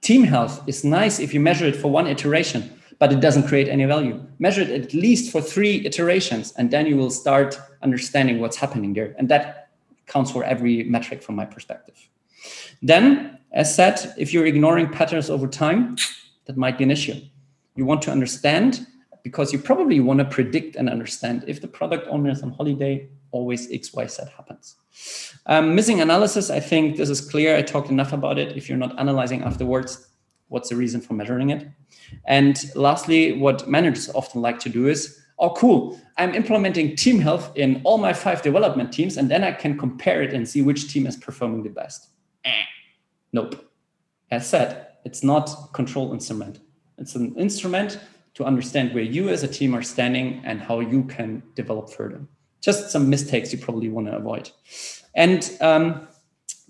Team 0.01 0.23
health 0.23 0.61
is 0.67 0.83
nice 0.83 1.19
if 1.19 1.33
you 1.33 1.39
measure 1.39 1.65
it 1.65 1.75
for 1.75 1.89
one 1.89 2.07
iteration, 2.07 2.79
but 2.99 3.11
it 3.11 3.19
doesn't 3.19 3.47
create 3.47 3.67
any 3.67 3.85
value. 3.85 4.19
Measure 4.39 4.61
it 4.61 4.69
at 4.69 4.93
least 4.93 5.31
for 5.31 5.41
three 5.41 5.85
iterations, 5.85 6.53
and 6.57 6.71
then 6.71 6.85
you 6.85 6.95
will 6.97 7.09
start 7.09 7.59
understanding 7.81 8.39
what's 8.39 8.57
happening 8.57 8.93
there. 8.93 9.15
And 9.17 9.29
that 9.29 9.69
counts 10.07 10.31
for 10.31 10.43
every 10.43 10.83
metric 10.83 11.21
from 11.21 11.35
my 11.35 11.45
perspective. 11.45 12.09
Then, 12.81 13.39
as 13.51 13.73
said, 13.73 14.13
if 14.17 14.33
you're 14.33 14.45
ignoring 14.45 14.89
patterns 14.89 15.29
over 15.29 15.47
time, 15.47 15.97
that 16.45 16.57
might 16.57 16.77
be 16.77 16.83
an 16.83 16.91
issue. 16.91 17.19
You 17.75 17.85
want 17.85 18.01
to 18.03 18.11
understand 18.11 18.85
because 19.23 19.51
you 19.51 19.57
probably 19.57 19.99
want 19.99 20.19
to 20.19 20.25
predict 20.25 20.75
and 20.75 20.87
understand 20.87 21.43
if 21.47 21.59
the 21.59 21.67
product 21.67 22.07
owner 22.09 22.29
is 22.29 22.43
on 22.43 22.51
holiday, 22.51 23.09
always 23.35 23.71
X, 23.71 23.93
Y, 23.93 24.07
Z 24.07 24.23
happens. 24.37 24.77
Um, 25.45 25.75
missing 25.75 25.99
analysis, 26.01 26.49
I 26.49 26.61
think 26.61 26.95
this 26.95 27.09
is 27.09 27.21
clear. 27.21 27.55
I 27.57 27.61
talked 27.61 27.89
enough 27.89 28.13
about 28.13 28.37
it. 28.39 28.55
If 28.55 28.69
you're 28.69 28.77
not 28.77 28.97
analyzing 28.97 29.43
afterwards, 29.43 30.07
what's 30.47 30.69
the 30.69 30.77
reason 30.77 31.01
for 31.01 31.13
measuring 31.13 31.49
it? 31.49 31.67
And 32.25 32.55
lastly, 32.75 33.33
what 33.33 33.67
managers 33.67 34.09
often 34.09 34.41
like 34.41 34.59
to 34.59 34.69
do 34.69 34.87
is, 34.87 35.21
oh, 35.37 35.51
cool, 35.51 35.99
I'm 36.17 36.33
implementing 36.33 36.95
team 36.95 37.19
health 37.19 37.51
in 37.55 37.81
all 37.83 37.97
my 37.97 38.13
five 38.13 38.41
development 38.41 38.93
teams, 38.93 39.17
and 39.17 39.29
then 39.29 39.43
I 39.43 39.51
can 39.51 39.77
compare 39.77 40.23
it 40.23 40.33
and 40.33 40.47
see 40.47 40.61
which 40.61 40.91
team 40.91 41.05
is 41.05 41.17
performing 41.17 41.61
the 41.63 41.69
best. 41.69 42.09
Eh. 42.45 42.63
Nope. 43.33 43.69
As 44.31 44.47
said, 44.47 44.87
it's 45.03 45.23
not 45.23 45.73
control 45.73 46.13
instrument. 46.13 46.61
It's 46.97 47.15
an 47.15 47.35
instrument 47.35 47.99
to 48.35 48.45
understand 48.45 48.93
where 48.93 49.03
you 49.03 49.29
as 49.29 49.43
a 49.43 49.47
team 49.47 49.75
are 49.75 49.83
standing 49.83 50.41
and 50.45 50.61
how 50.61 50.79
you 50.79 51.03
can 51.03 51.43
develop 51.53 51.89
further. 51.89 52.21
Just 52.65 52.89
some 52.89 53.11
mistakes 53.11 53.53
you 53.53 53.59
probably 53.59 53.89
want 53.89 54.07
to 54.07 54.17
avoid. 54.17 54.49
And 55.13 55.55
um, 55.61 56.07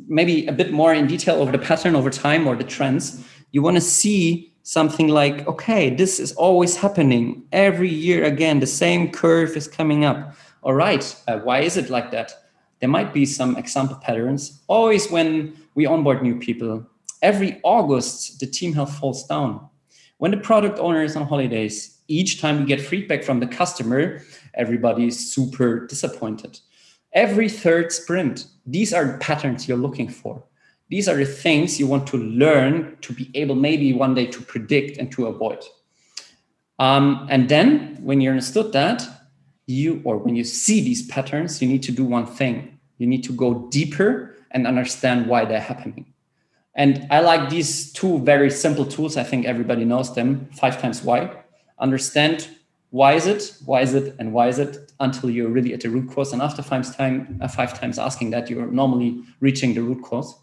maybe 0.08 0.46
a 0.48 0.52
bit 0.52 0.74
more 0.74 0.94
in 0.94 1.08
detail 1.08 1.36
over 1.36 1.54
the 1.54 1.58
pattern 1.70 1.96
over 1.96 2.10
time 2.10 2.48
or 2.48 2.58
the 2.58 2.66
trends, 2.66 3.26
you 3.54 3.62
want 3.62 3.78
to 3.78 3.82
see 3.82 4.54
something 4.64 5.08
like, 5.08 5.48
okay, 5.48 5.90
this 5.90 6.20
is 6.20 6.34
always 6.34 6.76
happening 6.76 7.44
every 7.54 7.88
year 7.90 8.26
again, 8.26 8.60
the 8.60 8.68
same 8.68 9.10
curve 9.10 9.56
is 9.56 9.70
coming 9.70 10.04
up. 10.04 10.36
All 10.64 10.74
right, 10.74 11.16
uh, 11.30 11.38
why 11.40 11.62
is 11.62 11.78
it 11.78 11.90
like 11.90 12.12
that? 12.12 12.34
There 12.82 12.90
might 12.90 13.14
be 13.14 13.26
some 13.26 13.56
example 13.56 13.96
patterns. 13.96 14.64
Always 14.68 15.10
when 15.10 15.56
we 15.76 15.86
onboard 15.86 16.22
new 16.22 16.38
people, 16.40 16.86
every 17.22 17.62
August, 17.64 18.40
the 18.42 18.48
team 18.48 18.74
health 18.74 18.98
falls 18.98 19.26
down. 19.28 19.70
When 20.18 20.32
the 20.32 20.38
product 20.38 20.78
owner 20.78 21.04
is 21.04 21.16
on 21.16 21.26
holidays, 21.26 21.95
each 22.08 22.42
time 22.42 22.60
we 22.60 22.66
get 22.66 22.82
feedback 22.82 23.24
from 23.24 23.40
the 23.40 23.48
customer, 23.48 24.22
everybody 24.54 25.08
is 25.08 25.34
super 25.34 25.86
disappointed. 25.88 26.60
Every 27.14 27.50
third 27.50 27.92
sprint, 27.92 28.48
these 28.66 28.94
are 28.94 29.18
patterns 29.18 29.68
you're 29.68 29.78
looking 29.78 30.10
for. 30.10 30.44
These 30.90 31.08
are 31.08 31.16
the 31.16 31.26
things 31.26 31.80
you 31.80 31.88
want 31.88 32.08
to 32.08 32.18
learn 32.18 32.98
to 33.02 33.14
be 33.14 33.32
able 33.34 33.56
maybe 33.56 33.94
one 33.94 34.14
day 34.14 34.28
to 34.28 34.42
predict 34.42 34.98
and 34.98 35.12
to 35.14 35.28
avoid. 35.28 35.64
Um, 36.78 37.28
and 37.30 37.50
then 37.50 37.98
when 38.02 38.22
you 38.22 38.30
understood 38.30 38.74
that, 38.74 39.04
you 39.66 40.02
or 40.04 40.18
when 40.18 40.36
you 40.36 40.44
see 40.44 40.82
these 40.82 41.08
patterns, 41.08 41.62
you 41.62 41.68
need 41.68 41.84
to 41.84 41.92
do 41.92 42.06
one 42.06 42.28
thing. 42.28 42.78
You 42.98 43.08
need 43.08 43.24
to 43.24 43.34
go 43.34 43.68
deeper 43.70 44.36
and 44.52 44.68
understand 44.68 45.28
why 45.28 45.46
they're 45.46 45.60
happening. 45.60 46.14
And 46.76 47.08
I 47.10 47.22
like 47.22 47.50
these 47.50 47.92
two 47.94 48.20
very 48.20 48.52
simple 48.52 48.86
tools. 48.86 49.18
I 49.18 49.24
think 49.24 49.46
everybody 49.46 49.86
knows 49.86 50.14
them 50.14 50.50
five 50.54 50.80
times 50.82 51.02
why. 51.02 51.32
Understand 51.80 52.48
why 52.92 53.14
is 53.14 53.28
it, 53.28 53.54
why 53.66 53.82
is 53.82 53.94
it, 53.94 54.16
and 54.20 54.32
why 54.32 54.48
is 54.48 54.60
it 54.60 54.92
until 55.00 55.30
you're 55.30 55.50
really 55.50 55.74
at 55.74 55.82
the 55.82 55.90
root 55.90 56.10
cause. 56.10 56.32
And 56.32 56.42
after 56.42 56.62
five, 56.62 56.88
uh, 57.42 57.48
five 57.48 57.78
times 57.80 58.00
asking 58.00 58.30
that, 58.30 58.50
you're 58.50 58.68
normally 58.68 59.22
reaching 59.42 59.74
the 59.74 59.82
root 59.82 60.02
cause. 60.04 60.36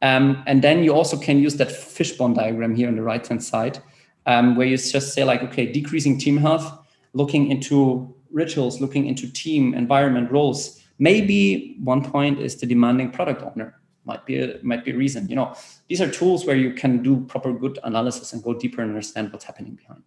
Um, 0.00 0.42
and 0.46 0.62
then 0.62 0.82
you 0.82 0.94
also 0.94 1.18
can 1.18 1.38
use 1.38 1.56
that 1.56 1.70
fishbone 1.70 2.34
diagram 2.34 2.74
here 2.74 2.88
on 2.88 2.96
the 2.96 3.02
right 3.02 3.26
hand 3.26 3.42
side, 3.42 3.78
um, 4.26 4.56
where 4.56 4.66
you 4.66 4.76
just 4.76 5.12
say, 5.12 5.24
like, 5.24 5.42
okay, 5.42 5.70
decreasing 5.70 6.18
team 6.18 6.38
health, 6.38 6.72
looking 7.12 7.50
into 7.50 8.14
rituals, 8.30 8.80
looking 8.80 9.06
into 9.06 9.30
team 9.30 9.74
environment 9.74 10.30
roles. 10.30 10.82
Maybe 10.98 11.76
one 11.82 12.04
point 12.04 12.40
is 12.40 12.56
the 12.56 12.66
demanding 12.66 13.10
product 13.10 13.42
owner 13.42 13.80
might 14.04 14.26
be 14.26 14.38
a, 14.38 14.58
might 14.62 14.84
be 14.84 14.90
a 14.92 14.96
reason. 14.96 15.28
You 15.28 15.36
know, 15.36 15.54
these 15.88 16.00
are 16.00 16.10
tools 16.10 16.44
where 16.44 16.56
you 16.56 16.72
can 16.72 17.02
do 17.02 17.24
proper 17.26 17.52
good 17.52 17.78
analysis 17.84 18.32
and 18.32 18.42
go 18.42 18.54
deeper 18.54 18.82
and 18.82 18.90
understand 18.90 19.32
what's 19.32 19.44
happening 19.44 19.74
behind. 19.74 20.04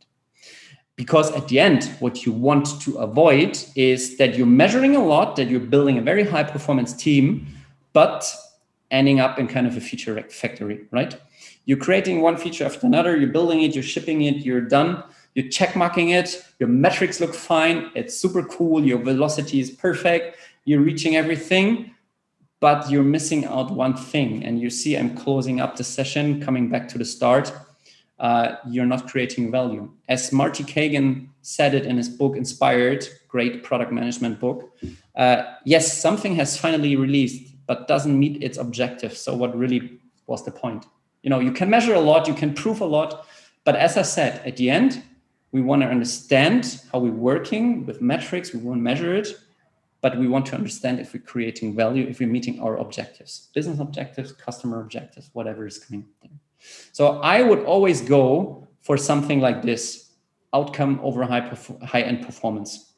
Because 0.98 1.32
at 1.32 1.48
the 1.48 1.60
end, 1.60 1.86
what 2.00 2.26
you 2.26 2.34
want 2.34 2.82
to 2.82 2.98
avoid 2.98 3.58
is 3.76 4.18
that 4.18 4.36
you're 4.36 4.48
measuring 4.48 4.96
a 4.96 5.04
lot, 5.04 5.36
that 5.38 5.48
you're 5.48 5.60
building 5.62 5.98
a 5.98 6.02
very 6.02 6.24
high 6.24 6.44
performance 6.44 6.92
team, 6.92 7.48
but 7.94 8.26
ending 8.92 9.20
up 9.20 9.38
in 9.40 9.48
kind 9.48 9.68
of 9.68 9.78
a 9.78 9.82
feature 9.82 10.22
factory, 10.24 10.86
right? 10.92 11.16
You're 11.66 11.78
creating 11.78 12.22
one 12.22 12.36
feature 12.36 12.66
after 12.66 12.88
another, 12.88 13.16
you're 13.16 13.30
building 13.30 13.62
it, 13.62 13.76
you're 13.76 13.84
shipping 13.84 14.24
it, 14.24 14.38
you're 14.38 14.62
done, 14.62 15.04
you're 15.36 15.46
checkmarking 15.46 16.18
it, 16.20 16.44
your 16.60 16.70
metrics 16.70 17.20
look 17.20 17.36
fine, 17.36 17.92
it's 17.94 18.18
super 18.18 18.42
cool, 18.44 18.84
your 18.84 18.98
velocity 18.98 19.60
is 19.60 19.70
perfect, 19.70 20.38
you're 20.66 20.82
reaching 20.82 21.16
everything, 21.16 21.94
but 22.60 22.90
you're 22.90 23.04
missing 23.04 23.46
out 23.46 23.70
one 23.70 23.96
thing. 23.96 24.44
And 24.44 24.60
you 24.60 24.72
see, 24.72 24.98
I'm 24.98 25.16
closing 25.16 25.62
up 25.62 25.76
the 25.76 25.84
session, 25.84 26.42
coming 26.42 26.70
back 26.70 26.88
to 26.90 26.98
the 26.98 27.06
start. 27.06 27.52
Uh, 28.20 28.56
you're 28.68 28.86
not 28.86 29.08
creating 29.08 29.52
value. 29.52 29.92
As 30.08 30.32
Marty 30.32 30.64
Cagan 30.64 31.30
said 31.42 31.76
it 31.76 31.86
in 31.86 31.98
his 31.98 32.10
book, 32.10 32.36
Inspired, 32.36 33.08
great 33.28 33.64
product 33.64 33.92
management 33.92 34.40
book. 34.40 34.76
Uh, 35.16 35.44
yes, 35.66 35.98
something 35.98 36.36
has 36.36 36.58
finally 36.58 36.96
released, 36.96 37.54
but 37.68 37.88
doesn't 37.88 38.18
meet 38.18 38.42
its 38.42 38.58
objective. 38.58 39.16
So, 39.16 39.36
what 39.36 39.56
really 39.56 40.00
was 40.26 40.44
the 40.44 40.52
point? 40.52 40.86
You 41.22 41.30
know, 41.30 41.40
you 41.40 41.52
can 41.52 41.70
measure 41.70 41.94
a 41.94 42.00
lot, 42.00 42.28
you 42.28 42.34
can 42.34 42.54
prove 42.54 42.82
a 42.82 42.86
lot, 42.86 43.26
but 43.64 43.76
as 43.76 43.98
I 43.98 44.02
said, 44.02 44.42
at 44.46 44.58
the 44.58 44.70
end, 44.70 45.04
we 45.52 45.62
want 45.62 45.82
to 45.82 45.88
understand 45.88 46.82
how 46.92 47.00
we're 47.00 47.12
working 47.12 47.86
with 47.86 48.02
metrics, 48.02 48.54
we 48.54 48.60
want 48.60 48.80
to 48.80 48.84
measure 48.84 49.16
it, 49.16 49.30
but 50.02 50.18
we 50.18 50.28
want 50.28 50.46
to 50.48 50.56
understand 50.56 51.00
if 51.00 51.14
we're 51.14 51.24
creating 51.24 51.76
value, 51.76 52.06
if 52.08 52.20
we're 52.20 52.30
meeting 52.30 52.60
our 52.60 52.78
objectives, 52.78 53.50
business 53.54 53.80
objectives, 53.80 54.32
customer 54.32 54.82
objectives, 54.82 55.30
whatever 55.34 55.66
is 55.66 55.80
coming 55.80 56.06
there. 56.22 56.32
So 56.92 57.20
I 57.22 57.42
would 57.42 57.60
always 57.66 58.02
go 58.02 58.68
for 58.82 58.98
something 58.98 59.40
like 59.40 59.62
this. 59.62 60.08
outcome 60.54 61.00
over 61.04 61.24
high 61.24 61.46
high 61.84 62.02
end 62.02 62.26
performance. 62.26 62.94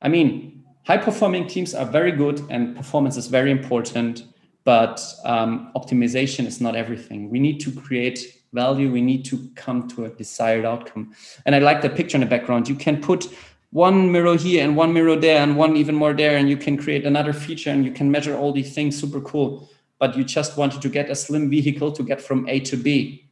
I 0.00 0.08
mean, 0.08 0.64
high 0.84 0.98
performing 0.98 1.46
teams 1.46 1.74
are 1.74 1.86
very 1.86 2.12
good, 2.12 2.40
and 2.50 2.74
performance 2.76 3.16
is 3.18 3.26
very 3.28 3.50
important. 3.50 4.24
But 4.64 5.00
um, 5.24 5.70
optimization 5.76 6.46
is 6.46 6.60
not 6.60 6.74
everything. 6.74 7.30
We 7.30 7.38
need 7.38 7.60
to 7.60 7.70
create 7.70 8.18
value. 8.52 8.90
We 8.90 9.02
need 9.02 9.24
to 9.26 9.36
come 9.54 9.88
to 9.88 10.06
a 10.06 10.08
desired 10.08 10.64
outcome. 10.64 11.12
And 11.44 11.54
I 11.54 11.58
like 11.58 11.82
the 11.82 11.90
picture 11.90 12.16
in 12.16 12.22
the 12.22 12.30
background. 12.36 12.68
You 12.68 12.76
can 12.76 13.00
put 13.00 13.28
one 13.72 14.10
mirror 14.10 14.36
here 14.36 14.64
and 14.64 14.76
one 14.76 14.92
mirror 14.92 15.16
there 15.16 15.42
and 15.42 15.56
one 15.56 15.76
even 15.76 15.94
more 15.94 16.14
there, 16.14 16.38
and 16.38 16.48
you 16.48 16.56
can 16.56 16.76
create 16.76 17.04
another 17.04 17.32
feature 17.32 17.70
and 17.70 17.84
you 17.84 17.92
can 17.92 18.10
measure 18.10 18.36
all 18.36 18.52
these 18.52 18.74
things. 18.74 18.98
Super 18.98 19.20
cool. 19.20 19.68
But 20.04 20.18
you 20.18 20.24
just 20.24 20.58
wanted 20.58 20.82
to 20.82 20.90
get 20.90 21.08
a 21.08 21.14
slim 21.14 21.48
vehicle 21.48 21.90
to 21.92 22.02
get 22.02 22.20
from 22.20 22.46
A 22.46 22.60
to 22.60 22.76
B. 22.76 23.30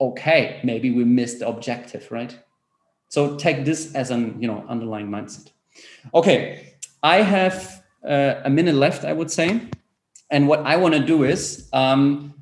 Okay, 0.00 0.58
maybe 0.64 0.90
we 0.90 1.04
missed 1.04 1.40
the 1.40 1.46
objective, 1.46 2.10
right? 2.10 2.34
So 3.08 3.36
take 3.36 3.66
this 3.66 3.94
as 3.94 4.10
an 4.10 4.40
you 4.40 4.48
know 4.48 4.64
underlying 4.66 5.08
mindset. 5.08 5.48
Okay, 6.14 6.72
I 7.02 7.16
have 7.20 7.84
uh, 8.02 8.36
a 8.44 8.48
minute 8.48 8.76
left, 8.76 9.04
I 9.04 9.12
would 9.12 9.30
say. 9.30 9.60
And 10.30 10.48
what 10.48 10.60
I 10.60 10.76
want 10.76 10.94
to 10.94 11.00
do 11.00 11.24
is 11.24 11.68
um, 11.74 12.32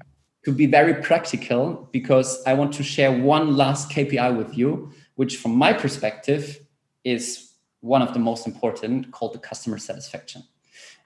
to 0.45 0.53
be 0.53 0.67
very 0.67 0.95
practical 1.03 1.89
because 1.91 2.41
I 2.47 2.55
want 2.55 2.73
to 2.75 2.85
share 2.85 3.11
one 3.11 3.57
last 3.57 3.91
KPI 3.91 4.39
with 4.39 4.57
you, 4.57 4.93
which 5.17 5.39
from 5.39 5.57
my 5.57 5.73
perspective 5.73 6.65
is 7.03 7.55
one 7.81 8.03
of 8.03 8.13
the 8.15 8.21
most 8.21 8.47
important 8.47 9.11
called 9.11 9.35
the 9.35 9.41
customer 9.41 9.79
satisfaction. 9.79 10.45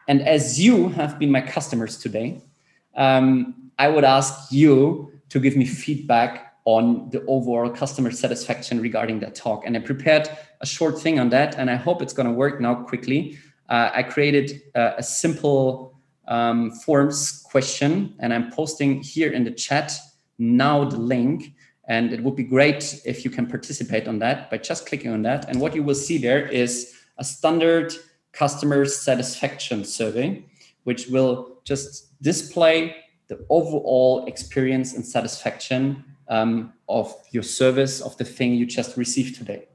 And 0.08 0.22
as 0.22 0.60
you 0.60 0.88
have 0.90 1.18
been 1.18 1.30
my 1.30 1.40
customers 1.40 1.98
today, 1.98 2.42
um, 2.96 3.70
I 3.78 3.88
would 3.88 4.04
ask 4.04 4.52
you 4.52 5.12
to 5.28 5.40
give 5.40 5.56
me 5.56 5.64
feedback 5.64 6.54
on 6.64 7.10
the 7.10 7.24
overall 7.26 7.70
customer 7.70 8.10
satisfaction 8.10 8.80
regarding 8.80 9.20
that 9.20 9.34
talk. 9.34 9.66
And 9.66 9.76
I 9.76 9.80
prepared 9.80 10.28
a 10.60 10.66
short 10.66 11.00
thing 11.00 11.18
on 11.18 11.30
that, 11.30 11.56
and 11.58 11.70
I 11.70 11.74
hope 11.74 12.02
it's 12.02 12.12
going 12.12 12.28
to 12.28 12.32
work 12.32 12.60
now 12.60 12.74
quickly. 12.74 13.38
Uh, 13.68 13.90
I 13.92 14.02
created 14.02 14.62
uh, 14.74 14.92
a 14.98 15.02
simple 15.02 15.98
um, 16.28 16.70
forms 16.70 17.42
question, 17.50 18.14
and 18.20 18.32
I'm 18.32 18.50
posting 18.52 19.02
here 19.02 19.32
in 19.32 19.44
the 19.44 19.50
chat 19.50 19.92
now 20.38 20.84
the 20.84 20.98
link. 20.98 21.54
And 21.88 22.12
it 22.12 22.22
would 22.22 22.36
be 22.36 22.44
great 22.44 23.00
if 23.04 23.24
you 23.24 23.30
can 23.30 23.46
participate 23.46 24.06
on 24.06 24.18
that 24.20 24.50
by 24.50 24.58
just 24.58 24.86
clicking 24.86 25.12
on 25.12 25.22
that. 25.22 25.48
And 25.48 25.60
what 25.60 25.74
you 25.74 25.82
will 25.82 25.96
see 25.96 26.16
there 26.16 26.46
is 26.46 26.94
a 27.18 27.24
standard 27.24 27.92
customer 28.32 28.84
satisfaction 28.84 29.84
survey, 29.84 30.44
which 30.84 31.08
will 31.08 31.58
just 31.64 32.20
display 32.22 32.96
the 33.28 33.44
overall 33.48 34.26
experience 34.26 34.94
and 34.94 35.04
satisfaction 35.06 36.04
um, 36.28 36.72
of 36.88 37.14
your 37.30 37.42
service, 37.42 38.00
of 38.00 38.16
the 38.16 38.24
thing 38.24 38.54
you 38.54 38.66
just 38.66 38.96
received 38.96 39.36
today. 39.36 39.68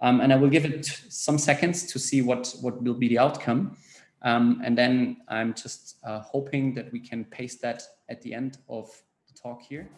Um, 0.00 0.20
and 0.20 0.32
I 0.32 0.36
will 0.36 0.48
give 0.48 0.64
it 0.64 0.86
some 1.08 1.38
seconds 1.38 1.84
to 1.92 1.98
see 1.98 2.22
what, 2.22 2.54
what 2.60 2.82
will 2.82 2.94
be 2.94 3.08
the 3.08 3.18
outcome. 3.18 3.76
Um, 4.22 4.60
and 4.64 4.76
then 4.76 5.18
I'm 5.28 5.54
just 5.54 5.96
uh, 6.04 6.20
hoping 6.20 6.74
that 6.74 6.92
we 6.92 7.00
can 7.00 7.24
paste 7.24 7.62
that 7.62 7.82
at 8.08 8.22
the 8.22 8.34
end 8.34 8.58
of 8.68 8.90
the 9.26 9.34
talk 9.38 9.62
here. 9.62 9.88